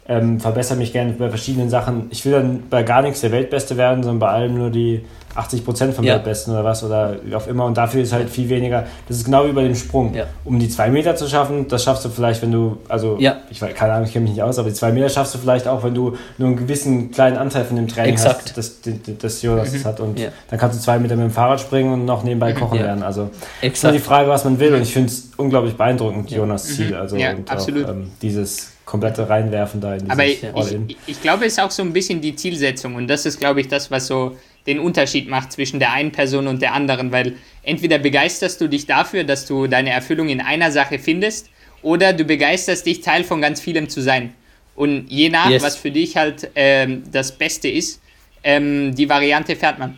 ähm, 0.07 0.39
verbessere 0.39 0.77
mich 0.77 0.93
gerne 0.93 1.11
bei 1.11 1.27
verschiedenen 1.27 1.69
Sachen. 1.69 2.07
Ich 2.11 2.23
will 2.23 2.31
dann 2.31 2.63
bei 2.69 2.83
gar 2.83 3.01
nichts 3.01 3.19
der 3.19 3.33
Weltbeste 3.33 3.75
werden, 3.75 4.03
sondern 4.03 4.19
bei 4.19 4.29
allem 4.29 4.57
nur 4.57 4.69
die 4.69 5.01
80% 5.35 5.91
vom 5.93 6.03
Ja. 6.03 6.15
Weltbesten 6.15 6.53
oder 6.53 6.63
was 6.63 6.83
oder 6.83 7.15
auf 7.33 7.47
immer 7.47 7.65
und 7.65 7.77
dafür 7.77 8.01
ist 8.01 8.11
halt 8.13 8.29
viel 8.29 8.49
weniger. 8.49 8.85
Das 9.07 9.17
ist 9.17 9.25
genau 9.25 9.45
wie 9.47 9.51
bei 9.51 9.63
dem 9.63 9.75
Sprung. 9.75 10.13
Ja. 10.13 10.25
Um 10.43 10.59
die 10.59 10.69
zwei 10.69 10.89
Meter 10.89 11.15
zu 11.15 11.27
schaffen, 11.27 11.67
das 11.67 11.83
schaffst 11.83 12.03
du 12.05 12.09
vielleicht, 12.09 12.41
wenn 12.41 12.51
du, 12.51 12.77
also 12.87 13.17
Ja. 13.19 13.37
ich 13.49 13.61
weiß, 13.61 13.73
keine 13.75 13.93
Ahnung, 13.93 14.07
ich 14.07 14.13
kenne 14.13 14.23
mich 14.23 14.33
nicht 14.33 14.43
aus, 14.43 14.57
aber 14.59 14.69
die 14.69 14.75
zwei 14.75 14.91
Meter 14.91 15.09
schaffst 15.09 15.33
du 15.35 15.37
vielleicht 15.37 15.67
auch, 15.67 15.83
wenn 15.83 15.93
du 15.93 16.17
nur 16.37 16.47
einen 16.49 16.57
gewissen 16.57 17.11
kleinen 17.11 17.37
Anteil 17.37 17.65
von 17.65 17.75
dem 17.75 17.87
Training 17.87 18.13
Exakt. 18.13 18.53
hast, 18.57 18.87
das, 19.23 19.41
Jonas 19.41 19.71
das 19.71 19.85
hat. 19.85 19.99
Und 19.99 20.19
Ja. 20.19 20.29
dann 20.49 20.59
kannst 20.59 20.77
du 20.79 20.83
zwei 20.83 20.99
Meter 20.99 21.15
mit 21.15 21.25
dem 21.25 21.31
Fahrrad 21.31 21.59
springen 21.61 21.93
und 21.93 22.05
noch 22.05 22.23
nebenbei 22.23 22.53
kochen 22.53 22.77
Ja. 22.77 22.85
lernen. 22.85 23.03
Also 23.03 23.29
es 23.61 23.73
ist 23.73 23.83
nur 23.83 23.91
die 23.91 23.97
Exakt. 23.97 24.13
Frage, 24.15 24.29
was 24.29 24.43
man 24.45 24.59
will 24.59 24.73
und 24.73 24.81
ich 24.81 24.93
finde 24.93 25.09
es 25.09 25.29
unglaublich 25.37 25.75
beeindruckend, 25.75 26.31
Jonas 26.31 26.65
Ziel. 26.65 26.95
Also 26.95 27.15
Ja, 27.15 27.31
und 27.31 27.49
absolut. 27.49 27.85
Auch, 27.85 27.89
ähm, 27.89 28.11
dieses 28.21 28.71
komplette 28.85 29.29
Reinwerfen 29.29 29.79
da 29.81 29.93
in 29.93 29.99
dieses 29.99 30.11
Aber 30.11 30.25
ich, 30.25 30.43
ich, 30.87 30.97
ich 31.05 31.21
glaube, 31.21 31.45
es 31.45 31.53
ist 31.53 31.59
auch 31.61 31.69
so 31.69 31.83
ein 31.83 31.93
bisschen 31.93 32.21
die 32.21 32.35
Zielsetzung 32.35 32.95
und 32.95 33.07
das 33.07 33.25
ist, 33.27 33.39
glaube 33.39 33.61
ich, 33.61 33.67
das, 33.67 33.91
was 33.91 34.07
so 34.07 34.35
den 34.69 34.79
Unterschied 34.79 35.27
macht 35.27 35.51
zwischen 35.51 35.79
der 35.79 35.91
einen 35.91 36.11
Person 36.11 36.47
und 36.47 36.61
der 36.61 36.73
anderen, 36.73 37.11
weil 37.11 37.33
entweder 37.63 37.97
begeisterst 37.97 38.61
du 38.61 38.69
dich 38.69 38.85
dafür, 38.85 39.23
dass 39.23 39.45
du 39.47 39.65
deine 39.67 39.89
Erfüllung 39.89 40.29
in 40.29 40.41
einer 40.41 40.71
Sache 40.71 40.99
findest 40.99 41.49
oder 41.81 42.13
du 42.13 42.23
begeisterst 42.23 42.85
dich, 42.85 43.01
Teil 43.01 43.23
von 43.23 43.41
ganz 43.41 43.59
vielem 43.59 43.89
zu 43.89 44.01
sein. 44.01 44.33
Und 44.75 45.09
je 45.09 45.29
nach, 45.29 45.49
Yes. 45.49 45.63
was 45.63 45.75
für 45.75 45.91
dich 45.91 46.15
halt 46.15 46.51
ähm, 46.55 47.03
das 47.11 47.31
Beste 47.37 47.67
ist, 47.67 47.99
ähm, 48.43 48.93
die 48.95 49.09
Variante 49.09 49.55
fährt 49.55 49.79
man. 49.79 49.97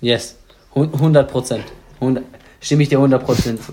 Yes. 0.00 0.36
Hun- 0.74 0.92
100 0.92 1.30
Prozent. 1.30 1.64
Stimme 2.60 2.82
ich 2.82 2.88
dir 2.88 2.98
100 2.98 3.24
Prozent 3.24 3.62
zu. 3.62 3.72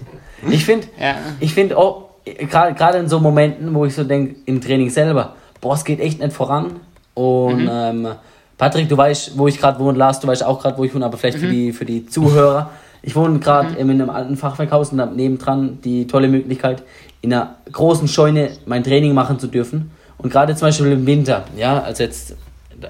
Ich 0.49 0.65
finde, 0.65 0.88
Ja. 0.99 1.15
ich 1.39 1.54
finde 1.54 1.78
auch, 1.78 2.10
gerade 2.25 2.73
gerade 2.75 2.97
in 2.99 3.10
so 3.10 3.19
Momenten, 3.19 3.73
wo 3.73 3.86
ich 3.86 3.93
so 3.95 4.04
denke, 4.04 4.36
im 4.45 4.62
Training 4.62 4.89
selber, 4.89 5.36
boah, 5.62 5.73
es 5.73 5.84
geht 5.84 5.99
echt 5.99 6.19
nicht 6.19 6.34
voran. 6.34 6.80
Und 7.15 7.63
Mhm. 7.63 7.69
ähm, 7.71 8.15
Patrick, 8.59 8.87
du 8.89 8.95
weißt, 8.97 9.37
wo 9.37 9.47
ich 9.47 9.57
gerade 9.59 9.79
wohne, 9.79 9.97
Lars, 9.97 10.19
du 10.19 10.27
weißt 10.27 10.43
auch 10.45 10.61
gerade, 10.61 10.77
wo 10.77 10.83
ich 10.83 10.93
wohne, 10.93 11.05
aber 11.05 11.17
vielleicht 11.17 11.39
für, 11.39 11.47
Mhm. 11.47 11.51
die, 11.51 11.73
für 11.73 11.85
die 11.85 12.05
Zuhörer. 12.05 12.69
Ich 13.01 13.15
wohne 13.15 13.39
gerade 13.39 13.75
in 13.75 13.89
einem 13.89 14.09
alten 14.09 14.35
Fachwerkhaus 14.37 14.91
und 14.91 14.99
habe 14.99 15.15
nebendran 15.15 15.79
die 15.81 16.05
tolle 16.05 16.27
Möglichkeit, 16.27 16.83
in 17.21 17.33
einer 17.33 17.55
großen 17.71 18.07
Scheune 18.09 18.49
mein 18.65 18.83
Training 18.83 19.13
machen 19.13 19.39
zu 19.39 19.47
dürfen. 19.47 19.91
Und 20.17 20.29
gerade 20.31 20.53
zum 20.55 20.67
Beispiel 20.67 20.91
im 20.91 21.05
Winter, 21.07 21.45
ja, 21.57 21.81
also 21.81 22.03
jetzt 22.03 22.35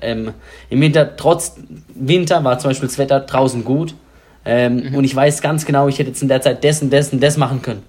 ähm, 0.02 0.34
im 0.72 0.82
Winter, 0.82 1.16
trotz 1.16 1.56
Winter 1.94 2.44
war 2.44 2.58
zum 2.58 2.72
Beispiel 2.72 2.90
das 2.90 2.98
Wetter 2.98 3.20
draußen 3.22 3.64
gut. 3.64 3.94
Ähm, 4.46 4.96
Und 4.96 5.04
ich 5.04 5.16
weiß 5.16 5.42
ganz 5.42 5.64
genau, 5.66 5.88
ich 5.88 6.00
hätte 6.00 6.10
jetzt 6.10 6.22
in 6.24 6.28
der 6.28 6.42
Zeit 6.42 6.64
das 6.64 6.82
und 6.82 6.92
das 6.92 7.14
und 7.14 7.22
das 7.22 7.38
machen 7.38 7.62
können. 7.62 7.84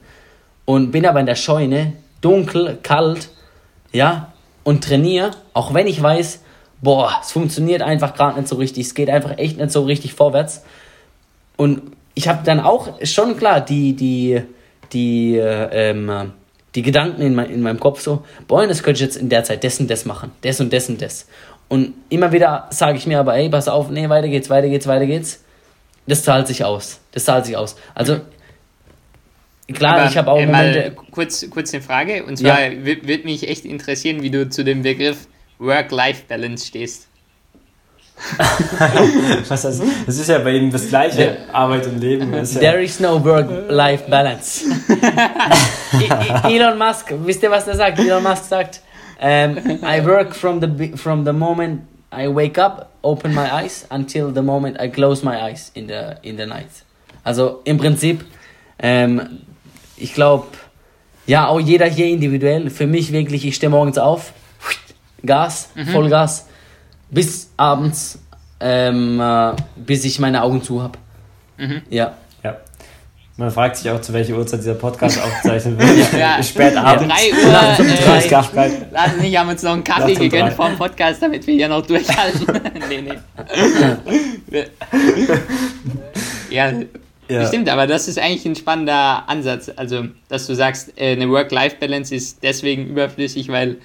Und 0.66 0.90
bin 0.92 1.06
aber 1.06 1.20
in 1.20 1.26
der 1.26 1.36
Scheune, 1.36 1.94
dunkel, 2.20 2.78
kalt, 2.82 3.30
ja, 3.92 4.32
und 4.62 4.84
trainiere, 4.84 5.30
auch 5.54 5.72
wenn 5.72 5.86
ich 5.86 6.02
weiß, 6.02 6.40
boah, 6.82 7.18
es 7.20 7.32
funktioniert 7.32 7.82
einfach 7.82 8.14
gerade 8.14 8.38
nicht 8.38 8.48
so 8.48 8.56
richtig, 8.56 8.86
es 8.86 8.94
geht 8.94 9.10
einfach 9.10 9.38
echt 9.38 9.58
nicht 9.58 9.70
so 9.70 9.84
richtig 9.84 10.14
vorwärts. 10.14 10.62
Und 11.56 11.82
ich 12.14 12.28
habe 12.28 12.40
dann 12.44 12.60
auch 12.60 13.04
schon 13.04 13.36
klar 13.36 13.60
die, 13.60 13.94
die, 13.94 14.42
die, 14.92 15.36
äh, 15.36 15.90
ähm, 15.90 16.32
die 16.74 16.82
Gedanken 16.82 17.22
in, 17.22 17.34
mein, 17.34 17.50
in 17.50 17.60
meinem 17.60 17.80
Kopf 17.80 18.00
so, 18.00 18.24
boah, 18.46 18.66
das 18.66 18.82
könnte 18.82 18.98
ich 18.98 19.06
jetzt 19.06 19.16
in 19.16 19.28
der 19.28 19.44
Zeit 19.44 19.64
und 19.80 19.90
das 19.90 20.04
machen, 20.04 20.32
das 20.42 20.60
und 20.60 20.72
das 20.72 20.88
und 20.88 21.02
das. 21.02 21.26
Und 21.68 21.94
immer 22.08 22.32
wieder 22.32 22.66
sage 22.70 22.98
ich 22.98 23.06
mir 23.06 23.20
aber, 23.20 23.36
ey, 23.36 23.48
pass 23.48 23.68
auf, 23.68 23.90
nee, 23.90 24.08
weiter 24.08 24.28
geht's, 24.28 24.50
weiter 24.50 24.68
geht's, 24.68 24.86
weiter 24.86 25.06
geht's. 25.06 25.44
Das 26.06 26.24
zahlt 26.24 26.48
sich 26.48 26.64
aus. 26.64 27.00
Das 27.12 27.24
zahlt 27.24 27.46
sich 27.46 27.56
aus. 27.56 27.76
Also, 27.94 28.20
klar, 29.72 29.98
Aber, 29.98 30.10
ich 30.10 30.16
habe 30.16 30.30
auch 30.30 30.40
äh, 30.40 30.46
Momente. 30.46 30.96
Kurz, 31.12 31.48
kurz 31.48 31.72
eine 31.72 31.82
Frage, 31.82 32.24
und 32.24 32.38
zwar 32.38 32.68
Ja. 32.68 32.84
wird 32.84 33.24
mich 33.24 33.48
echt 33.48 33.64
interessieren, 33.64 34.22
wie 34.22 34.30
du 34.30 34.48
zu 34.48 34.64
dem 34.64 34.82
Begriff 34.82 35.28
Work-Life-Balance 35.61 36.66
stehst. 36.66 37.07
Was 39.49 39.62
das, 39.62 39.81
das 40.07 40.18
ist 40.18 40.29
ja 40.29 40.38
bei 40.40 40.53
ihm 40.53 40.70
das 40.70 40.88
gleiche, 40.88 41.38
Arbeit 41.53 41.87
und 41.87 41.99
Leben. 42.01 42.33
Ist 42.35 42.55
ja, 42.55 42.61
There 42.61 42.83
is 42.83 43.01
no 43.01 43.23
work-life-balance. 43.25 44.64
E- 45.94 46.05
E- 46.05 46.57
Elon 46.57 46.77
Musk, 46.79 47.12
wisst 47.25 47.42
ihr, 47.42 47.51
was 47.51 47.64
der 47.64 47.77
sagt? 47.77 47.99
Elon 47.99 48.23
Musk 48.23 48.44
sagt, 48.44 48.83
ähm, 49.20 49.57
I 49.83 50.05
work 50.05 50.35
from 50.37 50.61
the, 50.61 50.96
from 50.96 51.25
the 51.25 51.33
moment 51.33 51.83
I 52.12 52.27
wake 52.29 52.59
up, 52.59 52.90
open 53.03 53.35
my 53.35 53.51
eyes, 53.51 53.87
until 53.90 54.33
the 54.35 54.42
moment 54.42 54.79
I 54.81 54.88
close 54.88 55.25
my 55.25 55.37
eyes 55.40 55.70
in 55.75 55.88
the, 55.88 56.16
in 56.23 56.37
the 56.37 56.44
night. 56.46 56.68
Also 57.25 57.61
im 57.64 57.79
Prinzip, 57.79 58.25
ähm, 58.81 59.40
ich 59.96 60.12
glaube, 60.14 60.46
ja, 61.27 61.46
auch 61.49 61.61
jeder 61.61 61.87
hier 61.87 62.07
individuell. 62.07 62.68
Für 62.70 62.87
mich 62.87 63.12
wirklich, 63.12 63.46
ich 63.46 63.55
stehe 63.57 63.70
morgens 63.70 63.96
auf, 63.99 64.33
Gas, 65.24 65.70
Vollgas, 65.92 66.46
bis 67.11 67.50
abends, 67.56 68.18
ähm, 68.61 69.20
äh, 69.20 69.52
bis 69.76 70.04
ich 70.04 70.18
meine 70.18 70.42
Augen 70.42 70.62
zu 70.62 70.83
habe. 70.83 70.98
Ja. 71.90 72.14
ja. 72.42 72.56
Man 73.37 73.50
fragt 73.50 73.76
sich 73.76 73.90
auch, 73.90 74.00
zu 74.00 74.12
welcher 74.12 74.35
Uhrzeit 74.37 74.61
dieser 74.61 74.74
Podcast 74.74 75.18
aufgezeichnet 75.24 75.78
wird. 75.78 76.12
Ja. 76.18 76.42
Spät 76.42 76.76
abends. 76.76 77.14
3 77.14 77.33
Uhr, 78.09 78.16
äh, 78.16 78.20
Skaffbreit. 78.20 78.87
Lass 78.92 79.16
nicht, 79.16 79.37
haben 79.38 79.48
uns 79.50 79.62
noch 79.62 79.72
einen 79.72 79.85
Kaffee 79.85 80.14
gegönnt 80.14 80.48
drei. 80.48 80.50
vor 80.52 80.68
dem 80.68 80.76
Podcast, 80.78 81.22
damit 81.22 81.46
wir 81.46 81.54
hier 81.54 81.68
noch 81.68 81.85
durchhalten. 81.87 82.46
nee, 82.88 83.02
nee. 83.02 84.64
ja, 86.50 86.72
Ja. 87.28 87.46
stimmt, 87.46 87.68
aber 87.68 87.87
das 87.87 88.09
ist 88.09 88.18
eigentlich 88.18 88.44
ein 88.46 88.56
spannender 88.56 89.28
Ansatz. 89.28 89.70
Also, 89.76 90.04
dass 90.28 90.46
du 90.46 90.54
sagst, 90.54 90.92
äh, 91.00 91.12
eine 91.12 91.28
Work-Life-Balance 91.30 92.14
ist 92.14 92.42
deswegen 92.42 92.87
überflüssig, 92.88 93.48
weil 93.48 93.78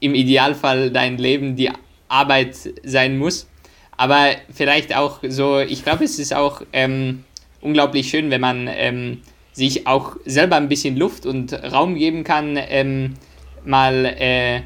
im 0.00 0.14
Idealfall 0.14 0.90
dein 0.90 1.18
Leben 1.18 1.56
die 1.56 1.70
Arbeit 2.08 2.56
sein 2.84 3.18
muss. 3.18 3.48
Aber 3.96 4.30
vielleicht 4.52 4.94
auch 4.94 5.20
so, 5.28 5.58
ich 5.58 5.82
glaube, 5.82 6.04
es 6.04 6.18
ist 6.18 6.34
auch 6.34 6.62
ähm, 6.72 7.24
unglaublich 7.60 8.08
schön, 8.08 8.30
wenn 8.30 8.40
man 8.40 8.68
ähm, 8.70 9.22
sich 9.52 9.86
auch 9.86 10.16
selber 10.24 10.56
ein 10.56 10.68
bisschen 10.68 10.96
Luft 10.96 11.26
und 11.26 11.52
Raum 11.52 11.96
geben 11.96 12.22
kann, 12.22 12.56
ähm, 12.56 13.14
mal 13.64 14.04
äh, 14.04 14.60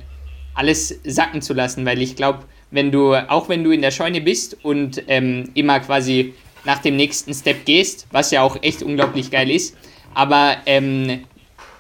alles 0.55 1.01
sacken 1.05 1.41
zu 1.41 1.55
lassen, 1.55 1.87
weil 1.87 2.03
ich 2.03 2.15
glaube, 2.15 2.41
wenn 2.71 2.91
du, 2.91 3.15
auch 3.15 3.49
wenn 3.49 3.65
du 3.65 3.71
in 3.71 3.81
der 3.81 3.91
Scheune 3.91 4.21
bist 4.21 4.63
und 4.63 5.03
ähm, 5.09 5.45
immer 5.55 5.81
quasi 5.81 6.35
nach 6.65 6.79
dem 6.79 6.97
nächsten 6.97 7.35
Step 7.35 7.65
gehst, 7.65 8.07
was 8.13 8.31
ja 8.31 8.43
auch 8.43 8.63
echt 8.63 8.83
unglaublich 8.83 9.31
geil 9.31 9.51
ist, 9.51 9.77
aber 10.15 10.57
ähm, 10.67 11.25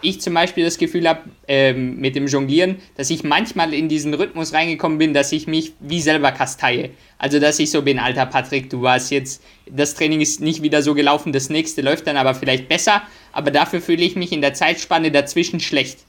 ich 0.02 0.20
zum 0.20 0.34
Beispiel 0.34 0.64
das 0.64 0.78
Gefühl 0.78 1.08
habe 1.08 1.22
ähm, 1.48 1.96
mit 1.96 2.14
dem 2.16 2.26
Jonglieren, 2.26 2.76
dass 2.96 3.10
ich 3.10 3.24
manchmal 3.24 3.72
in 3.72 3.88
diesen 3.88 4.12
Rhythmus 4.14 4.52
reingekommen 4.52 4.98
bin, 4.98 5.14
dass 5.14 5.32
ich 5.32 5.46
mich 5.46 5.72
wie 5.80 6.00
selber 6.00 6.32
kasteie. 6.32 6.90
Also 7.18 7.38
dass 7.38 7.58
ich 7.58 7.70
so 7.70 7.82
bin, 7.82 7.98
alter 7.98 8.26
Patrick, 8.26 8.68
du 8.68 8.82
warst 8.82 9.10
jetzt, 9.10 9.42
das 9.70 9.94
Training 9.94 10.20
ist 10.20 10.40
nicht 10.40 10.62
wieder 10.62 10.82
so 10.82 10.94
gelaufen, 10.94 11.32
das 11.32 11.48
nächste 11.48 11.82
läuft 11.82 12.06
dann 12.06 12.16
aber 12.16 12.34
vielleicht 12.34 12.68
besser, 12.68 13.02
aber 13.32 13.50
dafür 13.50 13.80
fühle 13.80 14.02
ich 14.02 14.16
mich 14.16 14.32
in 14.32 14.40
der 14.40 14.54
Zeitspanne 14.54 15.10
dazwischen 15.10 15.60
schlecht. 15.60 16.00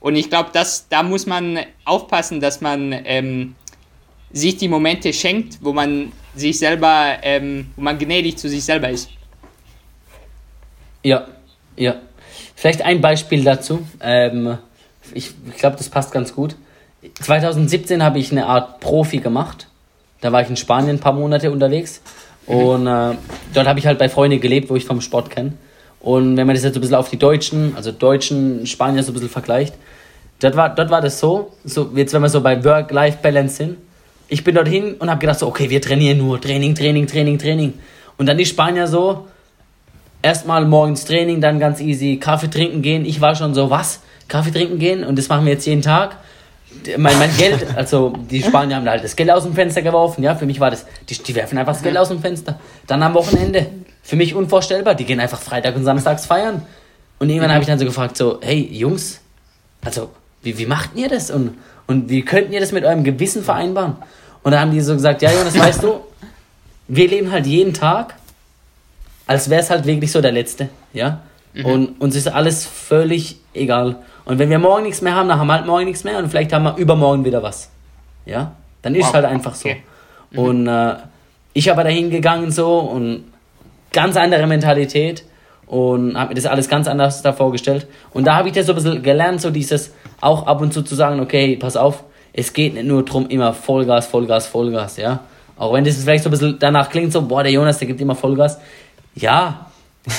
Und 0.00 0.16
ich 0.16 0.28
glaube, 0.28 0.50
da 0.90 1.02
muss 1.02 1.24
man 1.24 1.60
aufpassen, 1.86 2.40
dass 2.40 2.60
man 2.60 2.92
ähm, 3.06 3.54
sich 4.32 4.56
die 4.56 4.68
Momente 4.68 5.12
schenkt, 5.12 5.58
wo 5.62 5.72
man 5.72 6.12
sich 6.34 6.58
selber, 6.58 7.18
ähm, 7.22 7.70
wo 7.76 7.82
man 7.82 7.98
gnädig 7.98 8.36
zu 8.36 8.48
sich 8.48 8.64
selber 8.64 8.90
ist. 8.90 9.08
Ja, 11.02 11.28
ja. 11.76 12.00
Vielleicht 12.54 12.82
ein 12.82 13.00
Beispiel 13.00 13.44
dazu. 13.44 13.86
Ähm, 14.00 14.58
ich 15.12 15.32
glaube, 15.58 15.76
das 15.76 15.88
passt 15.88 16.12
ganz 16.12 16.34
gut. 16.34 16.56
2017 17.20 18.02
habe 18.02 18.18
ich 18.18 18.32
eine 18.32 18.46
Art 18.46 18.80
Profi 18.80 19.18
gemacht. 19.18 19.68
Da 20.20 20.32
war 20.32 20.40
ich 20.40 20.48
in 20.48 20.56
Spanien 20.56 20.96
ein 20.96 21.00
paar 21.00 21.12
Monate 21.12 21.50
unterwegs. 21.50 22.00
Und 22.46 22.86
äh, 22.86 23.14
dort 23.52 23.66
habe 23.66 23.78
ich 23.78 23.86
halt 23.86 23.98
bei 23.98 24.08
Freunden 24.08 24.40
gelebt, 24.40 24.70
wo 24.70 24.76
ich 24.76 24.84
vom 24.84 25.00
Sport 25.00 25.30
kenne. 25.30 25.54
Und 26.00 26.36
wenn 26.36 26.46
man 26.46 26.54
das 26.54 26.64
jetzt 26.64 26.74
so 26.74 26.80
ein 26.80 26.82
bisschen 26.82 26.96
auf 26.96 27.08
die 27.08 27.18
Deutschen, 27.18 27.74
also 27.76 27.90
Deutschen, 27.90 28.66
Spanier 28.66 29.02
so 29.02 29.10
ein 29.10 29.14
bisschen 29.14 29.30
vergleicht, 29.30 29.74
dort 30.40 30.56
war, 30.56 30.74
dort 30.74 30.90
war 30.90 31.00
das 31.00 31.18
so, 31.18 31.52
so, 31.64 31.90
jetzt 31.94 32.12
wenn 32.12 32.20
wir 32.20 32.28
so 32.28 32.42
bei 32.42 32.62
Work-Life-Balance 32.62 33.56
sind, 33.56 33.78
ich 34.28 34.44
bin 34.44 34.54
dorthin 34.54 34.94
und 34.94 35.10
habe 35.10 35.20
gedacht 35.20 35.38
so, 35.38 35.46
okay, 35.46 35.70
wir 35.70 35.80
trainieren 35.80 36.18
nur, 36.18 36.40
Training, 36.40 36.74
Training, 36.74 37.06
Training, 37.06 37.38
Training. 37.38 37.74
Und 38.18 38.26
dann 38.26 38.36
die 38.36 38.46
Spanier 38.46 38.86
so, 38.86 39.26
erstmal 40.24 40.64
morgens 40.64 41.04
Training, 41.04 41.40
dann 41.40 41.60
ganz 41.60 41.80
easy 41.80 42.16
Kaffee 42.16 42.48
trinken 42.48 42.80
gehen. 42.80 43.04
Ich 43.04 43.20
war 43.20 43.36
schon 43.36 43.54
so, 43.54 43.68
was? 43.68 44.00
Kaffee 44.26 44.50
trinken 44.50 44.78
gehen? 44.78 45.04
Und 45.04 45.18
das 45.18 45.28
machen 45.28 45.44
wir 45.44 45.52
jetzt 45.52 45.66
jeden 45.66 45.82
Tag. 45.82 46.16
mein, 46.96 47.18
mein 47.18 47.36
Geld, 47.36 47.66
also 47.76 48.14
die 48.30 48.42
Spanier 48.42 48.76
haben 48.76 48.88
halt 48.88 49.04
das 49.04 49.14
Geld 49.14 49.30
aus 49.30 49.44
dem 49.44 49.52
Fenster 49.52 49.82
geworfen, 49.82 50.24
ja, 50.24 50.34
für 50.34 50.46
mich 50.46 50.58
war 50.60 50.70
das, 50.70 50.86
die, 51.08 51.14
die 51.22 51.34
werfen 51.34 51.58
einfach 51.58 51.74
das 51.74 51.82
Geld 51.82 51.96
aus 51.98 52.08
dem 52.08 52.20
Fenster. 52.20 52.58
Dann 52.86 53.02
am 53.02 53.12
Wochenende, 53.14 53.66
für 54.02 54.16
mich 54.16 54.34
unvorstellbar, 54.34 54.94
die 54.94 55.04
gehen 55.04 55.20
einfach 55.20 55.40
Freitag 55.40 55.76
und 55.76 55.84
Samstags 55.84 56.26
feiern. 56.26 56.62
Und 57.18 57.28
irgendwann 57.28 57.52
habe 57.52 57.60
ich 57.60 57.66
dann 57.66 57.78
so 57.78 57.84
gefragt, 57.84 58.16
so, 58.16 58.38
hey 58.42 58.68
Jungs, 58.72 59.20
also 59.84 60.10
wie, 60.42 60.56
wie 60.58 60.66
macht 60.66 60.90
ihr 60.96 61.08
das 61.08 61.30
und, 61.30 61.56
und 61.86 62.08
wie 62.08 62.22
könnten 62.22 62.52
ihr 62.52 62.60
das 62.60 62.72
mit 62.72 62.84
eurem 62.84 63.04
Gewissen 63.04 63.44
vereinbaren? 63.44 63.96
Und 64.42 64.52
dann 64.52 64.60
haben 64.60 64.70
die 64.72 64.80
so 64.80 64.94
gesagt, 64.94 65.22
ja 65.22 65.30
Jonas, 65.30 65.58
weißt 65.58 65.82
du, 65.82 66.00
wir 66.88 67.08
leben 67.08 67.30
halt 67.30 67.46
jeden 67.46 67.72
Tag, 67.72 68.14
als 69.26 69.50
wäre 69.50 69.60
es 69.60 69.70
halt 69.70 69.86
wirklich 69.86 70.12
so 70.12 70.20
der 70.20 70.32
letzte, 70.32 70.68
ja. 70.92 71.20
Mhm. 71.54 71.64
Und 71.64 72.00
uns 72.00 72.16
ist 72.16 72.28
alles 72.28 72.66
völlig 72.66 73.36
egal. 73.54 73.96
Und 74.24 74.38
wenn 74.38 74.50
wir 74.50 74.58
morgen 74.58 74.84
nichts 74.84 75.02
mehr 75.02 75.14
haben, 75.14 75.28
dann 75.28 75.38
haben 75.38 75.46
wir 75.46 75.54
halt 75.54 75.66
morgen 75.66 75.84
nichts 75.84 76.04
mehr 76.04 76.18
und 76.18 76.28
vielleicht 76.28 76.52
haben 76.52 76.64
wir 76.64 76.76
übermorgen 76.76 77.24
wieder 77.24 77.42
was. 77.42 77.70
Ja? 78.26 78.52
Dann 78.82 78.94
ist 78.94 79.06
wow. 79.06 79.14
halt 79.14 79.26
einfach 79.26 79.54
so. 79.54 79.68
Okay. 79.68 79.82
Mhm. 80.30 80.38
Und 80.38 80.68
äh, 80.68 80.94
ich 81.52 81.68
habe 81.68 81.82
da 81.84 81.88
hingegangen 81.88 82.50
so 82.50 82.78
und 82.78 83.24
ganz 83.92 84.16
andere 84.16 84.46
Mentalität 84.46 85.24
und 85.66 86.18
habe 86.18 86.30
mir 86.30 86.34
das 86.34 86.46
alles 86.46 86.68
ganz 86.68 86.88
anders 86.88 87.22
da 87.22 87.32
vorgestellt. 87.32 87.86
Und 88.12 88.26
da 88.26 88.36
habe 88.36 88.48
ich 88.48 88.54
das 88.54 88.66
so 88.66 88.72
ein 88.72 88.76
bisschen 88.76 89.02
gelernt, 89.02 89.40
so 89.40 89.50
dieses 89.50 89.92
auch 90.20 90.46
ab 90.46 90.60
und 90.60 90.72
zu 90.72 90.82
zu 90.82 90.94
sagen, 90.94 91.20
okay, 91.20 91.56
pass 91.56 91.76
auf, 91.76 92.04
es 92.32 92.52
geht 92.52 92.74
nicht 92.74 92.86
nur 92.86 93.04
darum, 93.04 93.28
immer 93.28 93.52
Vollgas, 93.52 94.06
Vollgas, 94.06 94.46
Vollgas, 94.46 94.96
ja. 94.96 95.20
Auch 95.56 95.72
wenn 95.72 95.84
das 95.84 95.96
vielleicht 95.96 96.24
so 96.24 96.30
ein 96.30 96.32
bisschen 96.32 96.58
danach 96.58 96.90
klingt, 96.90 97.12
so, 97.12 97.22
boah, 97.22 97.44
der 97.44 97.52
Jonas, 97.52 97.78
der 97.78 97.86
gibt 97.86 98.00
immer 98.00 98.16
Vollgas. 98.16 98.58
Ja, 99.14 99.70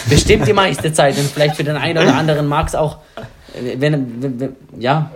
bestimmt 0.09 0.47
die 0.47 0.53
meiste 0.53 0.91
Zeit. 0.93 1.17
Und 1.17 1.25
vielleicht 1.25 1.55
für 1.55 1.63
den 1.63 1.77
einen 1.77 1.97
oder 1.97 2.15
anderen 2.15 2.47
mag 2.47 2.67
es 2.67 2.75
auch, 2.75 2.97
wenn, 3.77 4.21
wenn, 4.21 4.55
ja, 4.79 5.11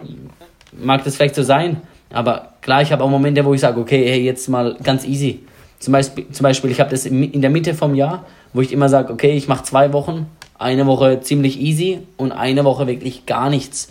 mag 0.74 1.04
das 1.04 1.16
vielleicht 1.16 1.36
so 1.36 1.44
sein. 1.44 1.82
Aber 2.12 2.54
klar, 2.62 2.82
ich 2.82 2.92
habe 2.92 3.04
auch 3.04 3.10
Momente, 3.10 3.46
wo 3.46 3.54
ich 3.54 3.62
sage, 3.62 3.80
okay, 3.80 4.06
hey, 4.08 4.22
jetzt 4.22 4.48
mal 4.50 4.78
ganz 4.84 5.06
easy. 5.06 5.44
Zum 5.80 5.94
Beispiel, 5.94 6.30
zum 6.32 6.44
Beispiel 6.44 6.72
ich 6.72 6.80
habe 6.80 6.90
das 6.90 7.06
in 7.06 7.42
der 7.42 7.50
Mitte 7.50 7.74
vom 7.74 7.96
Jahr, 7.96 8.26
wo 8.54 8.62
ich 8.62 8.74
immer 8.74 8.90
sage, 8.90 9.14
okay, 9.14 9.32
ich 9.32 9.48
mache 9.48 9.64
zwei 9.64 9.94
Wochen, 9.94 10.28
eine 10.58 10.86
Woche 10.86 11.22
ziemlich 11.22 11.60
easy 11.60 12.00
und 12.18 12.32
eine 12.32 12.66
Woche 12.66 12.88
wirklich 12.88 13.26
gar 13.26 13.50
nichts. 13.50 13.90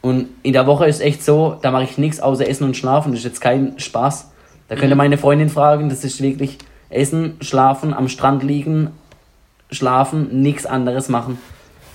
Und 0.00 0.28
in 0.42 0.52
der 0.52 0.66
Woche 0.66 0.86
ist 0.86 1.00
echt 1.00 1.24
so, 1.24 1.58
da 1.62 1.70
mache 1.70 1.84
ich 1.84 1.96
nichts 1.96 2.18
außer 2.18 2.48
Essen 2.48 2.64
und 2.64 2.76
Schlafen. 2.76 3.12
Das 3.12 3.20
ist 3.20 3.24
jetzt 3.24 3.40
kein 3.40 3.78
Spaß. 3.78 4.32
Da 4.66 4.74
könnte 4.74 4.96
mhm. 4.96 4.98
meine 4.98 5.18
Freundin 5.18 5.48
fragen, 5.48 5.88
das 5.88 6.02
ist 6.02 6.20
wirklich 6.20 6.58
Essen, 6.90 7.36
Schlafen, 7.40 7.94
am 7.94 8.08
Strand 8.08 8.42
liegen, 8.42 8.90
schlafen, 9.72 10.42
nichts 10.42 10.66
anderes 10.66 11.08
machen. 11.08 11.38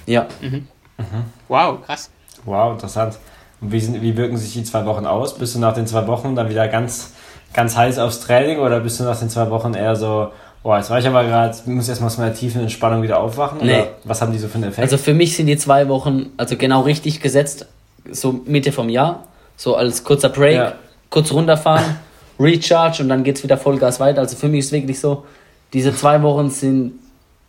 Ja. 0.06 0.28
Mhm. 0.42 0.68
Mhm. 0.98 1.24
Wow, 1.48 1.82
krass. 1.86 2.10
Wow, 2.46 2.74
interessant. 2.74 3.18
Und 3.62 3.72
wie, 3.72 3.80
sind, 3.80 4.02
wie 4.02 4.16
wirken 4.18 4.38
sich 4.38 4.54
die 4.54 4.64
zwei 4.64 4.86
Wochen 4.86 5.06
aus? 5.06 5.38
Bist 5.38 5.56
du 5.56 5.60
nach 5.60 5.74
den 5.74 5.88
zwei 5.88 6.06
Wochen 6.08 6.36
dann 6.36 6.50
wieder 6.50 6.68
ganz, 6.68 7.14
ganz 7.54 7.76
heiß 7.76 8.00
aufs 8.00 8.20
Training 8.20 8.60
oder 8.60 8.80
bist 8.80 9.00
du 9.00 9.04
nach 9.04 9.18
den 9.18 9.30
zwei 9.30 9.50
Wochen 9.50 9.74
eher 9.74 9.96
so, 9.96 10.32
boah, 10.64 10.78
jetzt 10.78 10.90
war 10.90 11.00
ich 11.00 11.08
aber 11.08 11.24
gerade, 11.24 11.56
muss 11.66 11.90
erstmal 11.90 12.08
aus 12.08 12.18
meiner 12.18 12.34
tiefen 12.34 12.62
Entspannung 12.62 13.02
wieder 13.02 13.20
aufwachen? 13.20 13.60
Nee. 13.62 13.82
Oder 13.82 13.88
was 14.04 14.22
haben 14.22 14.32
die 14.32 14.38
so 14.38 14.48
für 14.48 14.56
einen 14.56 14.66
Effekt? 14.66 14.80
Also 14.80 14.98
für 14.98 15.14
mich 15.14 15.36
sind 15.36 15.48
die 15.48 15.58
zwei 15.58 15.88
Wochen 15.88 16.32
also 16.38 16.56
genau 16.56 16.82
richtig 16.82 17.20
gesetzt 17.20 17.68
so 18.12 18.42
Mitte 18.46 18.72
vom 18.72 18.90
Jahr, 18.90 19.26
so 19.56 19.76
als 19.76 20.04
kurzer 20.04 20.30
Break, 20.30 20.56
ja. 20.56 20.74
kurz 21.10 21.32
runterfahren, 21.32 21.98
Recharge 22.40 23.02
und 23.04 23.10
dann 23.10 23.24
geht 23.24 23.38
es 23.38 23.44
wieder 23.44 23.58
Vollgas 23.58 24.00
weiter. 24.00 24.22
Also 24.22 24.36
für 24.36 24.48
mich 24.48 24.60
ist 24.60 24.72
wirklich 24.72 25.00
so, 25.00 25.26
diese 25.74 25.94
zwei 25.96 26.22
Wochen 26.22 26.50
sind, 26.50 26.94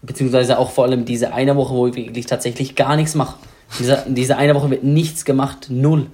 beziehungsweise 0.03 0.59
auch 0.59 0.71
vor 0.71 0.85
allem 0.85 1.05
diese 1.05 1.33
eine 1.33 1.57
Woche, 1.57 1.75
wo 1.75 1.87
ich 1.87 1.97
wirklich 1.97 2.27
tatsächlich 2.27 2.75
gar 2.75 2.97
nichts 2.97 3.15
mache. 3.15 3.37
Diese, 3.79 4.05
diese 4.07 4.37
eine 4.37 4.55
Woche 4.55 4.71
wird 4.71 4.85
nichts 4.85 5.25
gemacht, 5.25 5.67
null. 5.69 6.07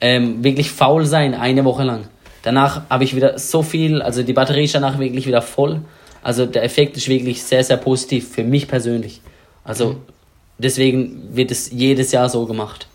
Ähm, 0.00 0.44
wirklich 0.44 0.70
faul 0.70 1.06
sein, 1.06 1.34
eine 1.34 1.64
Woche 1.64 1.82
lang. 1.82 2.08
Danach 2.42 2.82
habe 2.90 3.04
ich 3.04 3.16
wieder 3.16 3.38
so 3.38 3.62
viel, 3.62 4.02
also 4.02 4.22
die 4.22 4.32
Batterie 4.32 4.64
ist 4.64 4.74
danach 4.74 4.98
wirklich 4.98 5.26
wieder 5.26 5.42
voll. 5.42 5.80
Also 6.22 6.46
der 6.46 6.64
Effekt 6.64 6.96
ist 6.96 7.08
wirklich 7.08 7.42
sehr, 7.42 7.64
sehr 7.64 7.76
positiv 7.76 8.28
für 8.28 8.44
mich 8.44 8.68
persönlich. 8.68 9.20
Also 9.64 9.94
mhm. 9.94 9.96
deswegen 10.58 11.34
wird 11.34 11.50
es 11.50 11.70
jedes 11.70 12.12
Jahr 12.12 12.28
so 12.28 12.46
gemacht. 12.46 12.86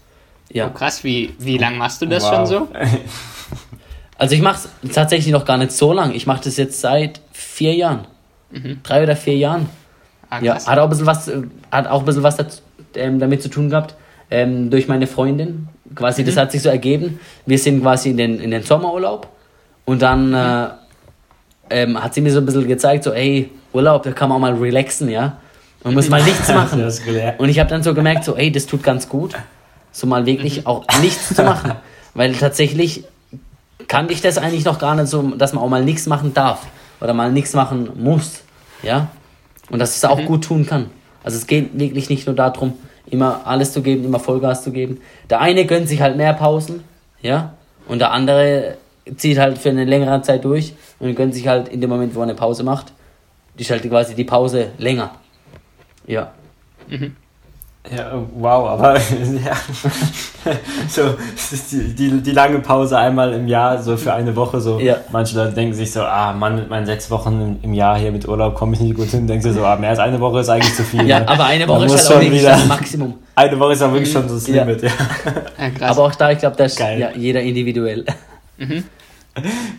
Ja. 0.51 0.67
Oh, 0.67 0.69
krass, 0.78 1.03
wie, 1.03 1.34
wie 1.39 1.57
lang 1.57 1.78
machst 1.78 2.01
du 2.01 2.05
das 2.05 2.24
wow. 2.24 2.36
schon 2.36 2.45
so? 2.45 2.67
Also 4.22 4.36
ich 4.36 4.43
mache 4.43 4.67
es 4.84 4.93
tatsächlich 4.93 5.34
noch 5.34 5.45
gar 5.45 5.57
nicht 5.57 5.72
so 5.72 5.93
lang. 5.93 6.13
Ich 6.13 6.28
mache 6.28 6.43
das 6.43 6.55
jetzt 6.55 6.80
seit 6.80 7.22
vier 7.32 7.74
Jahren. 7.74 8.05
Mhm. 8.51 8.80
Drei 8.84 9.01
oder 9.01 9.15
vier 9.15 9.36
Jahren. 9.36 9.67
Ja, 10.39 10.65
hat 10.65 10.79
auch 10.79 10.84
ein 10.86 10.89
bisschen 10.89 11.05
was, 11.05 11.29
hat 11.71 11.88
auch 11.88 11.99
ein 11.99 12.05
bisschen 12.05 12.23
was 12.23 12.38
dazu, 12.38 12.61
ähm, 12.95 13.19
damit 13.19 13.41
zu 13.41 13.49
tun 13.49 13.69
gehabt. 13.69 13.95
Ähm, 14.29 14.69
durch 14.69 14.88
meine 14.88 15.07
Freundin. 15.07 15.67
Quasi, 15.93 16.21
mhm. 16.21 16.27
das 16.27 16.38
hat 16.38 16.51
sich 16.53 16.61
so 16.61 16.69
ergeben. 16.69 17.19
Wir 17.45 17.59
sind 17.59 17.82
quasi 17.82 18.11
in 18.11 18.17
den, 18.17 18.39
in 18.39 18.51
den 18.51 18.63
Sommerurlaub. 18.63 19.27
Und 19.84 20.01
dann 20.01 20.29
mhm. 20.29 20.36
äh, 20.36 20.67
ähm, 21.69 22.01
hat 22.01 22.13
sie 22.13 22.21
mir 22.21 22.32
so 22.32 22.39
ein 22.39 22.45
bisschen 22.45 22.67
gezeigt, 22.67 23.03
so, 23.03 23.11
ey, 23.11 23.49
Urlaub, 23.73 24.03
da 24.03 24.11
kann 24.11 24.29
man 24.29 24.38
auch 24.38 24.41
mal 24.41 24.53
relaxen, 24.53 25.09
ja. 25.09 25.38
Man 25.84 25.95
muss 25.95 26.09
mal 26.09 26.23
nichts 26.23 26.47
machen. 26.53 26.82
Und 27.38 27.49
ich 27.49 27.59
habe 27.59 27.69
dann 27.69 27.84
so 27.84 27.93
gemerkt, 27.93 28.23
so, 28.23 28.36
ey, 28.38 28.51
das 28.51 28.67
tut 28.67 28.84
ganz 28.84 29.09
gut 29.09 29.36
so 29.91 30.07
mal 30.07 30.25
wirklich 30.25 30.61
mhm. 30.61 30.67
auch 30.67 30.86
nichts 31.01 31.36
zu 31.36 31.43
machen. 31.43 31.73
Weil 32.13 32.34
tatsächlich 32.34 33.03
kannte 33.88 34.13
ich 34.13 34.21
das 34.21 34.38
eigentlich 34.38 34.65
noch 34.65 34.79
gar 34.79 34.95
nicht 34.95 35.07
so, 35.07 35.21
dass 35.32 35.53
man 35.53 35.63
auch 35.63 35.69
mal 35.69 35.84
nichts 35.84 36.07
machen 36.07 36.34
darf 36.34 36.65
oder 36.99 37.13
mal 37.13 37.32
nichts 37.32 37.53
machen 37.53 37.89
muss. 37.95 38.41
Ja? 38.84 39.09
Und 39.70 39.80
dass 39.80 39.95
es 39.95 40.03
auch 40.05 40.20
mhm. 40.20 40.26
gut 40.26 40.43
tun 40.43 40.66
kann. 40.66 40.89
Also 41.24 41.38
es 41.38 41.47
geht 41.47 41.78
wirklich 41.78 42.09
nicht 42.09 42.26
nur 42.26 42.36
darum, 42.36 42.74
immer 43.05 43.41
alles 43.45 43.74
zu 43.74 43.82
geben, 43.82 44.03
immer 44.03 44.20
Vollgas 44.20 44.64
zu 44.64 44.72
geben. 44.72 44.99
Der 45.30 45.41
eine 45.41 45.66
gönnt 45.66 45.88
sich 45.88 46.01
halt 46.01 46.18
mehr 46.18 46.34
Pausen, 46.34 46.84
ja, 47.22 47.53
und 47.88 47.99
der 47.99 48.12
andere 48.12 48.78
zieht 49.18 49.38
halt 49.38 49.57
für 49.57 49.70
eine 49.70 49.86
längere 49.86 50.22
Zeit 50.22 50.45
durch 50.45 50.74
und 50.99 51.16
gönnt 51.16 51.34
sich 51.34 51.47
halt 51.47 51.68
in 51.68 51.82
dem 51.82 51.89
Moment, 51.89 52.16
wo 52.16 52.20
er 52.20 52.24
eine 52.24 52.36
Pause 52.36 52.64
macht, 52.64 52.93
die 53.57 53.66
schaltet 53.66 53.91
quasi 53.91 54.16
die 54.16 54.24
Pause 54.24 54.72
länger. 54.78 55.12
Ja. 56.07 56.32
Mhm. 56.88 57.16
Ja, 57.89 58.11
wow, 58.36 58.69
aber 58.69 58.93
ja, 59.43 59.57
so 60.88 61.15
die, 61.71 61.95
die, 61.95 62.21
die, 62.21 62.32
lange 62.32 62.59
Pause 62.59 62.97
einmal 62.97 63.34
im 63.34 63.47
Jahr, 63.47 63.82
so 63.82 63.97
für 63.97 64.13
eine 64.13 64.36
Woche, 64.36 64.61
so 64.61 64.79
ja. 64.79 64.97
manche 65.11 65.36
Leute 65.36 65.53
denken 65.53 65.73
sich 65.73 65.91
so, 65.91 66.01
ah 66.01 66.32
Mann, 66.32 66.57
mit 66.57 66.69
meinen 66.69 66.86
sechs 66.86 67.09
Wochen 67.09 67.57
im 67.63 67.73
Jahr 67.73 67.97
hier 67.97 68.11
mit 68.11 68.27
Urlaub 68.27 68.53
komme 68.53 68.75
ich 68.75 68.82
nicht 68.82 68.95
gut 68.95 69.07
hin, 69.07 69.25
denken 69.25 69.41
sie 69.41 69.53
so, 69.53 69.65
ah, 69.65 69.77
mehr 69.77 69.89
als 69.89 69.99
eine 69.99 70.19
Woche 70.19 70.41
ist 70.41 70.49
eigentlich 70.49 70.75
zu 70.75 70.84
viel. 70.84 71.07
Ja, 71.07 71.21
ne? 71.21 71.27
aber 71.27 71.45
eine 71.45 71.67
Woche 71.67 71.86
ist 71.86 72.07
halt 72.07 72.17
auch 72.17 72.21
wirklich 72.21 72.43
das 72.43 72.65
Maximum. 72.67 73.15
Eine 73.34 73.59
Woche 73.59 73.73
ist 73.73 73.82
auch 73.82 73.91
wirklich 73.91 74.11
schon 74.11 74.27
das 74.27 74.45
ja. 74.45 74.63
Limit, 74.63 74.84
ja. 74.84 74.89
ja 75.79 75.88
aber 75.88 76.03
auch 76.03 76.15
da, 76.15 76.32
ich 76.32 76.38
glaube, 76.38 76.57
das 76.57 76.73
ist 76.73 76.79
ja, 76.79 77.09
jeder 77.15 77.41
individuell. 77.41 78.05
Mhm. 78.59 78.84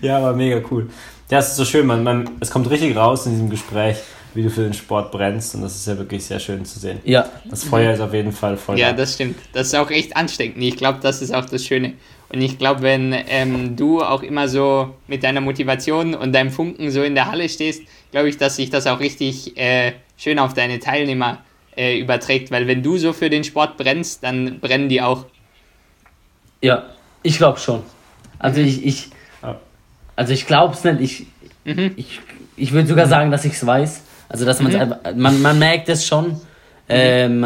Ja, 0.00 0.18
aber 0.18 0.32
mega 0.32 0.60
cool. 0.72 0.90
Ja, 1.30 1.38
es 1.38 1.50
ist 1.50 1.56
so 1.56 1.64
schön, 1.64 1.86
man, 1.86 2.02
man, 2.02 2.28
es 2.40 2.50
kommt 2.50 2.68
richtig 2.68 2.96
raus 2.96 3.26
in 3.26 3.32
diesem 3.32 3.48
Gespräch 3.48 3.98
wie 4.34 4.42
du 4.42 4.50
für 4.50 4.62
den 4.62 4.72
Sport 4.72 5.12
brennst 5.12 5.54
und 5.54 5.62
das 5.62 5.74
ist 5.74 5.86
ja 5.86 5.98
wirklich 5.98 6.24
sehr 6.24 6.38
schön 6.38 6.64
zu 6.64 6.78
sehen. 6.78 7.00
Ja. 7.04 7.28
Das 7.44 7.64
Feuer 7.64 7.92
ist 7.92 8.00
auf 8.00 8.14
jeden 8.14 8.32
Fall 8.32 8.56
voll. 8.56 8.78
Ja, 8.78 8.92
das 8.92 9.14
stimmt. 9.14 9.36
Das 9.52 9.68
ist 9.68 9.74
auch 9.74 9.90
echt 9.90 10.16
ansteckend. 10.16 10.62
Ich 10.62 10.76
glaube, 10.76 10.98
das 11.02 11.22
ist 11.22 11.34
auch 11.34 11.44
das 11.44 11.64
Schöne. 11.64 11.94
Und 12.32 12.40
ich 12.40 12.58
glaube, 12.58 12.80
wenn 12.82 13.14
ähm, 13.28 13.76
du 13.76 14.00
auch 14.00 14.22
immer 14.22 14.48
so 14.48 14.94
mit 15.06 15.22
deiner 15.22 15.42
Motivation 15.42 16.14
und 16.14 16.32
deinem 16.32 16.50
Funken 16.50 16.90
so 16.90 17.02
in 17.02 17.14
der 17.14 17.30
Halle 17.30 17.48
stehst, 17.48 17.82
glaube 18.10 18.30
ich, 18.30 18.38
dass 18.38 18.56
sich 18.56 18.70
das 18.70 18.86
auch 18.86 19.00
richtig 19.00 19.56
äh, 19.58 19.92
schön 20.16 20.38
auf 20.38 20.54
deine 20.54 20.78
Teilnehmer 20.78 21.38
äh, 21.76 21.98
überträgt. 21.98 22.50
Weil 22.50 22.66
wenn 22.66 22.82
du 22.82 22.96
so 22.96 23.12
für 23.12 23.28
den 23.28 23.44
Sport 23.44 23.76
brennst, 23.76 24.24
dann 24.24 24.60
brennen 24.60 24.88
die 24.88 25.02
auch. 25.02 25.26
Ja, 26.62 26.86
ich 27.22 27.36
glaube 27.36 27.58
schon. 27.58 27.82
Also 28.38 28.62
ich, 28.62 28.84
ich, 28.84 29.10
also 30.16 30.32
ich 30.32 30.46
glaube 30.46 30.74
es 30.74 30.84
nicht. 30.84 31.26
Ich, 31.64 31.76
mhm. 31.76 31.92
ich, 31.96 32.20
ich 32.56 32.72
würde 32.72 32.88
sogar 32.88 33.06
sagen, 33.06 33.30
dass 33.30 33.44
ich 33.44 33.52
es 33.52 33.66
weiß. 33.66 34.02
Also, 34.28 34.44
dass 34.44 34.60
mhm. 34.60 34.94
man, 35.16 35.42
man 35.42 35.58
merkt 35.58 35.88
es 35.88 36.06
schon, 36.06 36.40
ähm, 36.88 37.44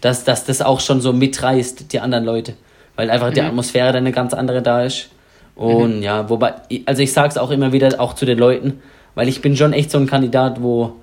dass, 0.00 0.24
dass 0.24 0.44
das 0.44 0.62
auch 0.62 0.80
schon 0.80 1.00
so 1.00 1.12
mitreißt, 1.12 1.92
die 1.92 2.00
anderen 2.00 2.24
Leute. 2.24 2.54
Weil 2.96 3.10
einfach 3.10 3.32
die 3.32 3.40
mhm. 3.40 3.48
Atmosphäre 3.48 3.92
dann 3.92 4.04
eine 4.04 4.12
ganz 4.12 4.34
andere 4.34 4.62
da 4.62 4.82
ist. 4.84 5.08
Und 5.54 5.98
mhm. 5.98 6.02
ja, 6.02 6.28
wobei, 6.28 6.54
also 6.86 7.02
ich 7.02 7.12
sage 7.12 7.28
es 7.28 7.38
auch 7.38 7.50
immer 7.50 7.72
wieder 7.72 8.00
auch 8.00 8.14
zu 8.14 8.24
den 8.24 8.38
Leuten, 8.38 8.80
weil 9.14 9.28
ich 9.28 9.42
bin 9.42 9.56
schon 9.56 9.72
echt 9.72 9.90
so 9.90 9.98
ein 9.98 10.06
Kandidat, 10.06 10.62
wo, 10.62 10.96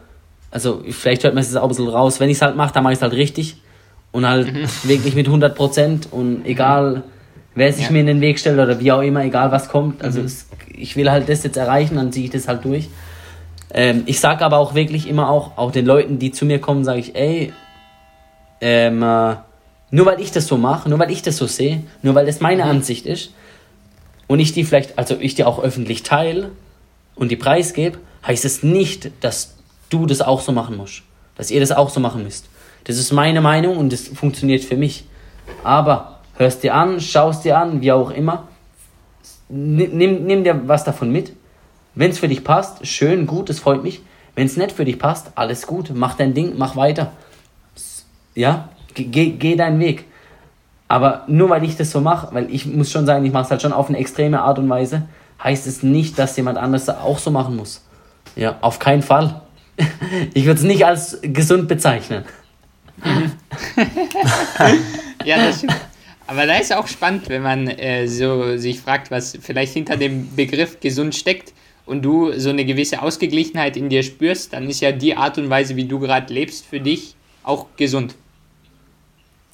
also 0.49 0.81
vielleicht 0.89 1.23
hört 1.23 1.35
man 1.35 1.43
es 1.43 1.55
auch 1.55 1.63
ein 1.63 1.69
bisschen 1.69 1.87
raus, 1.87 2.19
wenn 2.19 2.29
ich 2.29 2.37
es 2.37 2.41
halt 2.41 2.55
mache, 2.55 2.73
dann 2.73 2.83
mache 2.83 2.93
ich 2.93 2.97
es 2.97 3.03
halt 3.03 3.13
richtig 3.13 3.57
und 4.11 4.27
halt 4.27 4.51
mhm. 4.51 4.65
wirklich 4.83 5.13
mit 5.13 5.27
100 5.27 5.55
Prozent 5.55 6.07
und 6.11 6.45
egal, 6.45 7.03
wer 7.53 7.71
sich 7.71 7.85
ja. 7.85 7.91
mir 7.91 7.99
in 7.99 8.07
den 8.07 8.21
Weg 8.21 8.39
stellt 8.39 8.57
oder 8.57 8.79
wie 8.79 8.91
auch 8.91 9.01
immer, 9.01 9.23
egal 9.23 9.51
was 9.51 9.69
kommt, 9.69 10.03
also 10.03 10.21
mhm. 10.21 10.25
es, 10.25 10.47
ich 10.75 10.95
will 10.95 11.11
halt 11.11 11.29
das 11.29 11.43
jetzt 11.43 11.57
erreichen, 11.57 11.95
dann 11.95 12.11
ziehe 12.11 12.25
ich 12.25 12.31
das 12.31 12.47
halt 12.47 12.65
durch. 12.65 12.89
Ähm, 13.78 14.03
ich 14.07 14.19
sage 14.19 14.43
aber 14.43 14.57
auch 14.57 14.73
wirklich 14.73 15.07
immer 15.07 15.30
auch, 15.30 15.55
auch 15.55 15.71
den 15.71 15.86
Leuten, 15.86 16.17
die 16.17 16.32
zu 16.32 16.45
mir 16.45 16.59
kommen, 16.59 16.84
sage 16.84 16.99
ich, 16.99 17.15
ey, 17.15 17.53
ähm, 18.59 19.03
äh, 19.03 19.36
nur 19.91 20.05
weil 20.07 20.19
ich 20.19 20.32
das 20.32 20.47
so 20.47 20.57
mache, 20.57 20.89
nur 20.89 20.97
weil 20.97 21.11
ich 21.11 21.21
das 21.21 21.38
so 21.38 21.45
sehe, 21.45 21.84
nur 22.01 22.15
weil 22.15 22.25
das 22.25 22.39
meine 22.39 22.63
mhm. 22.63 22.71
Ansicht 22.71 23.05
ist 23.05 23.34
und 24.25 24.39
ich 24.39 24.51
die 24.51 24.63
vielleicht, 24.63 24.97
also 24.97 25.15
ich 25.19 25.36
die 25.36 25.43
auch 25.43 25.59
öffentlich 25.59 26.01
teile 26.01 26.49
und 27.13 27.30
die 27.30 27.36
Preis 27.36 27.75
gebe, 27.75 27.99
heißt 28.25 28.45
es 28.45 28.63
nicht, 28.63 29.11
dass 29.21 29.53
du 29.91 30.07
das 30.07 30.23
auch 30.23 30.41
so 30.41 30.51
machen 30.51 30.75
musst, 30.75 31.03
dass 31.36 31.51
ihr 31.51 31.59
das 31.59 31.71
auch 31.71 31.91
so 31.91 31.99
machen 31.99 32.23
müsst. 32.23 32.49
Das 32.86 32.97
ist 32.97 33.13
meine 33.13 33.41
Meinung 33.41 33.78
und 33.78 33.93
das 33.93 34.07
funktioniert 34.07 34.63
für 34.63 34.75
mich. 34.75 35.05
Aber 35.63 36.21
hörst 36.38 36.63
dir 36.63 36.73
an, 36.73 36.99
schaust 36.99 37.45
dir 37.45 37.59
an, 37.59 37.80
wie 37.82 37.91
auch 37.91 38.09
immer. 38.09 38.47
Nimm, 39.49 40.25
nimm 40.25 40.43
dir 40.43 40.67
was 40.67 40.84
davon 40.84 41.11
mit. 41.11 41.32
Wenn 41.97 42.11
es 42.11 42.19
für 42.19 42.27
dich 42.27 42.43
passt, 42.43 42.85
schön, 42.85 43.25
gut, 43.25 43.49
es 43.49 43.59
freut 43.59 43.81
mich. 43.81 44.03
Wenn 44.35 44.45
es 44.45 44.55
nicht 44.55 44.71
für 44.71 44.85
dich 44.85 44.99
passt, 44.99 45.31
alles 45.33 45.65
gut, 45.65 45.89
mach 45.95 46.13
dein 46.13 46.35
Ding, 46.35 46.53
mach 46.55 46.75
weiter. 46.75 47.11
Ja, 48.35 48.69
geh, 48.93 49.31
geh 49.31 49.55
deinen 49.55 49.79
Weg. 49.79 50.05
Aber 50.87 51.23
nur 51.25 51.49
weil 51.49 51.63
ich 51.63 51.75
das 51.75 51.89
so 51.89 51.99
mache, 51.99 52.35
weil 52.35 52.53
ich 52.53 52.67
muss 52.67 52.91
schon 52.91 53.07
sagen, 53.07 53.25
ich 53.25 53.33
mache 53.33 53.45
es 53.45 53.49
halt 53.49 53.63
schon 53.63 53.73
auf 53.73 53.89
eine 53.89 53.97
extreme 53.97 54.41
Art 54.41 54.59
und 54.59 54.69
Weise, 54.69 55.07
heißt 55.43 55.65
es 55.65 55.81
nicht, 55.81 56.19
dass 56.19 56.37
jemand 56.37 56.59
anderes 56.59 56.87
auch 56.87 57.17
so 57.17 57.31
machen 57.31 57.55
muss. 57.55 57.83
Ja, 58.35 58.57
auf 58.61 58.77
keinen 58.77 59.01
Fall. 59.01 59.41
Ich 60.35 60.45
würde 60.45 60.59
es 60.59 60.65
nicht 60.65 60.85
als 60.85 61.17
gesund 61.23 61.67
bezeichnen. 61.67 62.25
ja, 65.25 65.37
das 65.37 65.57
stimmt. 65.57 65.75
Aber 66.27 66.45
da 66.45 66.57
ist 66.57 66.75
auch 66.75 66.87
spannend, 66.87 67.29
wenn 67.29 67.41
man 67.41 67.67
äh, 67.67 68.07
so 68.07 68.57
sich 68.57 68.81
fragt, 68.81 69.09
was 69.09 69.37
vielleicht 69.41 69.73
hinter 69.73 69.97
dem 69.97 70.35
Begriff 70.35 70.79
gesund 70.79 71.15
steckt 71.15 71.53
und 71.88 72.03
du 72.03 72.38
so 72.38 72.49
eine 72.49 72.65
gewisse 72.65 73.01
Ausgeglichenheit 73.01 73.77
in 73.77 73.89
dir 73.89 74.03
spürst, 74.03 74.53
dann 74.53 74.69
ist 74.69 74.81
ja 74.81 74.91
die 74.91 75.15
Art 75.15 75.38
und 75.38 75.49
Weise, 75.49 75.75
wie 75.75 75.85
du 75.85 75.99
gerade 75.99 76.33
lebst, 76.33 76.65
für 76.65 76.79
dich 76.79 77.15
auch 77.43 77.67
gesund. 77.77 78.15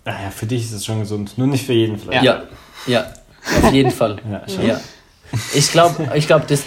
Naja, 0.03 0.31
für 0.31 0.45
dich 0.45 0.63
ist 0.63 0.73
es 0.73 0.85
schon 0.85 0.99
gesund, 0.99 1.37
nur 1.37 1.47
nicht 1.47 1.65
für 1.65 1.73
jeden 1.73 1.97
vielleicht. 1.97 2.23
Ja, 2.23 2.43
ja, 2.87 3.13
auf 3.61 3.71
jeden 3.71 3.91
Fall. 3.99 4.17
ja, 4.29 4.63
ja. 4.63 4.81
Ich 5.53 5.71
glaube, 5.71 6.11
ich 6.15 6.27
glaub, 6.27 6.47
das, 6.47 6.63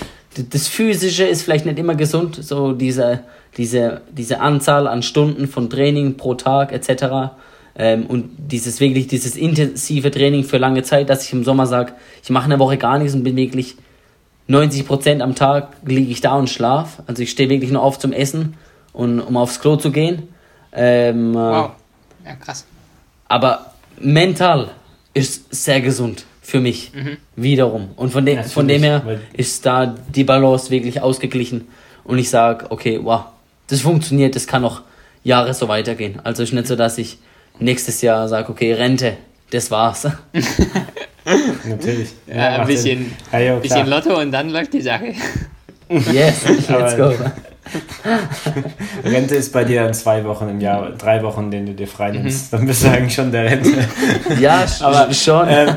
das 0.51 0.69
Physische 0.69 1.25
ist 1.25 1.43
vielleicht 1.43 1.67
nicht 1.67 1.79
immer 1.79 1.95
gesund, 1.95 2.39
so 2.43 2.73
diese, 2.73 3.25
diese, 3.57 4.03
diese 4.11 4.41
Anzahl 4.41 4.87
an 4.87 5.03
Stunden 5.03 5.49
von 5.49 5.69
Training 5.71 6.17
pro 6.17 6.35
Tag 6.35 6.73
etc. 6.73 7.35
Ähm, 7.77 8.07
und 8.07 8.31
dieses 8.39 8.81
wirklich, 8.81 9.07
dieses 9.07 9.37
intensive 9.37 10.11
Training 10.11 10.45
für 10.45 10.59
lange 10.59 10.83
Zeit, 10.83 11.11
dass 11.11 11.25
ich 11.25 11.33
im 11.33 11.45
Sommer 11.45 11.67
sage, 11.67 11.93
ich 12.23 12.31
mache 12.31 12.47
eine 12.47 12.59
Woche 12.59 12.79
gar 12.79 12.99
nichts 12.99 13.15
und 13.15 13.23
bin 13.23 13.37
wirklich 13.37 13.77
90 14.49 14.87
Prozent 14.87 15.23
am 15.23 15.35
Tag 15.35 15.77
liege 15.85 16.11
ich 16.11 16.21
da 16.21 16.35
und 16.35 16.49
schlaf. 16.49 17.03
Also 17.07 17.23
ich 17.23 17.31
stehe 17.31 17.49
wirklich 17.49 17.71
nur 17.71 17.83
auf 17.83 17.99
zum 17.99 18.13
Essen 18.13 18.57
und 18.93 19.21
um 19.21 19.37
aufs 19.37 19.61
Klo 19.61 19.77
zu 19.77 19.91
gehen. 19.91 20.29
Ähm, 20.73 21.33
äh, 21.33 21.37
wow. 21.37 21.71
Ja, 22.25 22.35
krass. 22.37 22.65
Aber 23.29 23.73
mental 23.99 24.71
ist 25.15 25.53
sehr 25.55 25.81
gesund 25.81 26.25
für 26.43 26.61
mich 26.61 26.93
mhm. 26.95 27.17
wiederum. 27.35 27.89
Und 27.97 28.13
von, 28.13 28.25
de 28.25 28.37
ja, 28.37 28.43
von 28.45 28.69
dem 28.69 28.83
her 28.83 29.19
ist 29.33 29.67
da 29.67 29.87
die 29.87 30.25
Balance 30.25 30.71
wirklich 30.71 31.01
ausgeglichen. 31.01 31.67
Und 32.05 32.19
ich 32.19 32.31
sage, 32.31 32.71
okay, 32.71 33.01
wow, 33.03 33.25
das 33.67 33.81
funktioniert, 33.81 34.37
das 34.37 34.47
kann 34.47 34.63
noch 34.63 34.83
Jahre 35.25 35.55
so 35.55 35.67
weitergehen. 35.67 36.21
Also 36.23 36.45
ist 36.45 36.53
nicht 36.53 36.69
so, 36.69 36.77
dass 36.77 36.99
ich 36.99 37.19
nächstes 37.59 38.01
Jahr 38.01 38.29
sage, 38.29 38.49
okay, 38.49 38.73
Rente, 38.75 39.17
das 39.51 39.73
war's. 39.73 40.07
Natürlich. 41.69 42.11
Ja, 42.27 42.35
ja 42.37 42.61
ein 42.61 42.67
bisschen, 42.67 43.13
ja, 43.33 43.39
jo, 43.41 43.61
bisschen 43.61 43.89
Lotto 43.89 44.19
und 44.21 44.31
dann 44.31 44.51
läuft 44.51 44.73
die 44.73 44.83
Sache. 44.83 45.13
Yes, 45.89 46.43
let's 46.69 46.97
go. 46.97 47.15
Rente 49.05 49.37
ist 49.37 49.53
bei 49.53 49.63
dir 49.63 49.87
in 49.87 49.95
zwei 49.95 50.25
Wochen 50.25 50.49
im 50.49 50.61
Jahr, 50.61 50.91
drei 50.99 51.23
Wochen, 51.23 51.49
denen 51.49 51.67
du 51.67 51.75
dir 51.75 51.87
frei 51.87 52.11
nimmst. 52.11 52.53
Mhm. 52.53 52.57
Dann 52.57 52.67
bist 52.67 52.83
du 52.83 52.91
eigentlich 52.91 53.15
schon 53.15 53.31
der 53.31 53.45
Rente. 53.45 53.87
Ja, 54.41 54.67
aber 54.81 55.15
schon. 55.15 55.47
Ähm, 55.49 55.77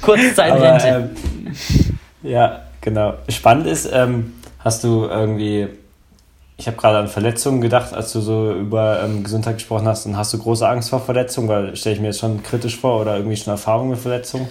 Kurzzeitrente. 0.00 0.86
Ähm, 0.86 1.10
ja, 2.22 2.62
genau. 2.80 3.12
Spannend 3.28 3.66
ist, 3.66 3.90
ähm, 3.92 4.32
hast 4.58 4.84
du 4.84 5.04
irgendwie 5.04 5.68
ich 6.56 6.66
habe 6.66 6.76
gerade 6.76 6.98
an 6.98 7.08
Verletzungen 7.08 7.60
gedacht, 7.60 7.92
als 7.92 8.12
du 8.12 8.20
so 8.20 8.52
über 8.52 9.02
ähm, 9.02 9.24
Gesundheit 9.24 9.56
gesprochen 9.56 9.88
hast. 9.88 10.06
Und 10.06 10.16
hast 10.16 10.32
du 10.32 10.38
große 10.38 10.68
Angst 10.68 10.90
vor 10.90 11.00
Verletzungen? 11.00 11.48
Weil 11.48 11.76
stelle 11.76 11.96
ich 11.96 12.00
mir 12.00 12.08
jetzt 12.08 12.20
schon 12.20 12.42
kritisch 12.42 12.78
vor 12.78 13.00
oder 13.00 13.16
irgendwie 13.16 13.36
schon 13.36 13.50
Erfahrungen 13.50 13.90
mit 13.90 13.98
Verletzungen? 13.98 14.48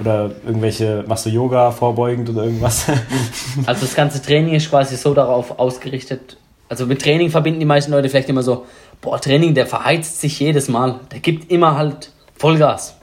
Oder 0.00 0.30
irgendwelche, 0.44 1.04
machst 1.06 1.26
du 1.26 1.30
Yoga 1.30 1.70
vorbeugend 1.70 2.28
oder 2.30 2.44
irgendwas? 2.44 2.86
also 3.66 3.82
das 3.82 3.94
ganze 3.94 4.20
Training 4.22 4.54
ist 4.54 4.70
quasi 4.70 4.96
so 4.96 5.14
darauf 5.14 5.58
ausgerichtet. 5.58 6.38
Also 6.68 6.86
mit 6.86 7.02
Training 7.02 7.30
verbinden 7.30 7.60
die 7.60 7.66
meisten 7.66 7.92
Leute 7.92 8.08
vielleicht 8.08 8.28
immer 8.30 8.42
so, 8.42 8.64
boah, 9.00 9.20
Training, 9.20 9.54
der 9.54 9.66
verheizt 9.66 10.20
sich 10.20 10.40
jedes 10.40 10.68
Mal. 10.68 11.00
Der 11.12 11.20
gibt 11.20 11.52
immer 11.52 11.76
halt 11.76 12.10
Vollgas 12.36 12.96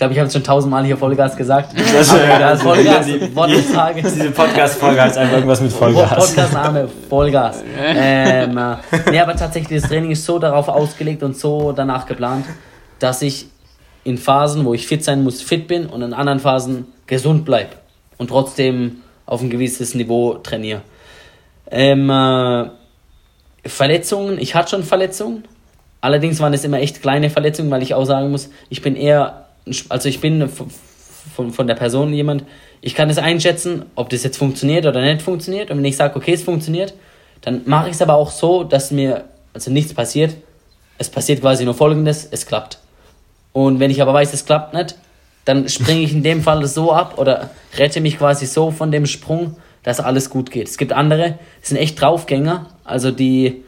glaube, 0.00 0.14
ich 0.14 0.18
habe 0.18 0.28
es 0.28 0.32
schon 0.32 0.42
tausendmal 0.42 0.84
hier 0.84 0.96
Vollgas 0.96 1.36
gesagt. 1.36 1.74
Das, 1.92 2.10
ja, 2.12 2.48
also 2.48 2.64
Vollgas, 2.68 3.06
die, 3.06 3.36
Wort 3.36 3.50
des 3.50 3.70
Tages. 3.70 4.14
Diese 4.14 4.30
Podcast-Folge 4.30 5.02
heißt 5.02 5.18
einfach 5.18 5.34
irgendwas 5.34 5.60
mit 5.60 5.72
Vollgas. 5.72 6.14
Podcast-Name, 6.14 6.88
Vollgas. 7.08 7.62
ähm, 7.78 8.56
äh, 8.56 8.76
nee, 9.10 9.20
aber 9.20 9.36
tatsächlich, 9.36 9.82
das 9.82 9.90
Training 9.90 10.12
ist 10.12 10.24
so 10.24 10.38
darauf 10.38 10.68
ausgelegt 10.68 11.22
und 11.22 11.36
so 11.36 11.72
danach 11.72 12.06
geplant, 12.06 12.46
dass 12.98 13.20
ich 13.20 13.48
in 14.04 14.16
Phasen, 14.16 14.64
wo 14.64 14.72
ich 14.72 14.86
fit 14.86 15.04
sein 15.04 15.22
muss, 15.22 15.42
fit 15.42 15.68
bin 15.68 15.86
und 15.86 16.00
in 16.00 16.14
anderen 16.14 16.40
Phasen 16.40 16.86
gesund 17.06 17.44
bleibe 17.44 17.72
und 18.16 18.28
trotzdem 18.28 19.02
auf 19.26 19.42
ein 19.42 19.50
gewisses 19.50 19.94
Niveau 19.94 20.34
trainiere. 20.34 20.80
Ähm, 21.70 22.08
äh, 22.08 22.70
Verletzungen, 23.66 24.38
ich 24.38 24.54
hatte 24.54 24.70
schon 24.70 24.82
Verletzungen, 24.82 25.44
allerdings 26.00 26.40
waren 26.40 26.54
es 26.54 26.64
immer 26.64 26.78
echt 26.78 27.02
kleine 27.02 27.28
Verletzungen, 27.28 27.70
weil 27.70 27.82
ich 27.82 27.92
auch 27.92 28.06
sagen 28.06 28.30
muss, 28.30 28.48
ich 28.70 28.80
bin 28.80 28.96
eher 28.96 29.49
also 29.88 30.08
ich 30.08 30.20
bin 30.20 30.48
von, 30.48 31.52
von 31.52 31.66
der 31.66 31.74
Person 31.74 32.12
jemand, 32.12 32.44
ich 32.80 32.94
kann 32.94 33.10
es 33.10 33.18
einschätzen, 33.18 33.84
ob 33.94 34.08
das 34.08 34.22
jetzt 34.22 34.38
funktioniert 34.38 34.86
oder 34.86 35.00
nicht 35.02 35.22
funktioniert. 35.22 35.70
Und 35.70 35.78
wenn 35.78 35.84
ich 35.84 35.96
sage, 35.96 36.16
okay, 36.16 36.32
es 36.32 36.42
funktioniert, 36.42 36.94
dann 37.42 37.62
mache 37.66 37.88
ich 37.88 37.94
es 37.94 38.02
aber 38.02 38.14
auch 38.14 38.30
so, 38.30 38.64
dass 38.64 38.90
mir 38.90 39.24
also 39.52 39.70
nichts 39.70 39.94
passiert. 39.94 40.34
Es 40.98 41.08
passiert 41.08 41.40
quasi 41.40 41.64
nur 41.64 41.74
Folgendes, 41.74 42.28
es 42.30 42.46
klappt. 42.46 42.78
Und 43.52 43.80
wenn 43.80 43.90
ich 43.90 44.00
aber 44.00 44.14
weiß, 44.14 44.32
es 44.32 44.44
klappt 44.44 44.74
nicht, 44.74 44.96
dann 45.44 45.68
springe 45.68 46.02
ich 46.02 46.12
in 46.12 46.22
dem 46.22 46.42
Fall 46.42 46.64
so 46.66 46.92
ab 46.92 47.18
oder 47.18 47.50
rette 47.76 48.00
mich 48.00 48.18
quasi 48.18 48.46
so 48.46 48.70
von 48.70 48.92
dem 48.92 49.06
Sprung, 49.06 49.56
dass 49.82 50.00
alles 50.00 50.30
gut 50.30 50.50
geht. 50.50 50.68
Es 50.68 50.76
gibt 50.76 50.92
andere, 50.92 51.38
die 51.62 51.66
sind 51.66 51.76
echt 51.78 52.00
Draufgänger, 52.00 52.66
also 52.84 53.10
die, 53.10 53.64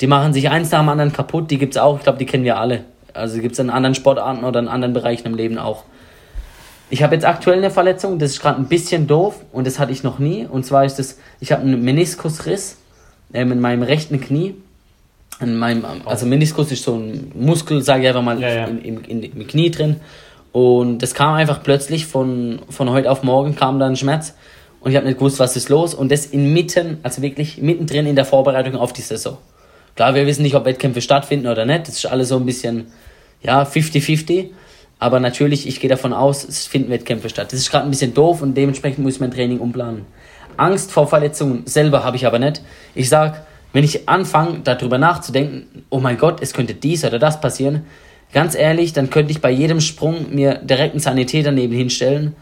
die 0.00 0.06
machen 0.08 0.32
sich 0.32 0.50
eins 0.50 0.70
nach 0.72 0.80
dem 0.80 0.88
anderen 0.88 1.12
kaputt, 1.12 1.50
die 1.50 1.58
gibt 1.58 1.74
es 1.74 1.80
auch, 1.80 1.98
ich 1.98 2.02
glaube, 2.02 2.18
die 2.18 2.26
kennen 2.26 2.44
wir 2.44 2.58
alle. 2.58 2.84
Also 3.14 3.40
gibt 3.40 3.52
es 3.52 3.58
in 3.58 3.70
anderen 3.70 3.94
Sportarten 3.94 4.44
oder 4.44 4.60
in 4.60 4.68
anderen 4.68 4.94
Bereichen 4.94 5.26
im 5.26 5.34
Leben 5.34 5.58
auch. 5.58 5.84
Ich 6.90 7.02
habe 7.02 7.14
jetzt 7.14 7.24
aktuell 7.24 7.58
eine 7.58 7.70
Verletzung, 7.70 8.18
das 8.18 8.32
ist 8.32 8.40
gerade 8.40 8.58
ein 8.58 8.66
bisschen 8.66 9.06
doof 9.06 9.40
und 9.52 9.66
das 9.66 9.78
hatte 9.78 9.92
ich 9.92 10.02
noch 10.02 10.18
nie. 10.18 10.46
Und 10.46 10.66
zwar 10.66 10.84
ist 10.84 10.98
das, 10.98 11.18
ich 11.40 11.52
habe 11.52 11.62
einen 11.62 11.82
Meniskusriss 11.82 12.76
ähm, 13.32 13.52
in 13.52 13.60
meinem 13.60 13.82
rechten 13.82 14.20
Knie. 14.20 14.56
In 15.40 15.56
meinem, 15.56 15.84
also 16.04 16.26
Meniskus 16.26 16.70
ist 16.70 16.84
so 16.84 16.94
ein 16.94 17.32
Muskel, 17.34 17.82
sage 17.82 18.02
ich 18.02 18.08
einfach 18.08 18.22
mal, 18.22 18.38
ja, 18.40 18.48
ja. 18.48 18.64
Im, 18.66 18.82
im, 18.82 19.04
in, 19.04 19.22
im 19.22 19.46
Knie 19.46 19.70
drin. 19.70 20.00
Und 20.52 20.98
das 20.98 21.14
kam 21.14 21.34
einfach 21.34 21.62
plötzlich 21.62 22.06
von, 22.06 22.60
von 22.68 22.90
heute 22.90 23.10
auf 23.10 23.22
morgen 23.22 23.56
kam 23.56 23.78
dann 23.78 23.96
Schmerz. 23.96 24.34
Und 24.80 24.90
ich 24.90 24.96
habe 24.96 25.06
nicht 25.06 25.18
gewusst, 25.18 25.38
was 25.38 25.56
ist 25.56 25.70
los. 25.70 25.94
Und 25.94 26.12
das 26.12 26.26
inmitten, 26.26 26.98
also 27.02 27.22
wirklich 27.22 27.56
mittendrin 27.62 28.06
in 28.06 28.16
der 28.16 28.26
Vorbereitung 28.26 28.76
auf 28.76 28.92
die 28.92 29.00
Saison. 29.00 29.38
Klar, 29.94 30.14
wir 30.14 30.26
wissen 30.26 30.42
nicht, 30.42 30.54
ob 30.54 30.64
Wettkämpfe 30.64 31.00
stattfinden 31.00 31.46
oder 31.46 31.64
nicht. 31.66 31.88
Das 31.88 31.96
ist 31.96 32.06
alles 32.06 32.28
so 32.28 32.36
ein 32.36 32.46
bisschen, 32.46 32.86
ja, 33.42 33.62
50-50. 33.62 34.50
Aber 34.98 35.20
natürlich, 35.20 35.66
ich 35.66 35.80
gehe 35.80 35.90
davon 35.90 36.12
aus, 36.12 36.44
es 36.44 36.66
finden 36.66 36.90
Wettkämpfe 36.90 37.28
statt. 37.28 37.52
Das 37.52 37.58
ist 37.58 37.70
gerade 37.70 37.84
ein 37.84 37.90
bisschen 37.90 38.14
doof 38.14 38.40
und 38.40 38.56
dementsprechend 38.56 39.00
muss 39.04 39.14
ich 39.14 39.20
mein 39.20 39.32
Training 39.32 39.58
umplanen. 39.58 40.06
Angst 40.56 40.92
vor 40.92 41.08
Verletzungen 41.08 41.62
selber 41.66 42.04
habe 42.04 42.16
ich 42.16 42.26
aber 42.26 42.38
nicht. 42.38 42.62
Ich 42.94 43.08
sage, 43.08 43.38
wenn 43.72 43.84
ich 43.84 44.08
anfange, 44.08 44.60
darüber 44.64 44.98
nachzudenken, 44.98 45.84
oh 45.90 45.98
mein 45.98 46.18
Gott, 46.18 46.40
es 46.40 46.52
könnte 46.52 46.74
dies 46.74 47.04
oder 47.04 47.18
das 47.18 47.40
passieren, 47.40 47.84
ganz 48.32 48.54
ehrlich, 48.54 48.92
dann 48.92 49.10
könnte 49.10 49.32
ich 49.32 49.40
bei 49.40 49.50
jedem 49.50 49.80
Sprung 49.80 50.26
mir 50.34 50.54
direkt 50.56 50.92
einen 50.92 51.00
Sanitäter 51.00 51.52
neben 51.52 51.74
hinstellen, 51.74 52.36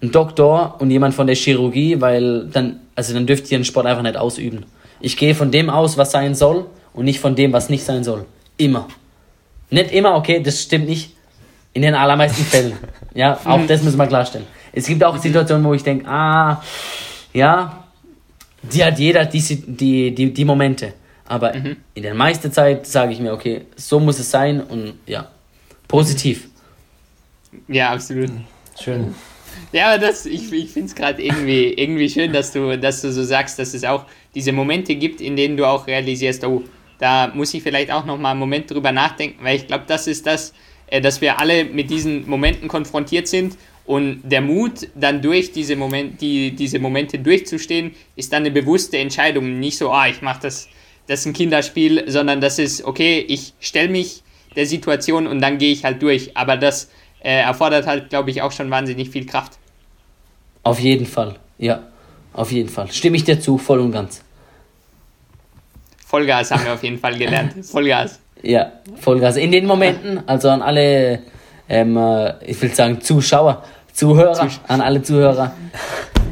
einen 0.00 0.12
Doktor 0.12 0.76
und 0.78 0.90
jemand 0.90 1.14
von 1.14 1.26
der 1.26 1.36
Chirurgie, 1.36 2.00
weil 2.00 2.46
dann, 2.46 2.80
also 2.94 3.14
dann 3.14 3.26
dürft 3.26 3.50
ihr 3.50 3.58
den 3.58 3.64
Sport 3.64 3.86
einfach 3.86 4.02
nicht 4.02 4.16
ausüben. 4.16 4.64
Ich 5.00 5.16
gehe 5.16 5.34
von 5.34 5.50
dem 5.50 5.68
aus, 5.70 5.98
was 5.98 6.12
sein 6.12 6.34
soll 6.34 6.66
und 6.96 7.04
nicht 7.04 7.20
von 7.20 7.36
dem, 7.36 7.52
was 7.52 7.68
nicht 7.68 7.84
sein 7.84 8.02
soll. 8.02 8.24
Immer. 8.56 8.88
Nicht 9.70 9.92
immer, 9.92 10.16
okay, 10.16 10.42
das 10.42 10.62
stimmt 10.62 10.88
nicht. 10.88 11.14
In 11.72 11.82
den 11.82 11.94
allermeisten 11.94 12.44
Fällen. 12.44 12.72
Ja, 13.14 13.40
auch 13.46 13.66
das 13.66 13.82
müssen 13.82 13.96
wir 13.96 14.06
klarstellen. 14.06 14.44
Es 14.74 14.86
gibt 14.86 15.02
auch 15.02 15.16
Situationen, 15.16 15.64
wo 15.64 15.72
ich 15.72 15.82
denke, 15.82 16.06
ah, 16.06 16.62
ja, 17.32 17.82
die 18.60 18.84
hat 18.84 18.98
jeder 18.98 19.24
die, 19.24 19.40
die, 19.40 20.14
die, 20.14 20.34
die 20.34 20.44
Momente. 20.44 20.92
Aber 21.24 21.54
mhm. 21.54 21.76
in 21.94 22.02
der 22.02 22.14
meisten 22.14 22.52
Zeit 22.52 22.86
sage 22.86 23.12
ich 23.12 23.20
mir, 23.20 23.32
okay, 23.32 23.62
so 23.74 23.98
muss 23.98 24.18
es 24.18 24.30
sein 24.30 24.60
und 24.60 24.98
ja, 25.06 25.30
positiv. 25.88 26.48
Ja, 27.68 27.92
absolut. 27.92 28.30
Schön. 28.78 29.14
Ja, 29.72 29.94
aber 29.94 29.98
das, 29.98 30.26
ich, 30.26 30.52
ich 30.52 30.70
finde 30.70 30.88
es 30.88 30.94
gerade 30.94 31.22
irgendwie, 31.22 31.72
irgendwie 31.72 32.10
schön, 32.10 32.32
dass 32.34 32.52
du, 32.52 32.78
dass 32.78 33.00
du 33.00 33.10
so 33.10 33.24
sagst, 33.24 33.58
dass 33.58 33.72
es 33.72 33.84
auch 33.84 34.04
diese 34.34 34.52
Momente 34.52 34.94
gibt, 34.94 35.22
in 35.22 35.36
denen 35.36 35.56
du 35.56 35.64
auch 35.64 35.86
realisierst, 35.86 36.44
oh, 36.44 36.62
da 36.98 37.28
muss 37.34 37.52
ich 37.54 37.62
vielleicht 37.62 37.90
auch 37.90 38.04
noch 38.04 38.18
mal 38.18 38.30
einen 38.30 38.40
Moment 38.40 38.70
drüber 38.70 38.92
nachdenken, 38.92 39.44
weil 39.44 39.56
ich 39.56 39.66
glaube, 39.66 39.84
das 39.86 40.06
ist 40.06 40.26
das, 40.26 40.52
äh, 40.88 41.00
dass 41.00 41.20
wir 41.20 41.38
alle 41.38 41.64
mit 41.64 41.90
diesen 41.90 42.28
Momenten 42.28 42.68
konfrontiert 42.68 43.28
sind 43.28 43.56
und 43.86 44.22
der 44.24 44.40
Mut, 44.40 44.88
dann 44.96 45.22
durch 45.22 45.52
diese, 45.52 45.76
Moment, 45.76 46.20
die, 46.20 46.50
diese 46.50 46.80
Momente 46.80 47.18
durchzustehen, 47.20 47.94
ist 48.16 48.32
dann 48.32 48.42
eine 48.42 48.50
bewusste 48.50 48.98
Entscheidung. 48.98 49.60
Nicht 49.60 49.78
so, 49.78 49.90
ah, 49.92 50.08
ich 50.08 50.22
mache 50.22 50.40
das, 50.42 50.68
das 51.06 51.20
ist 51.20 51.26
ein 51.26 51.32
Kinderspiel, 51.32 52.04
sondern 52.08 52.40
das 52.40 52.58
ist, 52.58 52.84
okay, 52.84 53.24
ich 53.28 53.54
stelle 53.60 53.88
mich 53.88 54.22
der 54.56 54.66
Situation 54.66 55.28
und 55.28 55.40
dann 55.40 55.58
gehe 55.58 55.72
ich 55.72 55.84
halt 55.84 56.02
durch. 56.02 56.36
Aber 56.36 56.56
das 56.56 56.90
äh, 57.20 57.42
erfordert 57.42 57.86
halt, 57.86 58.10
glaube 58.10 58.30
ich, 58.30 58.42
auch 58.42 58.50
schon 58.50 58.70
wahnsinnig 58.70 59.10
viel 59.10 59.24
Kraft. 59.24 59.52
Auf 60.64 60.80
jeden 60.80 61.06
Fall, 61.06 61.36
ja. 61.58 61.84
Auf 62.32 62.52
jeden 62.52 62.68
Fall. 62.68 62.90
Stimme 62.90 63.16
ich 63.16 63.24
dir 63.24 63.40
zu, 63.40 63.56
voll 63.56 63.78
und 63.78 63.92
ganz. 63.92 64.22
Vollgas 66.16 66.50
haben 66.50 66.64
wir 66.64 66.72
auf 66.72 66.82
jeden 66.82 66.98
Fall 66.98 67.14
gelernt. 67.18 67.52
Vollgas. 67.62 68.18
Ja, 68.42 68.72
Vollgas. 68.98 69.36
In 69.36 69.52
den 69.52 69.66
Momenten, 69.66 70.26
also 70.26 70.48
an 70.48 70.62
alle, 70.62 71.18
ähm, 71.68 71.94
äh, 71.98 72.42
ich 72.42 72.60
will 72.62 72.74
sagen 72.74 73.02
Zuschauer, 73.02 73.62
Zuhörer, 73.92 74.32
Zusch 74.32 74.58
an 74.66 74.80
alle 74.80 75.02
Zuhörer. 75.02 75.52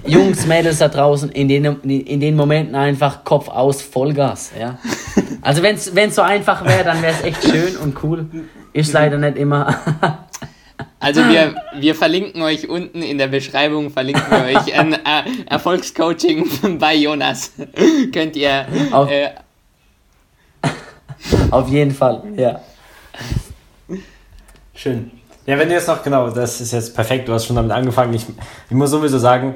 Jungs, 0.07 0.47
Mädels 0.47 0.78
da 0.78 0.89
draußen, 0.89 1.30
in 1.32 1.49
den, 1.49 1.64
in 1.82 2.20
den 2.20 2.35
Momenten 2.35 2.74
einfach 2.74 3.24
Kopf 3.24 3.49
aus, 3.49 3.82
Vollgas. 3.82 4.53
Ja? 4.59 4.78
Also 5.43 5.62
wenn 5.62 5.74
es 5.74 6.14
so 6.14 6.22
einfach 6.22 6.64
wäre, 6.64 6.85
dann 6.85 7.03
wäre 7.03 7.12
es 7.12 7.22
echt 7.22 7.43
schön 7.43 7.76
und 7.76 8.03
cool. 8.03 8.24
Ist 8.72 8.95
leider 8.95 9.18
nicht 9.18 9.37
immer. 9.37 9.78
Also 10.99 11.20
wir, 11.28 11.55
wir 11.78 11.95
verlinken 11.95 12.41
euch 12.41 12.66
unten 12.66 13.03
in 13.03 13.18
der 13.18 13.26
Beschreibung, 13.26 13.91
verlinken 13.91 14.24
wir 14.30 14.59
euch 14.59 14.74
ein 14.74 14.95
äh, 14.95 14.99
Erfolgscoaching 15.47 16.49
bei 16.78 16.95
Jonas. 16.95 17.53
Könnt 18.11 18.35
ihr... 18.37 18.66
Auf, 18.91 19.11
äh, 19.11 19.28
auf 21.51 21.68
jeden 21.68 21.93
Fall, 21.93 22.22
ja. 22.37 22.61
Schön. 24.75 25.11
Ja, 25.47 25.59
wenn 25.59 25.68
du 25.68 25.75
jetzt 25.75 25.89
noch, 25.89 26.03
genau, 26.03 26.31
das 26.31 26.61
ist 26.61 26.72
jetzt 26.72 26.95
perfekt, 26.95 27.29
du 27.29 27.33
hast 27.33 27.47
schon 27.47 27.57
damit 27.57 27.70
angefangen. 27.70 28.14
Ich, 28.14 28.27
ich 28.70 28.77
muss 28.77 28.91
sowieso 28.91 29.18
sagen, 29.18 29.55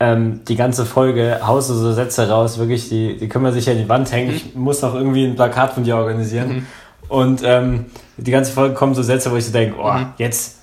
ähm, 0.00 0.40
die 0.46 0.56
ganze 0.56 0.84
Folge 0.84 1.40
haust 1.46 1.70
du 1.70 1.74
so 1.74 1.92
Sätze 1.92 2.28
raus, 2.28 2.58
wirklich, 2.58 2.88
die, 2.88 3.16
die 3.16 3.28
können 3.28 3.44
wir 3.44 3.52
sicher 3.52 3.72
in 3.72 3.78
die 3.78 3.88
Wand 3.88 4.12
hängen. 4.12 4.30
Mhm. 4.30 4.36
Ich 4.36 4.54
muss 4.54 4.82
noch 4.82 4.94
irgendwie 4.94 5.24
ein 5.24 5.36
Plakat 5.36 5.72
von 5.72 5.84
dir 5.84 5.96
organisieren. 5.96 6.48
Mhm. 6.48 6.66
Und 7.08 7.42
ähm, 7.44 7.86
die 8.16 8.30
ganze 8.30 8.52
Folge 8.52 8.74
kommen 8.74 8.94
so 8.94 9.02
Sätze, 9.02 9.30
wo 9.30 9.36
ich 9.36 9.44
so 9.44 9.52
denke, 9.52 9.76
oh, 9.78 9.92
mhm. 9.92 10.08
jetzt 10.18 10.56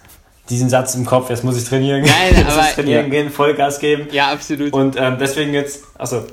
diesen 0.50 0.70
Satz 0.70 0.96
im 0.96 1.06
Kopf, 1.06 1.30
jetzt 1.30 1.44
muss 1.44 1.58
ich 1.58 1.68
trainieren 1.68 2.04
gehen. 2.04 2.14
Nein, 2.14 2.36
jetzt 2.46 2.58
aber, 2.58 2.68
trainieren 2.68 3.06
ja. 3.06 3.10
gehen, 3.10 3.30
Vollgas 3.30 3.80
geben. 3.80 4.08
Ja, 4.12 4.32
absolut. 4.32 4.74
Und 4.74 4.96
ähm, 5.00 5.18
deswegen 5.20 5.54
jetzt, 5.54 5.84
achso, 5.98 6.24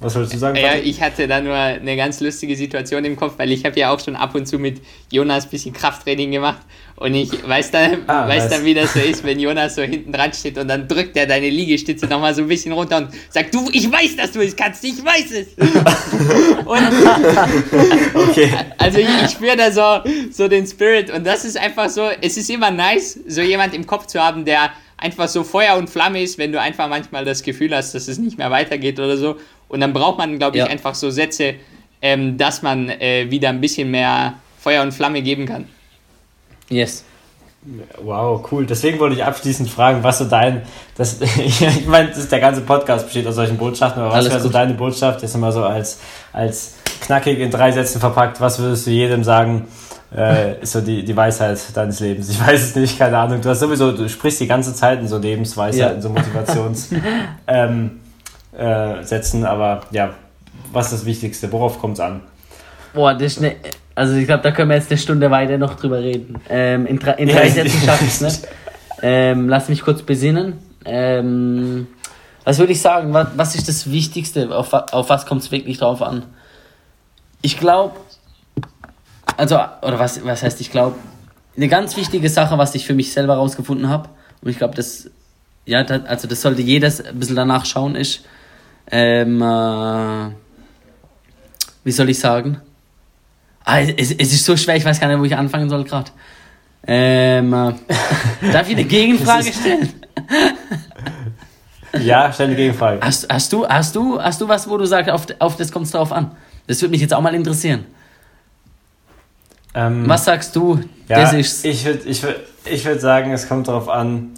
was 0.00 0.14
wolltest 0.14 0.34
du 0.34 0.38
sagen? 0.38 0.56
Ja, 0.56 0.76
ich 0.76 1.02
hatte 1.02 1.26
da 1.26 1.40
nur 1.40 1.54
eine 1.54 1.96
ganz 1.96 2.20
lustige 2.20 2.54
Situation 2.54 3.04
im 3.04 3.16
Kopf, 3.16 3.34
weil 3.36 3.50
ich 3.50 3.64
habe 3.64 3.78
ja 3.80 3.90
auch 3.90 3.98
schon 3.98 4.14
ab 4.14 4.32
und 4.36 4.46
zu 4.46 4.58
mit 4.58 4.80
Jonas 5.10 5.44
ein 5.46 5.50
bisschen 5.50 5.72
Krafttraining 5.72 6.30
gemacht 6.30 6.60
und 6.94 7.14
ich 7.14 7.30
weiß 7.46 7.72
dann, 7.72 8.02
ah, 8.06 8.28
weiß 8.28 8.48
dann, 8.48 8.64
wie 8.64 8.74
das 8.74 8.92
so 8.92 9.00
ist, 9.00 9.24
wenn 9.24 9.40
Jonas 9.40 9.74
so 9.74 9.82
hinten 9.82 10.12
dran 10.12 10.32
steht 10.32 10.56
und 10.56 10.68
dann 10.68 10.86
drückt 10.86 11.16
er 11.16 11.26
deine 11.26 11.50
Liegestütze 11.50 12.06
nochmal 12.06 12.32
so 12.32 12.42
ein 12.42 12.48
bisschen 12.48 12.72
runter 12.72 12.98
und 12.98 13.08
sagt, 13.30 13.52
du, 13.52 13.68
ich 13.72 13.90
weiß, 13.90 14.14
dass 14.16 14.30
du 14.30 14.40
es 14.40 14.54
kannst, 14.54 14.84
ich 14.84 15.04
weiß 15.04 15.32
es. 15.32 15.48
und 16.64 18.28
okay. 18.28 18.50
Also 18.78 18.98
ich, 18.98 19.08
ich 19.24 19.30
spüre 19.30 19.56
da 19.56 19.72
so, 19.72 20.08
so 20.30 20.46
den 20.46 20.64
Spirit 20.64 21.10
und 21.10 21.26
das 21.26 21.44
ist 21.44 21.58
einfach 21.58 21.90
so, 21.90 22.08
es 22.20 22.36
ist 22.36 22.48
immer 22.50 22.70
nice, 22.70 23.18
so 23.26 23.40
jemand 23.40 23.74
im 23.74 23.84
Kopf 23.84 24.06
zu 24.06 24.20
haben, 24.20 24.44
der 24.44 24.70
einfach 24.96 25.28
so 25.28 25.44
Feuer 25.44 25.76
und 25.76 25.88
Flamme 25.88 26.22
ist, 26.22 26.38
wenn 26.38 26.52
du 26.52 26.60
einfach 26.60 26.88
manchmal 26.88 27.24
das 27.24 27.42
Gefühl 27.42 27.74
hast, 27.74 27.94
dass 27.94 28.08
es 28.08 28.18
nicht 28.18 28.36
mehr 28.36 28.50
weitergeht 28.50 28.98
oder 28.98 29.16
so. 29.16 29.36
Und 29.68 29.80
dann 29.80 29.92
braucht 29.92 30.18
man, 30.18 30.38
glaube 30.38 30.56
ich, 30.56 30.64
ja. 30.64 30.70
einfach 30.70 30.94
so 30.94 31.10
Sätze, 31.10 31.54
ähm, 32.00 32.36
dass 32.36 32.62
man 32.62 32.88
äh, 32.88 33.30
wieder 33.30 33.50
ein 33.50 33.60
bisschen 33.60 33.90
mehr 33.90 34.34
Feuer 34.58 34.82
und 34.82 34.92
Flamme 34.92 35.22
geben 35.22 35.46
kann. 35.46 35.66
Yes. 36.68 37.04
Wow, 38.02 38.46
cool. 38.50 38.66
Deswegen 38.66 38.98
wollte 38.98 39.16
ich 39.16 39.24
abschließend 39.24 39.68
fragen, 39.68 40.02
was 40.02 40.18
so 40.18 40.24
dein, 40.24 40.62
das, 40.96 41.20
ich 41.38 41.86
meine, 41.86 42.10
der 42.10 42.40
ganze 42.40 42.60
Podcast 42.62 43.06
besteht 43.06 43.26
aus 43.26 43.34
solchen 43.34 43.56
Botschaften, 43.56 44.02
aber 44.02 44.12
was 44.12 44.28
wäre 44.28 44.40
so 44.40 44.48
deine 44.48 44.74
Botschaft, 44.74 45.22
jetzt 45.22 45.36
mal 45.36 45.52
so 45.52 45.64
als, 45.64 45.98
als 46.32 46.76
knackig 47.00 47.38
in 47.38 47.50
drei 47.50 47.72
Sätzen 47.72 48.00
verpackt, 48.00 48.40
was 48.40 48.58
würdest 48.58 48.86
du 48.86 48.90
jedem 48.90 49.24
sagen, 49.24 49.66
äh, 50.16 50.62
ist 50.62 50.72
so 50.72 50.80
die, 50.80 51.04
die 51.04 51.16
Weisheit 51.16 51.58
deines 51.74 52.00
Lebens. 52.00 52.30
Ich 52.30 52.40
weiß 52.40 52.62
es 52.62 52.74
nicht, 52.74 52.98
keine 52.98 53.18
Ahnung. 53.18 53.40
Du 53.40 53.48
hast 53.48 53.60
sowieso, 53.60 53.92
du 53.92 54.08
sprichst 54.08 54.40
die 54.40 54.46
ganze 54.46 54.74
Zeit 54.74 55.00
in 55.00 55.08
so 55.08 55.18
Lebensweisheit, 55.18 55.96
ja. 55.96 56.00
so 56.00 56.08
Motivationssätzen, 56.08 57.02
ähm, 57.46 58.00
äh, 58.58 59.44
aber 59.44 59.82
ja, 59.90 60.14
was 60.72 60.86
ist 60.86 61.00
das 61.00 61.06
Wichtigste? 61.06 61.50
Worauf 61.52 61.78
kommt 61.78 61.94
es 61.94 62.00
an? 62.00 62.22
Boah, 62.92 63.14
das 63.14 63.36
ist 63.36 63.38
eine, 63.38 63.56
also 63.94 64.14
ich 64.14 64.26
glaube, 64.26 64.42
da 64.42 64.50
können 64.50 64.70
wir 64.70 64.76
jetzt 64.76 64.90
eine 64.90 64.98
Stunde 64.98 65.30
weiter 65.30 65.58
noch 65.58 65.74
drüber 65.74 65.98
reden. 65.98 66.40
Ähm, 66.48 66.86
in, 66.86 66.98
in 66.98 67.28
drei 67.28 67.46
ja, 67.46 67.50
Sätzen 67.50 67.80
schaffe 67.84 68.04
ich 68.04 68.10
es 68.10 68.20
nicht. 68.20 68.48
Ähm, 69.00 69.48
lass 69.48 69.68
mich 69.68 69.82
kurz 69.82 70.02
besinnen. 70.02 70.58
Ähm, 70.84 71.86
was 72.42 72.58
würde 72.58 72.72
ich 72.72 72.80
sagen? 72.82 73.14
Was, 73.14 73.28
was 73.36 73.54
ist 73.54 73.68
das 73.68 73.92
Wichtigste? 73.92 74.52
Auf, 74.52 74.72
auf 74.72 75.08
was 75.08 75.24
kommt 75.24 75.42
es 75.42 75.52
wirklich 75.52 75.78
drauf 75.78 76.02
an? 76.02 76.24
Ich 77.40 77.60
glaube, 77.60 77.94
also, 79.36 79.54
oder 79.54 80.00
was, 80.00 80.24
was 80.24 80.42
heißt, 80.42 80.60
ich 80.60 80.72
glaube, 80.72 80.96
eine 81.56 81.68
ganz 81.68 81.96
wichtige 81.96 82.28
Sache, 82.28 82.58
was 82.58 82.74
ich 82.74 82.86
für 82.86 82.94
mich 82.94 83.12
selber 83.12 83.34
rausgefunden 83.34 83.88
habe, 83.88 84.08
und 84.40 84.50
ich 84.50 84.58
glaube, 84.58 84.74
das, 84.74 85.08
ja, 85.64 85.84
das, 85.84 86.04
also 86.06 86.26
das 86.26 86.42
sollte 86.42 86.62
jeder 86.62 86.88
ein 86.88 87.20
bisschen 87.20 87.36
danach 87.36 87.66
schauen, 87.66 87.94
ist, 87.94 88.24
ähm, 88.90 89.42
äh, 89.42 90.30
wie 91.84 91.92
soll 91.92 92.08
ich 92.10 92.18
sagen? 92.18 92.60
Ah, 93.64 93.80
es, 93.80 94.12
es 94.12 94.32
ist 94.32 94.44
so 94.44 94.56
schwer, 94.56 94.76
ich 94.76 94.84
weiß 94.84 95.00
gar 95.00 95.08
nicht, 95.08 95.18
wo 95.18 95.24
ich 95.24 95.36
anfangen 95.36 95.68
soll 95.68 95.84
gerade. 95.84 96.10
Ähm, 96.86 97.52
äh, 97.52 97.72
darf 98.52 98.68
ich 98.68 98.76
eine 98.76 98.84
Gegenfrage 98.84 99.52
stellen? 99.52 99.92
ja, 102.00 102.32
stell 102.32 102.46
eine 102.46 102.56
Gegenfrage. 102.56 103.00
Hast, 103.02 103.26
hast, 103.30 103.52
du, 103.52 103.66
hast, 103.66 103.94
du, 103.94 104.20
hast 104.20 104.40
du 104.40 104.48
was, 104.48 104.68
wo 104.68 104.76
du 104.76 104.86
sagst, 104.86 105.10
auf, 105.10 105.26
auf 105.38 105.56
das 105.56 105.70
kommt 105.70 105.86
es 105.86 105.92
drauf 105.92 106.12
an? 106.12 106.30
Das 106.66 106.80
würde 106.80 106.92
mich 106.92 107.00
jetzt 107.00 107.14
auch 107.14 107.20
mal 107.20 107.34
interessieren. 107.34 107.84
Ähm, 109.74 110.08
Was 110.08 110.24
sagst 110.24 110.56
du? 110.56 110.80
Ja, 111.08 111.20
das 111.22 111.32
ist's. 111.34 111.64
Ich 111.64 111.84
würde 111.84 112.00
ich 112.04 112.22
würd, 112.22 112.36
ich 112.64 112.84
würd 112.84 113.00
sagen, 113.00 113.32
es 113.32 113.48
kommt 113.48 113.68
darauf 113.68 113.88
an, 113.88 114.30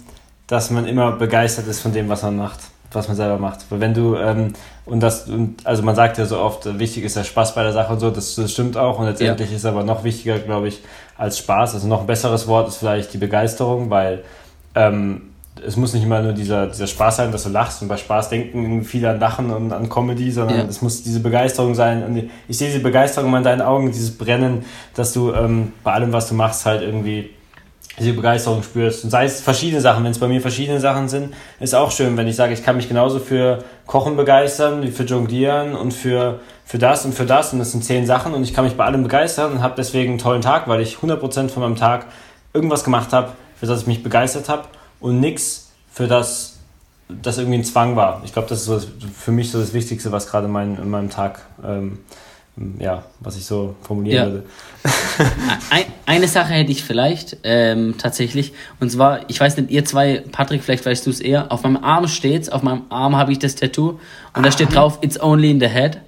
dass 0.47 0.69
man 0.71 0.85
immer 0.85 1.13
begeistert 1.13 1.67
ist 1.67 1.81
von 1.81 1.93
dem, 1.93 2.09
was 2.09 2.23
man 2.23 2.37
macht, 2.37 2.59
was 2.93 3.07
man 3.07 3.17
selber 3.17 3.37
macht. 3.37 3.59
Weil 3.69 3.79
wenn 3.79 3.93
du, 3.93 4.15
ähm, 4.15 4.53
und 4.85 5.01
das, 5.01 5.27
und, 5.27 5.65
also 5.65 5.83
man 5.83 5.95
sagt 5.95 6.17
ja 6.17 6.25
so 6.25 6.39
oft, 6.39 6.79
wichtig 6.79 7.03
ist 7.03 7.15
der 7.15 7.23
Spaß 7.23 7.55
bei 7.55 7.63
der 7.63 7.73
Sache 7.73 7.93
und 7.93 7.99
so, 7.99 8.09
das, 8.09 8.35
das 8.35 8.51
stimmt 8.51 8.77
auch. 8.77 8.99
Und 8.99 9.05
letztendlich 9.05 9.49
ja. 9.49 9.55
ist 9.55 9.65
aber 9.65 9.83
noch 9.83 10.03
wichtiger, 10.03 10.39
glaube 10.39 10.67
ich, 10.67 10.81
als 11.17 11.37
Spaß. 11.37 11.73
Also 11.75 11.87
noch 11.87 12.01
ein 12.01 12.07
besseres 12.07 12.47
Wort 12.47 12.67
ist 12.67 12.77
vielleicht 12.77 13.13
die 13.13 13.17
Begeisterung, 13.17 13.89
weil 13.89 14.23
ähm, 14.75 15.31
es 15.65 15.75
muss 15.77 15.93
nicht 15.93 16.03
immer 16.03 16.21
nur 16.21 16.33
dieser, 16.33 16.67
dieser 16.67 16.87
Spaß 16.87 17.17
sein, 17.17 17.31
dass 17.31 17.43
du 17.43 17.49
lachst 17.49 17.81
und 17.81 17.87
bei 17.87 17.97
Spaß 17.97 18.29
denken 18.29 18.83
viele 18.83 19.09
an 19.09 19.19
Lachen 19.19 19.51
und 19.51 19.73
an 19.73 19.89
Comedy, 19.89 20.31
sondern 20.31 20.57
ja. 20.57 20.63
es 20.65 20.81
muss 20.81 21.03
diese 21.03 21.19
Begeisterung 21.19 21.75
sein. 21.75 22.03
Und 22.03 22.29
ich 22.47 22.57
sehe 22.57 22.69
diese 22.69 22.79
Begeisterung 22.79 23.35
in 23.35 23.43
deinen 23.43 23.61
Augen, 23.61 23.91
dieses 23.91 24.17
Brennen, 24.17 24.65
dass 24.95 25.13
du 25.13 25.33
ähm, 25.33 25.73
bei 25.83 25.93
allem, 25.93 26.13
was 26.13 26.29
du 26.29 26.35
machst, 26.35 26.65
halt 26.65 26.81
irgendwie 26.81 27.31
diese 28.01 28.13
Begeisterung 28.13 28.63
spürst. 28.63 29.03
Und 29.03 29.09
sei 29.09 29.25
es 29.25 29.41
verschiedene 29.41 29.81
Sachen, 29.81 30.03
wenn 30.03 30.11
es 30.11 30.19
bei 30.19 30.27
mir 30.27 30.41
verschiedene 30.41 30.79
Sachen 30.79 31.07
sind, 31.07 31.33
ist 31.59 31.73
auch 31.73 31.91
schön, 31.91 32.17
wenn 32.17 32.27
ich 32.27 32.35
sage, 32.35 32.53
ich 32.53 32.63
kann 32.63 32.75
mich 32.75 32.87
genauso 32.87 33.19
für 33.19 33.63
Kochen 33.85 34.17
begeistern, 34.17 34.81
wie 34.83 34.91
für 34.91 35.03
Jonglieren 35.03 35.75
und 35.75 35.93
für, 35.93 36.39
für 36.65 36.77
das 36.77 37.05
und 37.05 37.13
für 37.13 37.25
das. 37.25 37.53
Und 37.53 37.59
das 37.59 37.71
sind 37.71 37.83
zehn 37.83 38.05
Sachen 38.05 38.33
und 38.33 38.43
ich 38.43 38.53
kann 38.53 38.65
mich 38.65 38.75
bei 38.75 38.85
allem 38.85 39.03
begeistern 39.03 39.53
und 39.53 39.61
habe 39.61 39.75
deswegen 39.77 40.11
einen 40.11 40.19
tollen 40.19 40.41
Tag, 40.41 40.67
weil 40.67 40.81
ich 40.81 40.95
100% 40.95 41.49
von 41.49 41.63
meinem 41.63 41.75
Tag 41.75 42.07
irgendwas 42.53 42.83
gemacht 42.83 43.13
habe, 43.13 43.31
für 43.55 43.65
das 43.65 43.81
ich 43.81 43.87
mich 43.87 44.03
begeistert 44.03 44.49
habe 44.49 44.63
und 44.99 45.19
nichts, 45.19 45.71
für 45.91 46.07
das 46.07 46.51
das 47.21 47.37
irgendwie 47.37 47.57
ein 47.57 47.63
Zwang 47.63 47.95
war. 47.95 48.21
Ich 48.23 48.33
glaube, 48.33 48.47
das 48.47 48.59
ist 48.59 48.65
so 48.65 48.81
für 49.13 49.31
mich 49.31 49.51
so 49.51 49.59
das 49.59 49.73
Wichtigste, 49.73 50.11
was 50.11 50.27
gerade 50.27 50.47
mein, 50.47 50.77
in 50.77 50.89
meinem 50.89 51.09
Tag, 51.09 51.41
ähm, 51.63 51.99
ja, 52.79 53.05
was 53.19 53.37
ich 53.37 53.45
so 53.45 53.75
formulieren 53.81 54.27
ja. 54.27 54.31
würde. 54.31 54.45
Eine 56.05 56.27
Sache 56.27 56.53
hätte 56.53 56.71
ich 56.71 56.83
vielleicht 56.83 57.37
ähm, 57.43 57.95
tatsächlich, 57.97 58.53
und 58.79 58.91
zwar, 58.91 59.29
ich 59.29 59.39
weiß 59.39 59.57
nicht, 59.57 59.71
ihr 59.71 59.85
zwei, 59.85 60.23
Patrick, 60.31 60.63
vielleicht 60.63 60.85
weißt 60.85 61.05
du 61.05 61.09
es 61.09 61.21
eher, 61.21 61.51
auf 61.51 61.63
meinem 61.63 61.77
Arm 61.77 62.07
steht's, 62.07 62.49
auf 62.49 62.61
meinem 62.63 62.83
Arm 62.89 63.15
habe 63.15 63.31
ich 63.31 63.39
das 63.39 63.55
Tattoo 63.55 63.89
und 63.89 63.99
ah. 64.33 64.41
da 64.41 64.51
steht 64.51 64.75
drauf, 64.75 64.99
it's 65.01 65.19
only 65.19 65.49
in 65.49 65.59
the 65.59 65.67
head. 65.67 65.99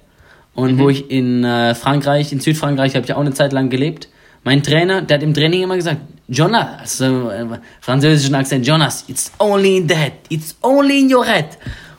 Und 0.54 0.76
mhm. 0.76 0.78
wo 0.78 0.88
ich 0.88 1.10
in 1.10 1.44
äh, 1.44 1.74
Frankreich, 1.74 2.32
in 2.32 2.40
Südfrankreich, 2.40 2.94
habe 2.94 3.04
ich 3.04 3.12
auch 3.12 3.20
eine 3.20 3.32
Zeit 3.32 3.52
lang 3.52 3.70
gelebt. 3.70 4.08
Mein 4.44 4.62
Trainer, 4.62 5.02
der 5.02 5.16
hat 5.16 5.22
im 5.22 5.34
Training 5.34 5.62
immer 5.62 5.76
gesagt, 5.76 6.00
Jonas, 6.28 7.00
also 7.02 7.30
äh, 7.30 7.46
französischen 7.80 8.34
Akzent, 8.34 8.66
Jonas, 8.66 9.04
it's 9.08 9.32
only 9.38 9.78
in 9.78 9.88
the 9.88 9.94
head, 9.94 10.12
it's 10.28 10.56
only 10.62 11.00
in 11.00 11.12
your 11.12 11.24
head. 11.24 11.46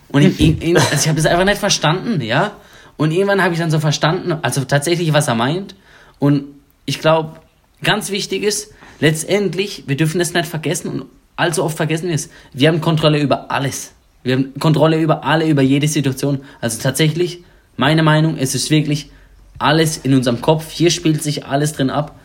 Und 0.10 0.22
in, 0.22 0.38
in, 0.38 0.62
in, 0.62 0.78
also 0.78 0.94
ich 0.94 1.08
habe 1.08 1.18
das 1.18 1.26
einfach 1.26 1.44
nicht 1.44 1.58
verstanden, 1.58 2.22
ja. 2.22 2.52
Und 2.98 3.12
irgendwann 3.12 3.44
habe 3.44 3.54
ich 3.54 3.60
dann 3.60 3.72
so 3.72 3.80
verstanden, 3.80 4.34
also 4.42 4.64
tatsächlich, 4.64 5.14
was 5.14 5.28
er 5.28 5.36
meint. 5.36 5.76
Und 6.20 6.46
ich 6.86 7.00
glaube, 7.00 7.40
ganz 7.84 8.10
wichtig 8.12 8.44
ist, 8.44 8.74
letztendlich, 9.00 9.84
wir 9.88 9.98
dürfen 9.98 10.20
das 10.20 10.34
nicht 10.34 10.46
vergessen 10.46 10.90
und 10.90 11.06
allzu 11.36 11.64
oft 11.64 11.78
vergessen 11.78 12.08
wir 12.08 12.16
es. 12.16 12.30
Wir 12.54 12.70
haben 12.70 12.82
Kontrolle 12.82 13.20
über 13.20 13.52
alles. 13.52 13.94
Wir 14.24 14.36
haben 14.36 14.60
Kontrolle 14.60 15.00
über 15.00 15.24
alle, 15.24 15.48
über 15.48 15.62
jede 15.62 15.88
Situation. 15.88 16.42
Also 16.62 16.82
tatsächlich, 16.82 17.44
meine 17.78 18.04
Meinung, 18.04 18.38
es 18.38 18.56
ist 18.56 18.70
wirklich 18.70 19.12
alles 19.60 19.98
in 19.98 20.14
unserem 20.14 20.42
Kopf. 20.42 20.72
Hier 20.72 20.90
spielt 20.90 21.22
sich 21.22 21.46
alles 21.46 21.74
drin 21.74 21.90
ab. 21.90 22.16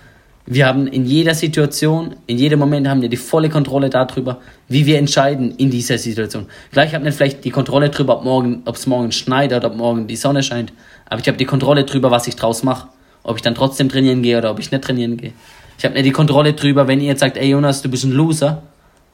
Wir 0.53 0.67
haben 0.67 0.89
in 0.89 1.07
jeder 1.07 1.33
Situation, 1.37 2.17
in 2.27 2.37
jedem 2.37 2.59
Moment 2.59 2.89
haben 2.89 3.03
wir 3.03 3.09
die 3.09 3.17
volle 3.17 3.49
Kontrolle 3.49 3.89
darüber, 3.89 4.41
wie 4.67 4.85
wir 4.85 4.99
entscheiden 4.99 5.55
in 5.59 5.71
dieser 5.71 5.97
Situation. 5.97 6.47
Gleich 6.73 6.93
habe 6.93 7.09
ich 7.09 7.15
vielleicht 7.15 7.45
die 7.45 7.51
Kontrolle 7.51 7.89
darüber, 7.89 8.17
ob 8.17 8.25
morgen, 8.25 8.65
es 8.67 8.89
morgen 8.89 9.13
schneit 9.13 9.53
oder 9.53 9.69
ob 9.69 9.77
morgen 9.77 10.09
die 10.09 10.17
Sonne 10.17 10.43
scheint, 10.43 10.73
aber 11.09 11.21
ich 11.21 11.29
habe 11.29 11.39
die 11.39 11.45
Kontrolle 11.45 11.85
darüber, 11.85 12.11
was 12.11 12.27
ich 12.27 12.35
draus 12.35 12.65
mache. 12.65 12.89
Ob 13.23 13.37
ich 13.37 13.43
dann 13.43 13.55
trotzdem 13.55 13.89
trainieren 13.89 14.23
gehe 14.23 14.39
oder 14.39 14.51
ob 14.51 14.59
ich 14.59 14.73
nicht 14.73 14.83
trainieren 14.83 15.19
gehe. 15.19 15.33
Ich 15.79 15.85
habe 15.85 15.95
nicht 15.95 16.07
die 16.07 16.11
Kontrolle 16.11 16.53
drüber, 16.55 16.89
wenn 16.89 17.01
ihr 17.01 17.07
jetzt 17.07 17.21
sagt, 17.21 17.37
ey 17.37 17.51
Jonas, 17.51 17.83
du 17.83 17.89
bist 17.89 18.03
ein 18.03 18.11
Loser, 18.11 18.65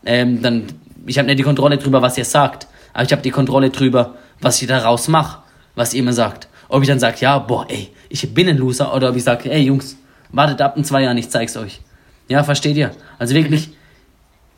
ähm, 0.06 0.40
dann, 0.40 0.62
ich 1.04 1.18
habe 1.18 1.26
nicht 1.26 1.38
die 1.38 1.42
Kontrolle 1.42 1.76
drüber, 1.76 2.00
was 2.00 2.16
ihr 2.16 2.24
sagt, 2.24 2.66
aber 2.94 3.04
ich 3.04 3.12
habe 3.12 3.20
die 3.20 3.30
Kontrolle 3.30 3.68
drüber, 3.68 4.14
was 4.40 4.62
ich 4.62 4.68
daraus 4.68 5.06
mache, 5.08 5.42
was 5.74 5.92
ihr 5.92 6.02
mir 6.02 6.14
sagt. 6.14 6.48
Ob 6.70 6.80
ich 6.80 6.88
dann 6.88 6.98
sage, 6.98 7.18
ja, 7.20 7.38
boah, 7.40 7.66
ey, 7.68 7.90
ich 8.08 8.32
bin 8.32 8.48
ein 8.48 8.56
Loser, 8.56 8.94
oder 8.94 9.10
ob 9.10 9.16
ich 9.16 9.24
sage, 9.24 9.50
ey 9.50 9.60
Jungs, 9.60 9.98
wartet 10.30 10.60
ab 10.60 10.76
in 10.76 10.84
zwei 10.84 11.02
Jahren, 11.02 11.16
ich 11.18 11.30
zeig's 11.30 11.56
euch. 11.56 11.80
Ja, 12.28 12.42
versteht 12.42 12.76
ihr? 12.76 12.90
Also 13.18 13.34
wirklich, 13.34 13.70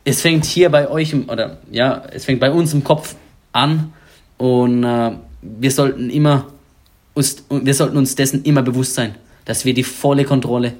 es 0.03 0.21
fängt 0.21 0.45
hier 0.45 0.69
bei 0.69 0.89
euch, 0.89 1.13
im, 1.13 1.29
oder 1.29 1.57
ja, 1.71 2.03
es 2.11 2.25
fängt 2.25 2.39
bei 2.39 2.51
uns 2.51 2.73
im 2.73 2.83
Kopf 2.83 3.15
an 3.51 3.93
und 4.37 4.83
äh, 4.83 5.11
wir 5.41 5.71
sollten 5.71 6.09
immer 6.09 6.47
uns, 7.13 7.43
wir 7.49 7.73
sollten 7.73 7.97
uns 7.97 8.15
dessen 8.15 8.43
immer 8.43 8.61
bewusst 8.61 8.95
sein, 8.95 9.15
dass 9.45 9.65
wir 9.65 9.73
die 9.73 9.83
volle 9.83 10.25
Kontrolle 10.25 10.73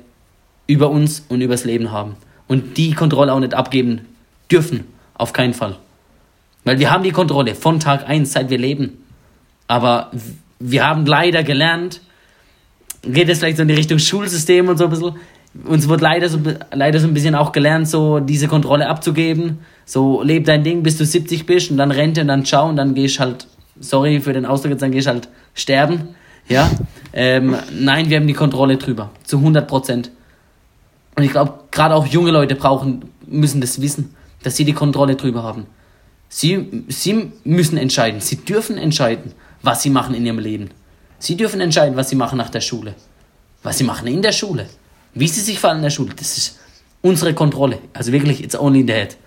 über 0.68 0.90
uns 0.90 1.26
und 1.30 1.42
übers 1.42 1.66
Leben 1.66 1.92
haben 1.92 2.16
und 2.48 2.78
die 2.78 2.94
Kontrolle 2.94 3.34
auch 3.34 3.40
nicht 3.40 3.54
abgeben 3.54 4.02
dürfen, 4.52 4.86
auf 5.16 5.34
keinen 5.34 5.54
Fall. 5.54 5.78
Weil 6.64 6.80
wir 6.80 6.92
haben 6.92 7.04
die 7.04 7.12
Kontrolle 7.12 7.56
von 7.56 7.80
Tag 7.80 8.08
1, 8.08 8.32
seit 8.32 8.50
wir 8.50 8.58
leben. 8.58 9.04
Aber 9.68 10.12
wir 10.60 10.86
haben 10.86 11.06
leider 11.06 11.44
gelernt, 11.44 12.02
geht 13.04 13.30
es 13.30 13.40
vielleicht 13.40 13.58
so 13.58 13.64
in 13.64 13.70
die 13.70 13.76
Richtung 13.76 14.00
Schulsystem 14.00 14.68
und 14.68 14.78
so 14.78 14.86
ein 14.86 14.90
bisschen, 14.90 15.14
uns 15.66 15.88
wird 15.88 16.02
leider 16.02 16.30
so, 16.30 16.40
leider 16.72 17.00
so 17.00 17.08
ein 17.08 17.14
bisschen 17.14 17.36
auch 17.36 17.52
gelernt, 17.52 17.88
so 17.88 18.20
diese 18.20 18.48
Kontrolle 18.48 18.88
abzugeben. 18.88 19.60
So, 19.86 20.22
leb 20.22 20.46
dein 20.46 20.64
Ding, 20.64 20.84
bis 20.84 20.98
du 20.98 21.06
70 21.06 21.46
bist 21.46 21.72
und 21.72 21.78
dann 21.78 21.92
Rente 21.92 22.22
und 22.22 22.28
dann 22.28 22.46
schau 22.46 22.70
und 22.70 22.76
dann 22.76 22.94
gehst 22.94 23.20
halt, 23.20 23.48
sorry 23.80 24.20
für 24.20 24.34
den 24.34 24.46
Ausdruck 24.46 24.72
jetzt, 24.72 24.82
dann 24.82 24.92
gehst 24.92 25.08
halt 25.08 25.30
sterben. 25.54 26.10
Ja, 26.48 26.70
ähm, 27.14 27.56
nein, 27.72 28.10
wir 28.10 28.18
haben 28.18 28.28
die 28.28 28.34
Kontrolle 28.34 28.78
drüber, 28.78 29.12
zu 29.24 29.38
100 29.38 29.68
Prozent. 29.68 30.12
Und 31.16 31.24
ich 31.24 31.32
glaube, 31.32 31.54
gerade 31.72 31.96
auch 31.96 32.06
junge 32.06 32.32
Leute 32.32 32.56
brauchen, 32.56 33.06
müssen 33.28 33.62
das 33.62 33.82
wissen, 33.82 34.16
dass 34.44 34.56
sie 34.56 34.66
die 34.66 34.74
Kontrolle 34.74 35.16
drüber 35.16 35.44
haben. 35.44 35.66
Sie, 36.28 36.86
sie 36.88 37.32
müssen 37.44 37.78
entscheiden, 37.78 38.22
sie 38.22 38.38
dürfen 38.38 38.78
entscheiden, 38.78 39.34
was 39.62 39.82
sie 39.82 39.90
machen 39.90 40.16
in 40.16 40.26
ihrem 40.26 40.40
Leben. 40.40 40.70
Sie 41.20 41.36
dürfen 41.36 41.62
entscheiden, 41.62 41.96
was 41.96 42.10
sie 42.10 42.16
machen 42.16 42.38
nach 42.38 42.50
der 42.50 42.62
Schule, 42.62 42.96
was 43.62 43.78
sie 43.78 43.84
machen 43.84 44.08
in 44.08 44.22
der 44.22 44.32
Schule, 44.32 44.68
wie 45.14 45.28
sie 45.28 45.42
sich 45.42 45.60
fallen 45.60 45.78
in 45.78 45.84
der 45.84 45.90
Schule. 45.90 46.14
Das 46.16 46.38
ist 46.38 46.60
unsere 47.02 47.34
Kontrolle. 47.34 47.80
Also 47.94 48.12
wirklich, 48.12 48.44
it's 48.44 48.58
only 48.58 48.82
in 48.82 48.88
the 48.88 48.94
head. 48.94 49.18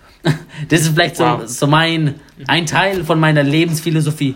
Das 0.69 0.81
ist 0.81 0.89
vielleicht 0.89 1.17
so, 1.17 1.25
wow. 1.25 1.41
so 1.45 1.67
mein, 1.67 2.15
ein 2.47 2.65
Teil 2.65 3.03
von 3.03 3.19
meiner 3.19 3.43
Lebensphilosophie, 3.43 4.35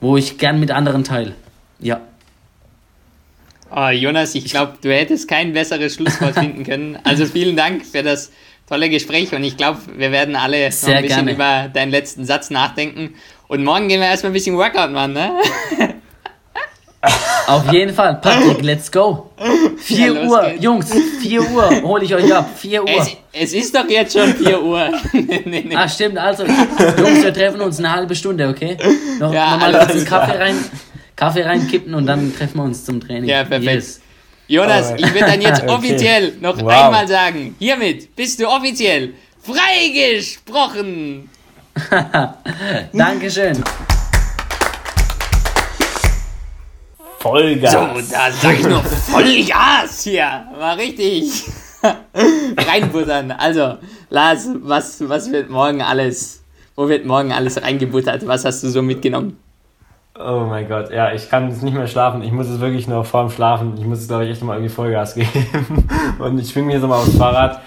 wo 0.00 0.16
ich 0.16 0.38
gern 0.38 0.60
mit 0.60 0.70
anderen 0.70 1.04
teile. 1.04 1.34
Ja. 1.80 2.00
Oh, 3.74 3.88
Jonas, 3.88 4.34
ich 4.36 4.44
glaube, 4.44 4.74
du 4.80 4.94
hättest 4.94 5.28
kein 5.28 5.52
besseres 5.52 5.94
Schlusswort 5.94 6.34
finden 6.38 6.64
können. 6.64 6.98
Also 7.02 7.26
vielen 7.26 7.56
Dank 7.56 7.84
für 7.84 8.02
das 8.02 8.30
tolle 8.68 8.88
Gespräch 8.88 9.34
und 9.34 9.42
ich 9.44 9.56
glaube, 9.56 9.80
wir 9.96 10.12
werden 10.12 10.36
alle 10.36 10.70
Sehr 10.70 10.90
noch 10.90 10.96
ein 10.96 11.02
bisschen 11.02 11.26
gerne. 11.26 11.32
über 11.32 11.68
deinen 11.68 11.90
letzten 11.90 12.24
Satz 12.24 12.50
nachdenken. 12.50 13.14
Und 13.48 13.64
morgen 13.64 13.88
gehen 13.88 14.00
wir 14.00 14.08
erstmal 14.08 14.30
ein 14.30 14.34
bisschen 14.34 14.56
Workout 14.56 14.92
machen, 14.92 15.12
ne? 15.12 15.32
Auf 17.46 17.72
jeden 17.72 17.94
Fall, 17.94 18.16
Patrick, 18.16 18.62
let's 18.62 18.90
go. 18.90 19.30
4 19.78 19.98
ja, 19.98 20.28
Uhr, 20.28 20.42
geht's. 20.42 20.64
Jungs, 20.64 20.92
4 21.20 21.50
Uhr, 21.50 21.82
hole 21.82 22.04
ich 22.04 22.14
euch 22.14 22.34
ab, 22.34 22.48
4 22.56 22.82
Uhr. 22.82 22.88
Es, 22.88 23.16
es, 23.32 23.52
ist 23.52 23.74
doch 23.74 23.88
jetzt 23.88 24.18
schon 24.18 24.34
4 24.34 24.62
Uhr. 24.62 24.90
nee, 25.12 25.42
nee. 25.44 25.76
Ah, 25.76 25.88
stimmt, 25.88 26.18
also, 26.18 26.44
Jungs, 26.44 27.22
wir 27.22 27.32
treffen 27.32 27.60
uns 27.60 27.78
eine 27.78 27.92
halbe 27.92 28.14
Stunde, 28.14 28.48
okay? 28.48 28.76
Noch, 29.18 29.32
ja, 29.32 29.52
noch 29.52 29.60
mal 29.60 29.72
kurz 29.72 29.90
einen 29.90 30.04
Kaffee, 30.04 30.38
rein, 30.38 30.56
Kaffee 31.14 31.42
reinkippen 31.42 31.94
und 31.94 32.06
dann 32.06 32.34
treffen 32.34 32.58
wir 32.58 32.64
uns 32.64 32.84
zum 32.84 33.00
Training. 33.00 33.28
Ja, 33.28 33.44
perfekt. 33.44 33.74
Yes. 33.74 34.00
Jonas, 34.48 34.92
ich 34.96 35.12
will 35.12 35.20
dann 35.20 35.40
jetzt 35.40 35.62
offiziell 35.68 36.28
okay. 36.28 36.36
noch 36.40 36.60
wow. 36.62 36.84
einmal 36.84 37.08
sagen, 37.08 37.56
hiermit 37.58 38.14
bist 38.14 38.40
du 38.40 38.46
offiziell 38.46 39.14
freigesprochen. 39.42 41.28
Dankeschön. 42.92 43.62
Vollgas. 47.26 47.72
So, 47.72 47.78
da 48.12 48.30
sag 48.30 48.60
ich 48.60 48.68
noch 48.68 48.84
Vollgas 48.84 50.02
hier. 50.04 50.46
War 50.58 50.76
richtig. 50.76 51.44
Reinbuttern. 52.56 53.32
Also, 53.32 53.78
Lars, 54.10 54.48
was, 54.62 55.08
was 55.08 55.32
wird 55.32 55.50
morgen 55.50 55.82
alles, 55.82 56.42
wo 56.76 56.88
wird 56.88 57.04
morgen 57.04 57.32
alles 57.32 57.60
reingebuttert? 57.60 58.26
Was 58.26 58.44
hast 58.44 58.62
du 58.62 58.68
so 58.68 58.80
mitgenommen? 58.80 59.38
Oh 60.18 60.46
mein 60.48 60.66
Gott, 60.66 60.90
ja, 60.90 61.12
ich 61.12 61.28
kann 61.28 61.50
jetzt 61.50 61.62
nicht 61.62 61.74
mehr 61.74 61.86
schlafen. 61.86 62.22
Ich 62.22 62.32
muss 62.32 62.48
es 62.48 62.60
wirklich 62.60 62.88
nur 62.88 63.04
vorm 63.04 63.28
Schlafen. 63.28 63.76
Ich 63.76 63.84
muss 63.84 63.98
es, 63.98 64.08
glaube 64.08 64.24
ich, 64.24 64.30
echt 64.30 64.42
mal 64.42 64.54
irgendwie 64.54 64.72
Vollgas 64.72 65.14
geben. 65.16 65.88
Und 66.18 66.38
ich 66.38 66.50
schwinge 66.50 66.68
mir 66.68 66.80
so 66.80 66.86
mal 66.86 66.96
aufs 66.96 67.16
Fahrrad. 67.16 67.60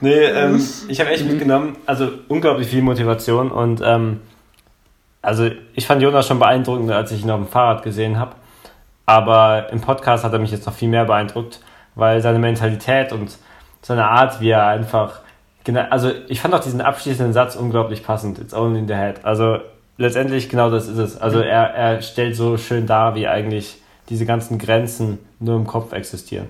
Nee, 0.00 0.24
ähm, 0.24 0.62
ich 0.88 1.00
habe 1.00 1.10
echt 1.10 1.26
mitgenommen. 1.26 1.76
Also 1.86 2.08
unglaublich 2.28 2.68
viel 2.68 2.82
Motivation. 2.82 3.50
Und 3.50 3.80
ähm, 3.84 4.20
also 5.20 5.50
ich 5.74 5.86
fand 5.86 6.00
Jonas 6.02 6.26
schon 6.26 6.38
beeindruckender, 6.38 6.96
als 6.96 7.12
ich 7.12 7.22
ihn 7.22 7.30
auf 7.30 7.40
dem 7.40 7.48
Fahrrad 7.48 7.82
gesehen 7.82 8.18
habe. 8.18 8.32
Aber 9.10 9.72
im 9.72 9.80
Podcast 9.80 10.22
hat 10.22 10.32
er 10.32 10.38
mich 10.38 10.52
jetzt 10.52 10.66
noch 10.66 10.72
viel 10.72 10.88
mehr 10.88 11.04
beeindruckt, 11.04 11.58
weil 11.96 12.22
seine 12.22 12.38
Mentalität 12.38 13.12
und 13.12 13.38
seine 13.82 14.04
Art, 14.04 14.40
wie 14.40 14.50
er 14.50 14.68
einfach. 14.68 15.22
Also 15.90 16.12
ich 16.28 16.40
fand 16.40 16.54
auch 16.54 16.60
diesen 16.60 16.80
abschließenden 16.80 17.32
Satz 17.32 17.56
unglaublich 17.56 18.04
passend. 18.04 18.38
It's 18.38 18.54
only 18.54 18.78
in 18.78 18.86
the 18.86 18.94
head. 18.94 19.24
Also 19.24 19.58
letztendlich 19.96 20.48
genau 20.48 20.70
das 20.70 20.86
ist 20.86 20.98
es. 20.98 21.20
Also 21.20 21.40
er, 21.40 21.74
er 21.74 22.02
stellt 22.02 22.36
so 22.36 22.56
schön 22.56 22.86
dar, 22.86 23.16
wie 23.16 23.26
eigentlich 23.26 23.78
diese 24.10 24.26
ganzen 24.26 24.58
Grenzen 24.58 25.18
nur 25.40 25.56
im 25.56 25.66
Kopf 25.66 25.92
existieren. 25.92 26.46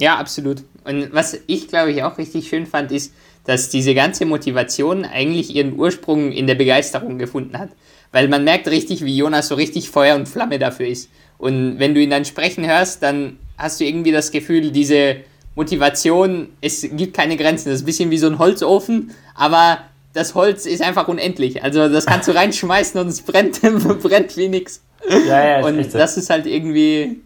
Ja, 0.00 0.16
absolut. 0.16 0.64
Und 0.82 1.14
was 1.14 1.38
ich, 1.46 1.68
glaube 1.68 1.92
ich, 1.92 2.02
auch 2.02 2.18
richtig 2.18 2.48
schön 2.48 2.66
fand, 2.66 2.90
ist, 2.90 3.14
dass 3.44 3.68
diese 3.68 3.94
ganze 3.94 4.24
Motivation 4.24 5.04
eigentlich 5.04 5.54
ihren 5.54 5.78
Ursprung 5.78 6.32
in 6.32 6.46
der 6.46 6.54
Begeisterung 6.54 7.18
gefunden 7.18 7.58
hat. 7.58 7.70
Weil 8.12 8.28
man 8.28 8.44
merkt 8.44 8.68
richtig, 8.68 9.04
wie 9.04 9.16
Jonas 9.16 9.48
so 9.48 9.54
richtig 9.54 9.90
Feuer 9.90 10.16
und 10.16 10.28
Flamme 10.28 10.58
dafür 10.58 10.86
ist. 10.86 11.10
Und 11.38 11.78
wenn 11.78 11.94
du 11.94 12.00
ihn 12.00 12.10
dann 12.10 12.24
sprechen 12.24 12.66
hörst, 12.66 13.02
dann 13.02 13.38
hast 13.56 13.80
du 13.80 13.84
irgendwie 13.84 14.12
das 14.12 14.30
Gefühl, 14.30 14.70
diese 14.70 15.16
Motivation, 15.54 16.48
es 16.60 16.82
gibt 16.82 17.14
keine 17.14 17.36
Grenzen. 17.36 17.68
Das 17.68 17.76
ist 17.76 17.82
ein 17.82 17.86
bisschen 17.86 18.10
wie 18.10 18.18
so 18.18 18.26
ein 18.26 18.38
Holzofen, 18.38 19.12
aber 19.34 19.78
das 20.12 20.34
Holz 20.34 20.66
ist 20.66 20.82
einfach 20.82 21.08
unendlich. 21.08 21.62
Also 21.62 21.88
das 21.88 22.06
kannst 22.06 22.28
du 22.28 22.32
reinschmeißen 22.34 23.00
und 23.00 23.08
es 23.08 23.22
brennt, 23.22 23.60
brennt 24.02 24.36
wie 24.36 24.48
nix. 24.48 24.82
Ja, 25.26 25.60
ja, 25.60 25.66
und 25.66 25.92
das 25.94 26.16
ist 26.16 26.30
halt 26.30 26.46
irgendwie, 26.46 27.20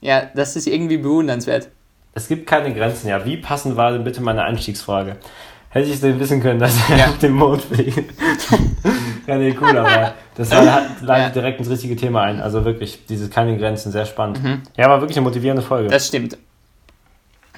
ja, 0.00 0.30
das 0.34 0.54
ist 0.56 0.66
irgendwie 0.66 0.98
bewundernswert. 0.98 1.68
Es 2.16 2.28
gibt 2.28 2.46
keine 2.46 2.72
Grenzen, 2.72 3.08
ja. 3.08 3.22
Wie 3.26 3.36
passend 3.36 3.76
war 3.76 3.92
denn 3.92 4.02
bitte 4.02 4.22
meine 4.22 4.42
Einstiegsfrage? 4.42 5.16
Hätte 5.68 5.86
ich 5.86 5.96
es 5.96 6.00
denn 6.00 6.18
wissen 6.18 6.40
können, 6.40 6.58
dass 6.58 6.74
er 6.88 6.96
ja. 6.96 7.04
auf 7.08 7.18
dem 7.18 7.34
Mond 7.34 7.60
fliegt. 7.60 8.10
ja, 9.26 9.36
nee, 9.36 9.54
cool, 9.60 9.76
aber 9.76 10.14
das 10.34 10.50
leitet 11.02 11.36
direkt 11.36 11.58
ins 11.58 11.68
richtige 11.68 11.94
Thema 11.94 12.22
ein. 12.22 12.40
Also 12.40 12.64
wirklich, 12.64 13.04
diese 13.04 13.28
keine 13.28 13.58
Grenzen, 13.58 13.92
sehr 13.92 14.06
spannend. 14.06 14.42
Mhm. 14.42 14.62
Ja, 14.78 14.88
war 14.88 15.02
wirklich 15.02 15.18
eine 15.18 15.24
motivierende 15.24 15.60
Folge. 15.60 15.90
Das 15.90 16.06
stimmt. 16.06 16.38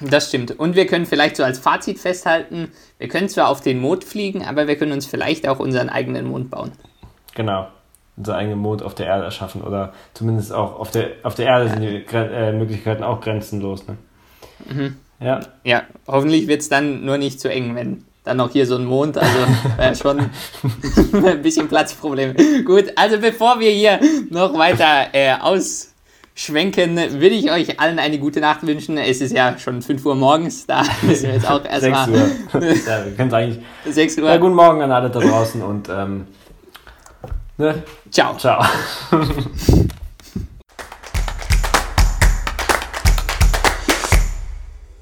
Das 0.01 0.27
stimmt. 0.27 0.59
Und 0.59 0.75
wir 0.75 0.87
können 0.87 1.05
vielleicht 1.05 1.37
so 1.37 1.43
als 1.45 1.57
Fazit 1.57 1.97
festhalten, 1.97 2.69
wir 2.97 3.07
können 3.07 3.29
zwar 3.29 3.47
auf 3.47 3.61
den 3.61 3.79
Mond 3.79 4.03
fliegen, 4.03 4.45
aber 4.45 4.67
wir 4.67 4.75
können 4.75 4.91
uns 4.91 5.05
vielleicht 5.05 5.47
auch 5.47 5.59
unseren 5.59 5.87
eigenen 5.87 6.27
Mond 6.27 6.51
bauen. 6.51 6.73
Genau. 7.33 7.69
Unseren 8.17 8.35
eigenen 8.35 8.59
Mond 8.59 8.83
auf 8.83 8.93
der 8.93 9.05
Erde 9.05 9.23
erschaffen. 9.23 9.61
Oder 9.61 9.93
zumindest 10.13 10.51
auch 10.51 10.77
auf 10.77 10.91
der, 10.91 11.11
auf 11.23 11.35
der 11.35 11.45
Erde 11.45 11.65
ja. 11.65 11.71
sind 11.71 11.81
die 11.81 12.05
äh, 12.13 12.51
Möglichkeiten 12.51 13.03
auch 13.03 13.21
grenzenlos. 13.21 13.87
Ne? 13.87 13.95
Mhm. 14.67 14.95
Ja. 15.19 15.39
Ja, 15.63 15.83
hoffentlich 16.07 16.47
wird 16.47 16.61
es 16.61 16.69
dann 16.69 17.05
nur 17.05 17.17
nicht 17.17 17.39
zu 17.39 17.51
eng, 17.51 17.75
wenn 17.75 18.05
dann 18.23 18.37
noch 18.37 18.51
hier 18.51 18.65
so 18.65 18.75
ein 18.75 18.85
Mond, 18.85 19.17
also 19.17 19.33
wäre 19.77 19.95
schon 20.01 20.19
ein 21.25 21.41
bisschen 21.41 21.67
Platzprobleme. 21.67 22.35
Gut, 22.63 22.85
also 22.95 23.17
bevor 23.19 23.59
wir 23.59 23.71
hier 23.71 23.99
noch 24.29 24.57
weiter 24.57 25.07
äh, 25.13 25.33
ausschwenken, 25.39 26.95
würde 26.95 27.35
ich 27.35 27.51
euch 27.51 27.79
allen 27.79 27.99
eine 27.99 28.19
gute 28.19 28.39
Nacht 28.39 28.65
wünschen. 28.65 28.97
Es 28.97 29.19
ist 29.21 29.33
ja 29.33 29.57
schon 29.57 29.81
5 29.81 30.05
Uhr 30.05 30.15
morgens, 30.15 30.65
da 30.65 30.83
müssen 31.01 31.23
wir 31.23 31.33
jetzt 31.33 31.49
auch 31.49 31.65
erstmal. 31.65 32.07
6 32.07 32.53
Uhr. 32.53 32.61
ja, 32.61 33.05
wir 33.05 33.11
können 33.15 33.27
es 33.29 33.33
eigentlich. 33.33 33.65
6 33.89 34.17
Uhr. 34.19 34.29
Ja, 34.29 34.37
guten 34.37 34.55
Morgen 34.55 34.81
an 34.81 34.91
alle 34.91 35.09
da 35.09 35.19
draußen 35.19 35.61
und 35.61 35.89
ähm, 35.89 36.27
ne? 37.57 37.83
Ciao. 38.11 38.37
Ciao. 38.37 38.63